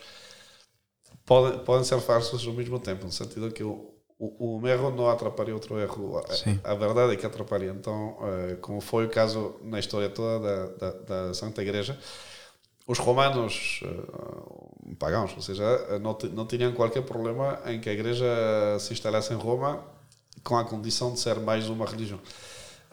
[1.30, 5.08] podem, podem ser falsos ao mesmo tempo, no sentido que o, o, um erro não
[5.08, 6.18] atrapalha outro erro.
[6.64, 7.68] A, a, verdade é que atrapalha.
[7.68, 11.96] Então, uh, como foi o caso na história toda da, da, da Santa Igreja,
[12.88, 18.26] os romanos uh, pagãos, ou seja, não, não tinham qualquer problema em que a igreja
[18.80, 19.86] se instalasse em Roma
[20.44, 22.20] com a condição de ser mais uma religião.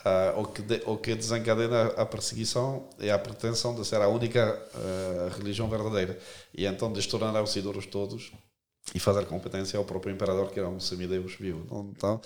[0.07, 4.07] Uh, o, que de, o que desencadena a perseguição é a pretensão de ser a
[4.07, 6.17] única uh, religião verdadeira.
[6.57, 8.31] E então destornar os ídolos todos
[8.95, 12.21] e fazer competência ao próprio imperador que era um semideus vivo então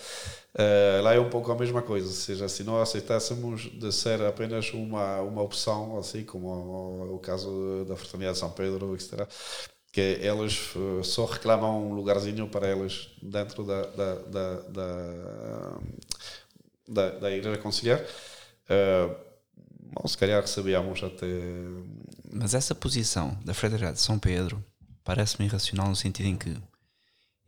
[0.59, 2.07] uh, lá é um pouco a mesma coisa.
[2.07, 7.19] Ou seja se nós aceitássemos de ser apenas uma uma opção assim como o, o
[7.19, 9.27] caso da fraternidade de São Pedro etc
[9.91, 15.79] que eles só reclamam um lugarzinho para eles dentro da, da, da, da
[16.91, 18.01] da, da Igreja Conciliar.
[18.01, 19.15] Uh,
[19.93, 21.27] bom, se calhar recebíamos até.
[22.33, 24.63] Mas essa posição da Fraternidade de São Pedro
[25.05, 26.57] parece-me irracional no sentido em que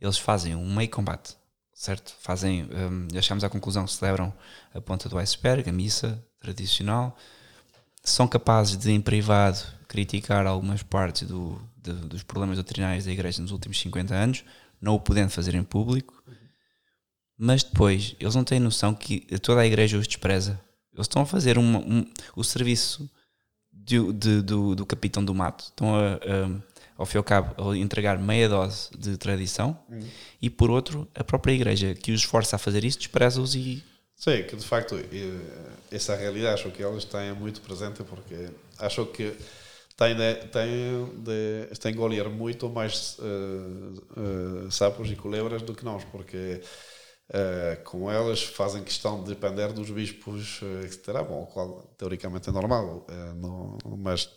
[0.01, 1.35] eles fazem um meio combate,
[1.73, 2.15] certo?
[2.19, 4.33] Fazem, um, já chegamos à conclusão, celebram
[4.73, 7.17] a ponta do iceberg, a missa tradicional,
[8.03, 13.41] são capazes de, em privado, criticar algumas partes do, de, dos problemas doutrinários da Igreja
[13.41, 14.43] nos últimos 50 anos,
[14.81, 16.21] não o podendo fazer em público,
[17.43, 20.57] mas depois eles não têm noção que toda a igreja os despreza.
[20.93, 22.05] Eles estão a fazer um,
[22.37, 23.09] o serviço
[23.69, 25.65] de, de, do, do capitão do mato.
[25.65, 26.61] Estão a, a,
[26.95, 30.07] ao fim e ao cabo, a entregar meia dose de tradição uhum.
[30.41, 33.83] e, por outro, a própria igreja que os esforça a fazer isso despreza-os e.
[34.15, 34.95] Sim, que de facto
[35.91, 39.35] essa realidade acho que eles têm muito presente porque acho que
[39.97, 45.75] têm de, têm de, têm de engolir muito mais uh, uh, sapos e culebras do
[45.75, 46.61] que nós, porque
[47.29, 51.23] Uh, como elas fazem questão de depender dos bispos, etc.
[51.27, 54.29] Bom, o qual teoricamente é normal, uh, não, mas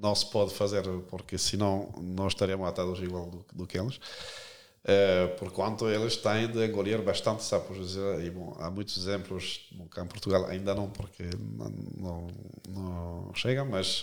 [0.00, 3.96] não se pode fazer porque senão nós estaríamos atados igual do, do que eles.
[3.96, 7.96] Uh, porquanto eles têm de engolir bastante sapos.
[8.24, 12.26] E, bom, há muitos exemplos, cá em Portugal ainda não, porque não, não,
[12.68, 14.02] não chegam, mas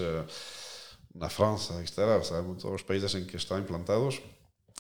[1.14, 1.98] na França, etc.,
[2.32, 4.22] há muitos países em que estão implantados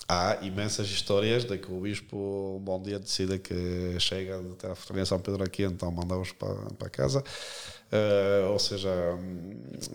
[0.07, 4.75] há imensas histórias de que o bispo um bom dia decide que chega até a
[4.75, 7.23] Fraternidade São Pedro aqui, então manda-os para, para casa.
[7.91, 8.89] Uh, ou, seja,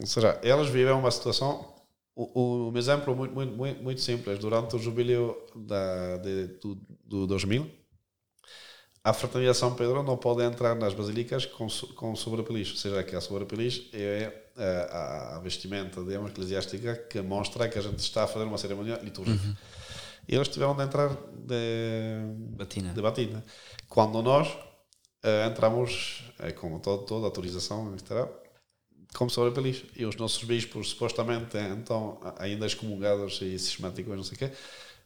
[0.01, 1.73] ou seja, elas vivem uma situação.
[2.15, 7.71] O, um exemplo muito, muito, muito, simples: durante o jubileu da, de, do, do 2000,
[9.03, 11.67] a Fraternidade São Pedro não pode entrar nas basílicas com,
[11.97, 14.31] com sobrepelis, ou seja, que a sobrepelis é
[14.91, 19.01] a, a vestimenta digamos, eclesiástica que mostra que a gente está a fazer uma cerimônia
[19.03, 19.43] litúrgica.
[19.43, 19.57] Uhum
[20.29, 22.21] eles tiveram de entrar de
[22.57, 22.93] batina.
[22.93, 23.45] De batina.
[23.89, 28.29] Quando nós uh, entramos uh, com todo, toda a autorização, etc.,
[29.15, 29.85] como sobre feliz.
[29.97, 34.53] E os nossos bispos, supostamente, então, ainda excomungados e sistemáticos, não sei o quê,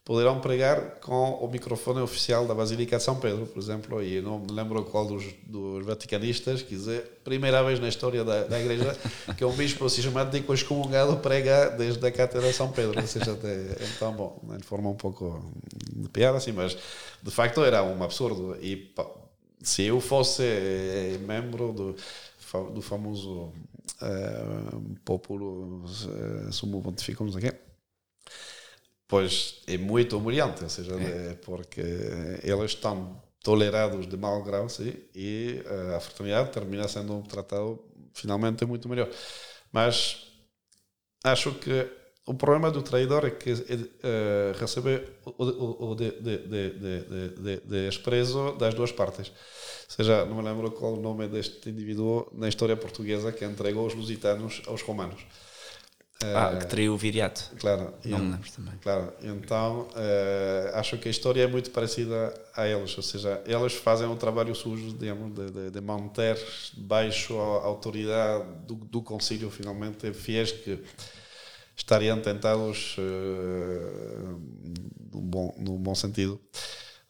[0.06, 4.38] poderão pregar com o microfone oficial da Basílica de São Pedro, por exemplo, e não
[4.38, 8.96] me lembro qual dos, dos vaticanistas, quer dizer, primeira vez na história da, da igreja
[9.36, 13.76] que um bispo sistemático excomungado prega desde a Cátedra de São Pedro, ou seja, até,
[13.96, 15.44] então, bom, de forma um pouco
[15.92, 16.78] de piada, assim, mas
[17.20, 18.94] de facto era um absurdo, e
[19.60, 21.96] se eu fosse eh, membro do,
[22.72, 23.52] do famoso
[24.00, 27.58] uh, populo uh, sumo pontifico, não sei o quê,
[29.08, 31.34] pois é muito humilhante, ou seja, é.
[31.34, 31.80] porque
[32.42, 37.78] eles estão tolerados de mau grau sim, e uh, a fraternidade termina sendo um tratado
[38.12, 39.08] finalmente muito melhor.
[39.70, 40.26] Mas
[41.22, 41.86] acho que
[42.26, 46.70] o problema do traidor é que uh, recebe o, o, de, de, de,
[47.30, 49.28] de, de expresso das duas partes.
[49.28, 53.86] Ou seja, não me lembro qual o nome deste indivíduo na história portuguesa que entregou
[53.86, 55.24] os lusitanos aos romanos.
[56.22, 57.51] Ah, uh, que traiu o Viriato.
[57.59, 57.93] Claro.
[58.05, 58.74] Não me lembro também.
[58.82, 59.12] Claro.
[59.22, 62.97] Então, uh, acho que a história é muito parecida a eles.
[62.97, 66.43] Ou seja, eles fazem um trabalho sujo, digamos, de, de, de manter
[66.78, 70.82] baixo a autoridade do, do concílio, finalmente, fiéis que
[71.76, 74.40] estariam tentados, uh,
[75.12, 76.40] no, bom, no bom sentido,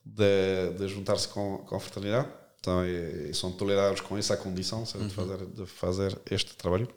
[0.05, 2.29] de, de juntar-se com, com a fraternidade.
[2.59, 5.09] Então, e, e são tolerados com essa condição, de, uhum.
[5.11, 6.89] fazer, de fazer este trabalho.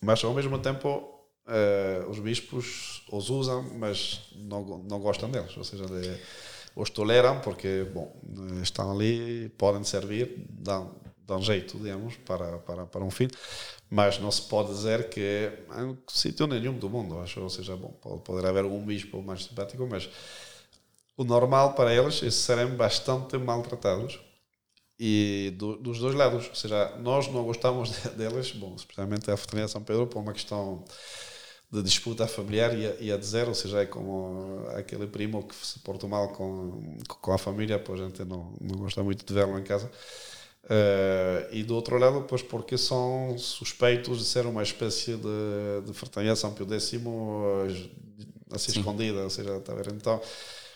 [0.00, 1.15] Mas, ao mesmo tempo,
[1.46, 6.20] uh, os bispos os usam, mas não, não gostam deles, ou seja, de,
[6.74, 8.14] os toleram porque, bom,
[8.62, 10.94] estão ali, podem servir, dão,
[11.26, 13.28] dão jeito, digamos, para, para, para um fim,
[13.88, 17.76] mas não se pode dizer que é em sítio nenhum do mundo, acho, ou seja,
[17.76, 20.08] bom, pode poder haver um bispo mais simpático, mas
[21.16, 24.20] o normal para eles é serem bastante maltratados
[24.98, 29.72] e do, dos dois lados, ou seja, nós não gostamos deles, bom, especialmente a Fraternidade
[29.72, 30.84] São Pedro, por uma questão
[31.76, 35.54] de disputa familiar e a, e a dizer, ou seja, é como aquele primo que
[35.54, 39.34] se portou mal com, com a família, pois a gente não, não gosta muito de
[39.34, 39.90] vê-lo em casa.
[40.64, 45.92] Uh, e do outro lado, pois porque são suspeitos de ser uma espécie de, de
[45.92, 46.94] fraternidade São Pio X
[48.50, 48.80] assim Sim.
[48.80, 49.92] escondida, ou seja, está a ver?
[49.92, 50.20] Então,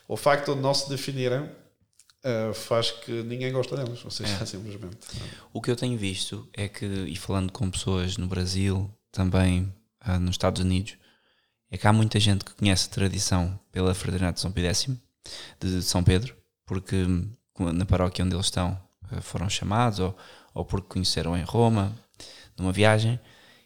[0.07, 4.47] o facto de não se definirem uh, faz que ninguém gosta deles, ou seja, é.
[4.47, 4.99] simplesmente.
[5.53, 9.73] O que eu tenho visto é que, e falando com pessoas no Brasil, também
[10.07, 10.97] uh, nos Estados Unidos
[11.71, 14.97] é que há muita gente que conhece a tradição pela Fraternidade de São Pedro X,
[15.61, 16.37] de São Pedro,
[16.67, 18.81] porque hum, na paróquia onde eles estão
[19.13, 20.17] uh, foram chamados ou,
[20.55, 21.95] ou porque conheceram em Roma,
[22.57, 23.19] numa viagem,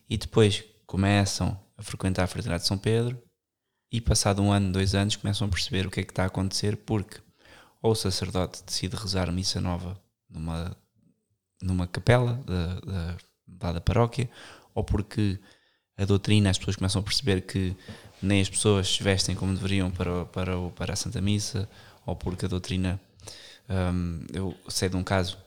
[0.09, 3.21] e depois começam a frequentar a Fraternidade de São Pedro
[3.91, 6.27] e passado um ano, dois anos, começam a perceber o que é que está a
[6.27, 7.23] acontecer porque
[7.85, 10.75] ou o sacerdote decide rezar missa nova numa,
[11.61, 13.17] numa capela da,
[13.47, 14.31] da, da paróquia,
[14.75, 15.39] ou porque
[15.97, 17.77] a doutrina, as pessoas começam a perceber que
[18.21, 21.69] nem as pessoas vestem como deveriam para, para, para a Santa Missa,
[22.05, 23.01] ou porque a doutrina.
[23.69, 25.39] Um, eu sei de um caso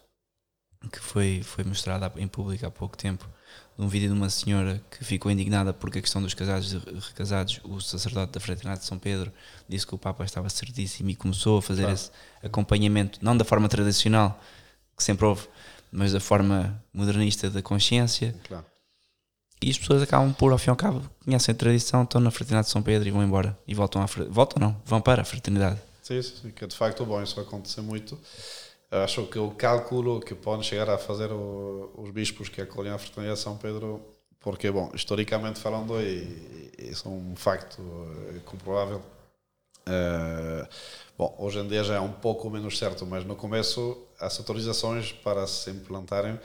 [0.91, 3.27] que foi, foi mostrado em público há pouco tempo,
[3.77, 6.77] de um vídeo de uma senhora que ficou indignada porque a questão dos casados e
[6.77, 9.31] recasados, o sacerdote da Fraternidade de São Pedro
[9.67, 11.95] disse que o Papa estava certíssimo e começou a fazer claro.
[11.95, 12.11] esse
[12.41, 14.41] acompanhamento, não da forma tradicional
[14.95, 15.47] que sempre houve,
[15.91, 18.35] mas da forma modernista da consciência.
[18.47, 18.65] Claro
[19.61, 22.31] e as pessoas acabam por, ao fim e ao cabo, conhecem a tradição, estão na
[22.31, 23.57] Fraternidade de São Pedro e vão embora.
[23.67, 25.79] E voltam à voltam não, vão para a Fraternidade.
[26.03, 28.17] Sim, sim, que de facto bom, isso acontecer muito.
[28.89, 32.97] Acho que o cálculo que podem chegar a fazer o, os bispos que acolhem a
[32.97, 34.01] Fraternidade de São Pedro,
[34.39, 37.81] porque, bom, historicamente falando, e, e isso é um facto
[38.35, 39.01] é comprovável.
[39.87, 40.67] Uh,
[41.17, 45.11] bom, hoje em dia já é um pouco menos certo, mas no começo as autorizações
[45.11, 46.39] para se implantarem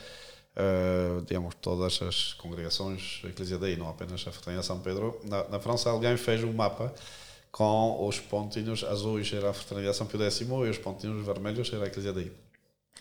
[0.54, 5.18] Uh, digamos, todas as congregações eclesiadei, não apenas a Fraternidade São Pedro.
[5.24, 6.92] Na, na, França, alguém fez um mapa
[7.50, 11.84] com os pontinhos azuis era a Fraternidade São Pio X e os pontinhos vermelhos era
[11.84, 12.32] a eclesiadei.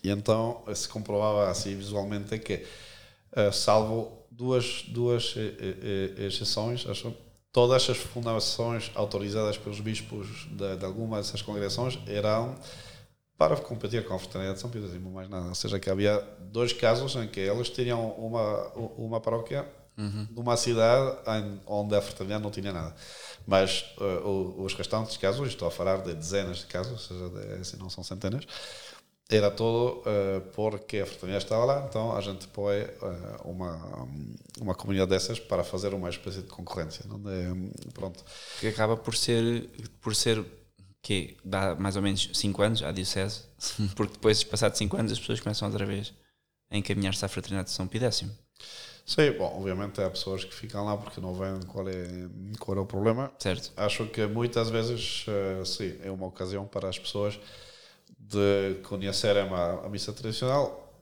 [0.02, 2.66] E então se comprovava assim visualmente que,
[3.36, 5.36] uh, salvo duas, duas
[6.18, 7.14] exceções, acho,
[7.52, 12.56] todas as fundações autorizadas pelos bispos de, de algumas dessas congregações eram
[13.42, 15.48] para competir com a Fraternidade de São Pedro, mais nada.
[15.48, 20.28] Ou seja, que havia dois casos em que eles tinham uma, uma paróquia uhum.
[20.30, 21.18] numa cidade
[21.66, 22.94] onde a Fraternidade não tinha nada.
[23.48, 27.62] Mas uh, os restantes casos, estou a falar de dezenas de casos, ou seja, de,
[27.62, 28.46] assim, não são centenas,
[29.28, 34.08] era todo uh, porque a Fraternidade estava lá, então a gente põe uh, uma,
[34.60, 37.06] uma comunidade dessas para fazer uma espécie de concorrência.
[37.10, 38.24] Não de, pronto.
[38.60, 39.68] Que acaba por ser,
[40.00, 40.46] por ser
[41.02, 43.44] que dá mais ou menos 5 anos à Diocese,
[43.96, 46.14] porque depois, passados 5 anos, as pessoas começam outra vez
[46.70, 48.26] a encaminhar-se à Fraternidade de São X.
[49.06, 52.30] Sim, bom, obviamente há pessoas que ficam lá porque não veem qual é,
[52.60, 53.32] qual é o problema.
[53.40, 53.72] Certo.
[53.76, 57.40] Acho que muitas vezes, uh, sim, é uma ocasião para as pessoas
[58.18, 60.94] de conhecerem a, a missa tradicional,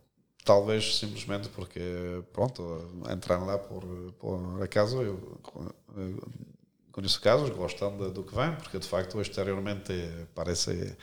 [0.43, 1.79] talvez simplesmente porque,
[2.31, 3.83] pronto, entraram lá por,
[4.17, 5.39] por acaso, eu
[6.91, 9.93] conheço casos, gostam de, do que vem, porque de facto exteriormente
[10.35, 10.95] parece,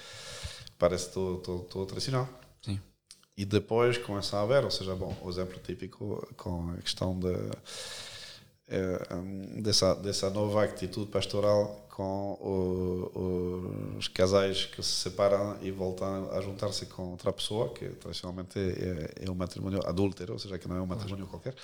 [0.79, 2.29] parece todo, todo, todo tradicional.
[2.63, 2.81] Sim.
[3.37, 7.35] E depois começam a ver, ou seja, bom, o exemplo típico com a questão de,
[8.69, 16.31] é, dessa, dessa nova atitude pastoral com o, os casais que se separam e voltam
[16.31, 20.69] a juntar-se com outra pessoa, que tradicionalmente é, é um matrimônio adúltero, ou seja, que
[20.69, 21.55] não é um matrimônio qualquer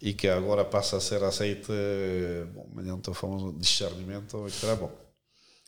[0.00, 1.72] e que agora passa a ser aceite
[2.52, 4.76] bom, mediante o famoso discernimento, etc.
[4.76, 4.90] Bom,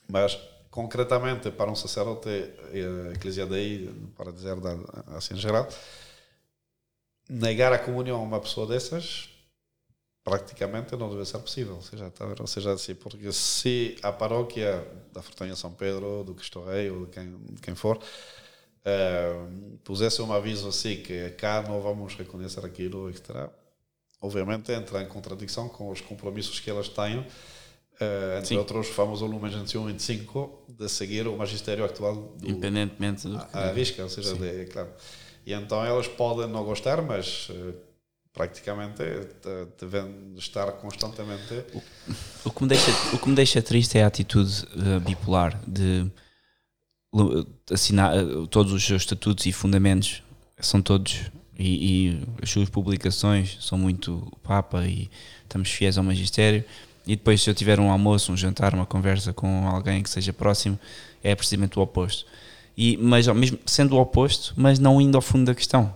[0.09, 0.39] mas
[0.71, 4.57] concretamente para um sacerdote a Eclesia Dei, para dizer
[5.17, 5.69] assim em geral,
[7.29, 9.29] negar a comunhão a uma pessoa dessas
[10.23, 14.87] praticamente não deve ser possível, ou seja, tá, ou seja assim, porque se a paróquia
[15.13, 20.21] da Fortanha São Pedro, do Cristo Rei ou de quem, de quem for, uh, pusesse
[20.21, 23.51] um aviso assim que cá não vamos reconhecer aquilo, etc.,
[24.21, 28.57] obviamente entra em contradição com os compromissos que elas têm, uh, entre Sim.
[28.57, 33.57] outros, o famoso Lumen Gentium 25, de seguir o magistério atual do, independentemente do que...
[33.57, 34.91] a, risca, ou seja, de, claro.
[35.47, 37.75] E então elas podem não gostar, mas uh,
[38.33, 39.03] praticamente
[39.79, 41.65] devem estar constantemente.
[41.73, 45.61] O, o, que me deixa, o que me deixa triste é a atitude uh, bipolar
[45.67, 46.11] de
[47.73, 48.15] assinar
[48.51, 50.23] todos os seus estatutos e fundamentos
[50.61, 51.23] são todos
[51.61, 55.11] e, e, as suas publicações são muito papa e
[55.43, 56.65] estamos fiéis ao magistério.
[57.07, 60.33] E depois, se eu tiver um almoço, um jantar, uma conversa com alguém que seja
[60.33, 60.79] próximo,
[61.23, 62.25] é precisamente o oposto.
[62.75, 65.93] E, mas mesmo sendo o oposto, mas não indo ao fundo da questão.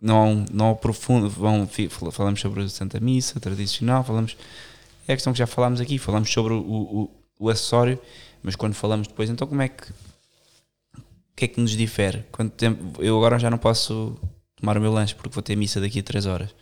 [0.00, 1.68] Não, não aprofundo, vão,
[2.12, 4.36] falamos sobre a Santa Missa tradicional, falamos.
[5.08, 7.98] É a questão que já falámos aqui, falamos sobre o, o, o acessório,
[8.44, 9.92] mas quando falamos depois, então como é que
[11.36, 12.24] que é que nos difere?
[12.30, 13.02] Quanto tempo?
[13.02, 14.16] Eu agora já não posso
[14.56, 16.54] tomar o meu lanche porque vou ter missa daqui a 3 horas.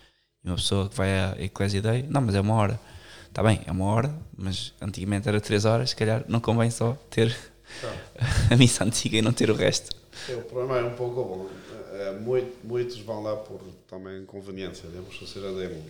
[0.44, 2.80] E uma pessoa que vai à Ecclesia Day, não, mas é uma hora.
[3.28, 6.94] Está bem, é uma hora, mas antigamente era 3 horas, se calhar não convém só
[7.08, 7.34] ter
[8.50, 9.96] a missa antiga e não ter o resto.
[10.28, 11.48] É, o problema é um pouco bom.
[11.92, 15.82] É, muito, muitos vão lá por também conveniência, digamos, ou seja, de,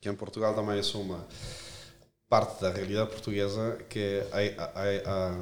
[0.00, 1.24] que em Portugal também é uma
[2.28, 5.34] parte da realidade portuguesa que há, há,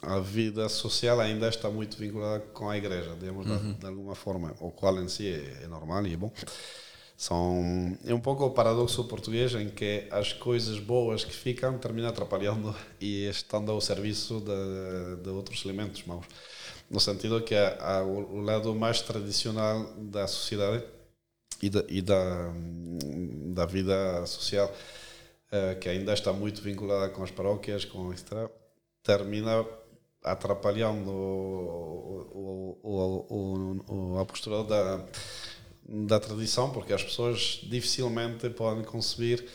[0.00, 3.72] a vida social ainda está muito vinculada com a igreja, digamos, uhum.
[3.72, 6.32] de, de, alguma forma, o qual em si é, é, normal e é bom.
[7.16, 12.08] São, é um pouco o paradoxo português em que as coisas boas que ficam terminam
[12.08, 16.26] atrapalhando e estando ao serviço de, de outros elementos maus.
[16.88, 20.84] No sentido que há, há o, lado mais tradicional da sociedade
[21.60, 22.52] e da, e da,
[23.52, 24.72] da vida social,
[25.52, 28.48] uh, que ainda está muito vinculada com as paróquias, com etc.,
[29.02, 29.66] termina
[30.32, 35.04] atrapalhando o, o, o, a postura da,
[35.88, 39.46] da tradição, porque as pessoas dificilmente podem conceber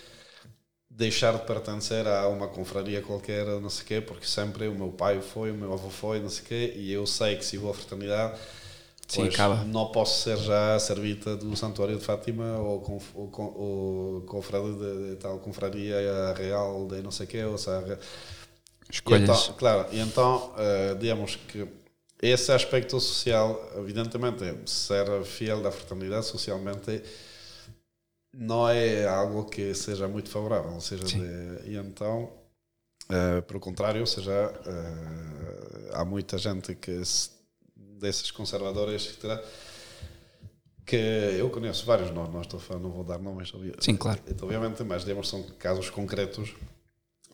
[0.89, 4.89] deixar de pertencer a uma confraria qualquer, não sei o quê, porque sempre o meu
[4.89, 7.57] pai foi, o meu avô foi, não sei o quê, e eu sei que se
[7.57, 8.39] vou à fraternidade,
[9.07, 9.29] Sim,
[9.67, 15.09] não posso ser já servita do Santuário de Fátima ou, com, ou, ou confrade de,
[15.09, 17.99] de, tal confraria real de não sei o quê, ou seja,
[18.89, 19.21] escolhas.
[19.21, 21.67] E então, claro, e então, uh, digamos que
[22.21, 27.03] esse aspecto social, evidentemente, ser fiel da fraternidade socialmente
[28.33, 31.17] não é algo que seja muito favorável, ou seja, de,
[31.65, 32.31] e então,
[33.09, 37.01] uh, pelo contrário, ou seja, uh, há muita gente que
[37.75, 39.27] desses conservadores que
[40.85, 44.19] que eu conheço vários, não, não estou falando, não vou dar nomes, Sim, claro.
[44.41, 46.53] obviamente, mas digamos são casos concretos,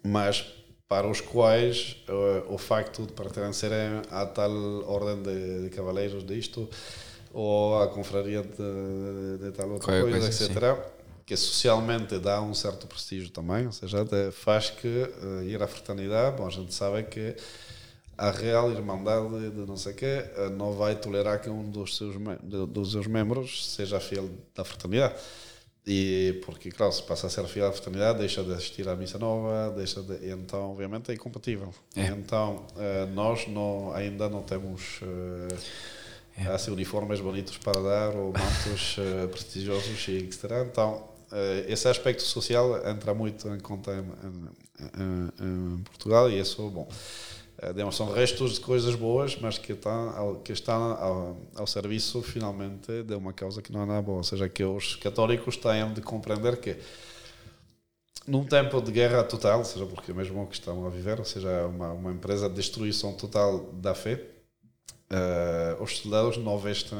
[0.03, 0.45] mas
[0.89, 4.51] para os quais uh, o facto de pertencerem à tal
[4.89, 6.67] ordem de, de cavaleiros disto
[7.31, 10.81] ou à confraria de, de, tal outra coisa, coisa etc., assim.
[11.27, 16.35] que socialmente dá um certo prestígio também, ou seja, faz que uh, ir à fraternidade,
[16.35, 17.35] bom, a gente sabe que
[18.17, 21.97] a Real Irmandade de não sei o quê uh, não vai tolerar que um dos
[21.97, 25.13] seus, dos seus membros seja fiel da fraternidade.
[25.91, 29.17] E porque, claro, se passa a ser fiel à fraternidade, deixa de assistir à missa
[29.17, 31.73] nova, deixa de, então, obviamente, é incompatível.
[31.95, 32.05] É.
[32.05, 35.57] Então, uh, nós não, ainda não temos uh,
[36.37, 36.45] é.
[36.49, 40.43] assim, uniformes bonitos para dar ou mantos uh, prestigiosos e etc.
[40.71, 41.09] Então,
[41.67, 46.87] esse aspecto social entra muito em conta em, em, em, em Portugal e isso, bom.
[47.61, 52.21] Uh, são restos de coisas boas, mas que estão, ao, que estão ao, ao, serviço,
[52.21, 54.19] finalmente, de uma causa que não é nada boa.
[54.19, 56.77] Ou seja, que os católicos têm de compreender que
[58.25, 61.65] num tempo de guerra total, seja porque mesmo o que estão a viver, ou seja,
[61.67, 64.23] uma, uma empresa de destruição total da fé,
[65.11, 66.97] uh, os soldados não vestem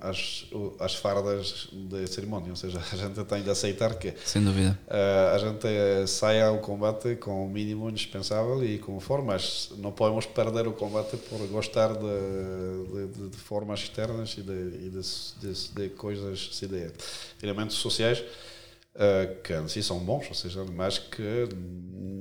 [0.00, 0.46] as,
[0.78, 4.78] as fardas de cerimónia, ou seja, a gente tem de aceitar que Sem dúvida.
[4.86, 9.70] Uh, a gente saia ao combate com o mínimo indispensável e com formas.
[9.78, 14.90] Não podemos perder o combate por gostar de, de, de formas externas e de, e
[14.90, 16.92] de, de coisas, de
[17.42, 18.22] elementos sociais
[18.94, 21.48] uh, que sim são bons, ou seja, mas que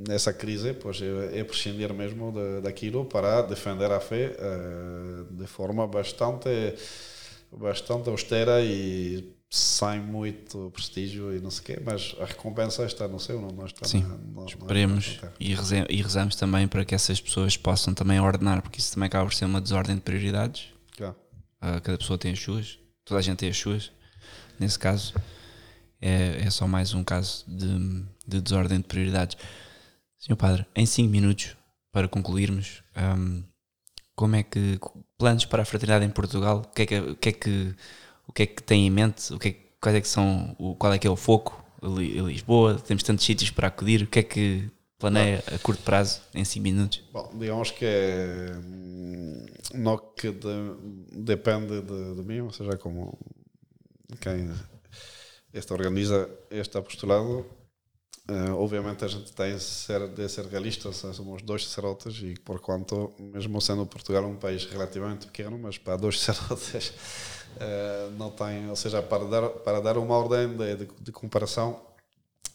[0.07, 5.47] nessa crise pois, é, é prescindir mesmo de, daquilo para defender a fé uh, de
[5.47, 6.49] forma bastante,
[7.51, 13.07] bastante austera e sem muito prestígio e não sei o quê, mas a recompensa está
[13.07, 14.05] no céu, não, está Sim,
[14.35, 18.79] na, esperemos e, reze, e rezamos também para que essas pessoas possam também ordenar, porque
[18.79, 20.67] isso também acaba por ser uma desordem de prioridades.
[20.95, 21.15] Claro.
[21.61, 23.91] Uh, cada pessoa tem as suas, toda a gente tem as suas,
[24.59, 25.15] nesse caso
[26.01, 29.37] é, é só mais um caso de, de desordem de prioridades.
[30.17, 31.55] Senhor Padre, em 5 minutos,
[31.91, 33.43] para concluirmos, um,
[34.15, 34.79] como é que
[35.17, 36.63] planos para a fraternidade em Portugal?
[36.65, 37.75] O que é que, o que, é que,
[38.27, 39.33] o que, é que tem em mente?
[39.33, 41.63] O que é, quais é que são, o, qual é que é o foco?
[41.81, 44.03] Em Lisboa, temos tantos sítios para acudir.
[44.03, 47.01] O que é que planeia a curto prazo, em 5 minutos?
[47.13, 48.55] Bom, digamos que é
[49.73, 50.75] no que de,
[51.11, 53.17] depende de, de mim, ou seja, como
[54.19, 54.49] quem
[55.53, 57.45] este organiza este apostolado.
[58.29, 63.11] Uh, obviamente a gente tem ser, de ser realista, somos dois sacerdotes e por quanto,
[63.17, 68.75] mesmo sendo Portugal um país relativamente pequeno, mas para dois sacerdotes uh, não tem, ou
[68.75, 71.81] seja, para dar, para dar uma ordem de, de, de comparação,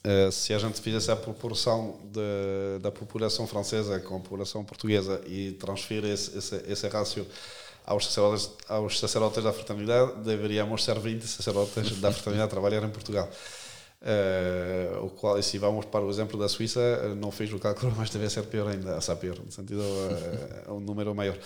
[0.06, 5.20] uh, se a gente fizesse a proporção de, da população francesa com a população portuguesa
[5.26, 7.26] e transferir esse, esse, esse rácio
[7.84, 12.90] aos sacerdotes, aos sacerdotes da fraternidade, deveríamos ser 20 sacerdotes da fraternidade a trabalhar em
[12.90, 13.28] Portugal.
[14.04, 17.90] Uh, o qual, se vamos para o exemplo da Suíça, eh, não fiz o cálculo,
[17.96, 21.38] mas deve ser pior ainda, a pior, no sentido uh, um número maior.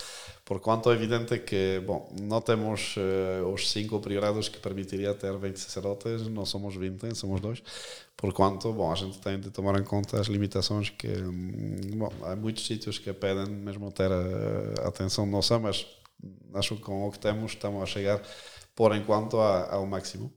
[0.45, 5.39] Por quanto é evidente que, bom, não temos uh, os cinco priorados que permitiria ter
[5.39, 7.63] 20 sacerdotes, não somos 20, somos dois.
[8.17, 12.13] Por quanto, bom, a gente tem de tomar em conta as limitações que, hum, bom,
[12.23, 15.87] há muitos sítios que pedem mesmo ter a atenção nossa, mas
[16.55, 18.23] acho que com o que temos estamos a chegar
[18.75, 20.33] por enquanto ao máximo.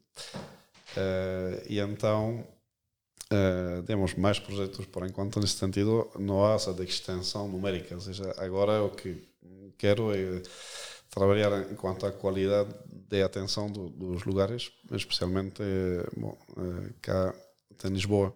[0.97, 2.45] Uh, e então
[3.31, 6.09] uh, temos mais projetos por enquanto nesse sentido.
[6.19, 9.23] Não há essa de extensão numérica ou seja, agora o que
[9.77, 10.41] quero é
[11.09, 12.73] trabalhar enquanto à qualidade
[13.09, 15.61] de atenção do, dos lugares especialmente
[16.17, 17.33] bom, uh, cá
[17.83, 18.33] em Lisboa.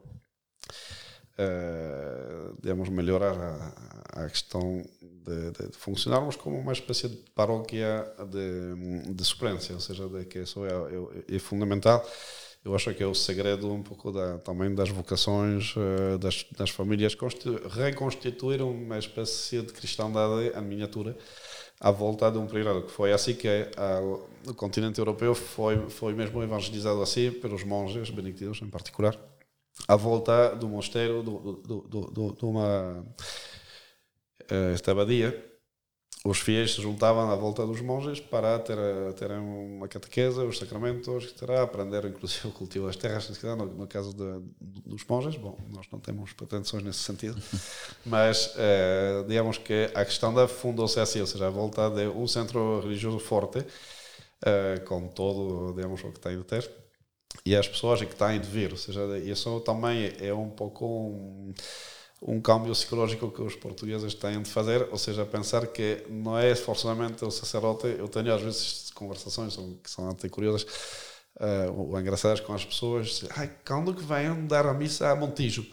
[1.37, 4.81] Uh, devemos melhorar a, a questão
[5.25, 10.25] de, de, de, funcionarmos como uma espécie de paróquia de, de suplência, ou seja, de
[10.25, 12.05] que isso é, é, é, fundamental.
[12.63, 16.71] Eu acho que é o segredo um pouco da, também das vocações uh, das, das
[16.71, 17.15] famílias,
[17.69, 21.15] reconstituir uma espécie de cristandade em miniatura
[21.79, 23.99] à volta de um priorato, que foi assim que a,
[24.49, 29.15] o continente europeu foi, foi mesmo evangelizado assim pelos monges beneditinos em particular
[29.87, 31.81] à volta do mosteiro, do, do,
[32.11, 33.05] do, de uma
[34.51, 35.55] uh, estabadia,
[36.25, 38.75] os fiéis se juntavam à volta dos monges para ter,
[39.15, 44.11] ter uma catequese, os sacramentos, etc., aprender inclusive o cultivo das terras, no, no caso
[44.11, 45.37] de, dos monges.
[45.37, 47.39] Bom, nós não temos pretensões nesse sentido,
[48.07, 50.45] mas eh, digamos que a questão da
[50.99, 53.63] assim, ou seja, à volta de um centro religioso forte,
[54.43, 56.67] eh, com todo, digamos, o que tem de ter
[57.45, 58.71] e as pessoas que têm de vir.
[58.71, 61.53] Ou seja, isso também é um pouco um,
[62.27, 66.55] um câmbio psicológico que os portugueses têm de fazer, ou seja, pensar que não é
[66.55, 67.85] forçosamente o sacerdote.
[67.85, 70.63] Eu tenho às vezes conversações que são até curiosas
[71.39, 73.25] uh, ou engraçadas com as pessoas.
[73.35, 75.65] Ai, quando que vêm dar a missa a Montijo?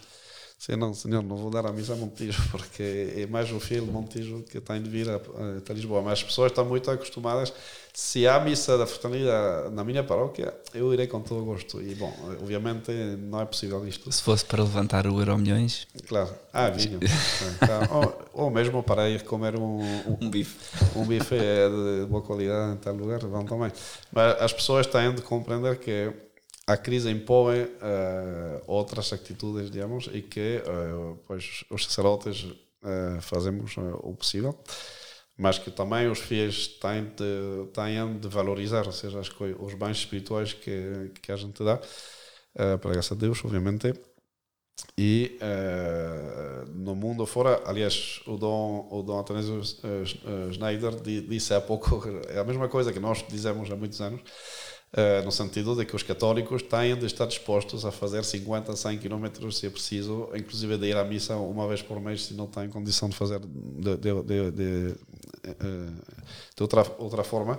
[0.62, 3.84] Sim, não, senhor, não vou dar a missa a Montijo, porque é mais o filho
[3.86, 6.01] Montijo que tem de vir a, Lisboa.
[6.02, 7.52] Mas as pessoas estão muito acostumadas
[7.93, 11.82] se há missa da fraternidade na minha paróquia, eu irei com todo o gosto.
[11.82, 14.12] E, bom, obviamente não é possível isto.
[14.12, 15.89] Se fosse para levantar o euro milhões.
[16.06, 16.30] Claro.
[16.52, 17.01] Ah, vinho.
[17.59, 17.89] Tá.
[17.90, 20.56] ou, ou, mesmo para ir comer um, um, um bife.
[20.97, 23.72] Um bife é de boa qualidade em tal lugar, vão também.
[24.12, 26.12] Mas as pessoas têm de compreender que
[26.73, 33.77] a crise impõe uh, outras atitudes, digamos, e que uh, pois, os sacerdotes uh, fazemos
[33.77, 34.59] o possível
[35.35, 39.19] mas que também os fiéis têm de, têm de valorizar, ou seja,
[39.59, 41.81] os bens espirituais que, que a gente dá,
[42.78, 43.93] para graça a Deus, obviamente,
[44.97, 45.39] e
[46.74, 52.39] no mundo fora, aliás, o Dom, o Dom Atanásio uh, Schneider disse há pouco, é
[52.39, 54.20] a mesma coisa que nós dizemos há muitos anos,
[54.93, 58.98] uh, no sentido de que os católicos têm de estar dispostos a fazer 50, 100
[58.98, 62.47] km se é preciso, inclusive de ir à missa uma vez por mês se não
[62.47, 64.94] têm condição de fazer de, de, de, de,
[66.56, 67.59] de outra, outra forma.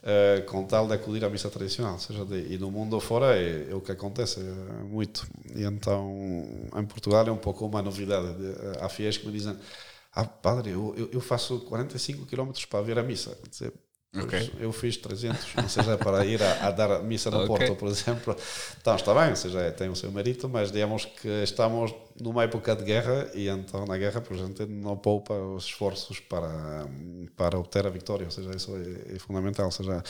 [0.00, 1.98] Uh, com tal de acudir à missa tradicional.
[1.98, 5.28] Seja, e no mundo fora é, é, o que acontece é muito.
[5.54, 8.32] E então, em Portugal é um pouco uma novidade.
[8.32, 9.54] De, há fiéis que me dizem:
[10.10, 13.36] Ah, padre, eu, eu faço 45 km para ver a missa.
[13.50, 13.74] Dizer,
[14.12, 14.50] Okay.
[14.58, 17.68] Eu fiz 300, não seja para ir a, a dar missa no okay.
[17.68, 18.36] Porto, por exemplo.
[18.80, 22.74] Então está bem, ou seja, tem o seu mérito, mas digamos que estamos numa época
[22.74, 26.88] de guerra e então na guerra a gente não poupa os esforços para,
[27.36, 29.66] para obter a vitória, ou seja, isso é, é fundamental.
[29.66, 30.02] Ou seja,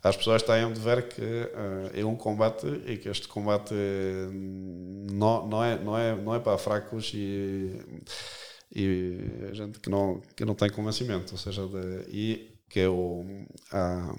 [0.00, 3.74] as pessoas têm de ver que uh, é um combate e que este combate
[5.10, 7.80] não, não, é, não, é, não é para fracos e,
[8.72, 13.26] e gente que não, que não tem convencimento, ou seja, de, e que é o,
[13.72, 14.14] a,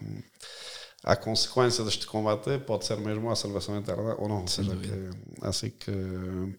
[1.03, 4.45] a consequência deste combate pode ser mesmo a salvação eterna ou não.
[4.45, 5.09] Seja, que,
[5.41, 5.91] assim que,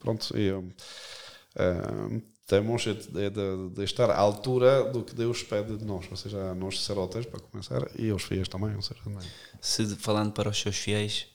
[0.00, 3.30] pronto, eu, uh, temos de, de,
[3.74, 7.40] de, estar à altura do que Deus pede de nós, ou seja, nós sacerdotes, para
[7.40, 9.28] começar, e os fiéis também, ou seja, também.
[9.60, 11.26] Se falando para os seus fiéis,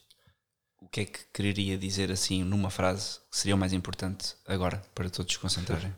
[0.82, 4.82] o que é que quereria dizer assim numa frase que seria o mais importante agora
[4.96, 5.94] para todos se concentrarem?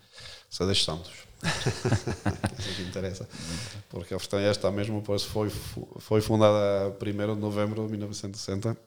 [0.49, 1.29] Sedes santos.
[1.44, 3.28] Isso é que interessa.
[3.90, 5.49] Porque a Fraternidade está mesmo, pois foi,
[5.99, 8.78] foi fundada 1 de novembro de 1960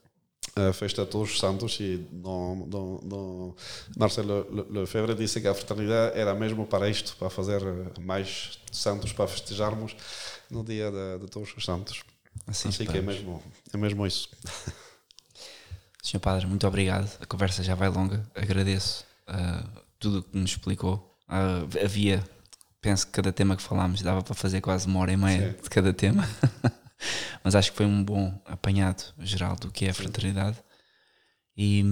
[0.54, 3.56] a festa de Todos os Santos e no, no, no
[3.96, 7.62] Marcelo Lefebvre disse que a fraternidade era mesmo para isto, para fazer
[8.00, 9.96] mais santos, para festejarmos
[10.50, 12.02] no dia de, de Todos os Santos.
[12.46, 13.42] Assim, assim que é mesmo,
[13.72, 14.28] é mesmo isso.
[16.02, 17.10] Senhor Padre, muito obrigado.
[17.20, 18.28] A conversa já vai longa.
[18.34, 19.66] Agradeço uh,
[19.98, 21.16] tudo o que nos explicou.
[21.28, 22.22] Uh, havia
[22.82, 25.62] penso que cada tema que falámos dava para fazer quase uma hora e meia Sim.
[25.62, 26.28] de cada tema.
[27.42, 30.58] Mas acho que foi um bom apanhado geral do que é a fraternidade.
[31.56, 31.84] E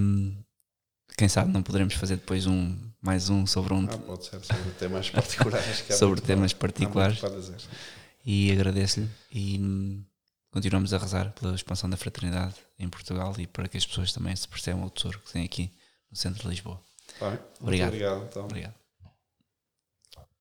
[1.17, 3.87] quem sabe não poderemos fazer depois um mais um sobre um.
[3.91, 5.85] Ah, pode ser, sobre temas particulares.
[5.97, 7.21] sobre temas particulares.
[8.25, 10.05] E agradeço-lhe e
[10.51, 14.35] continuamos a rezar pela expansão da fraternidade em Portugal e para que as pessoas também
[14.37, 15.73] se percebam o tesouro que tem aqui
[16.11, 16.81] no centro de Lisboa.
[17.19, 17.89] Bem, obrigado.
[17.89, 18.45] obrigado, então.
[18.45, 18.80] obrigado.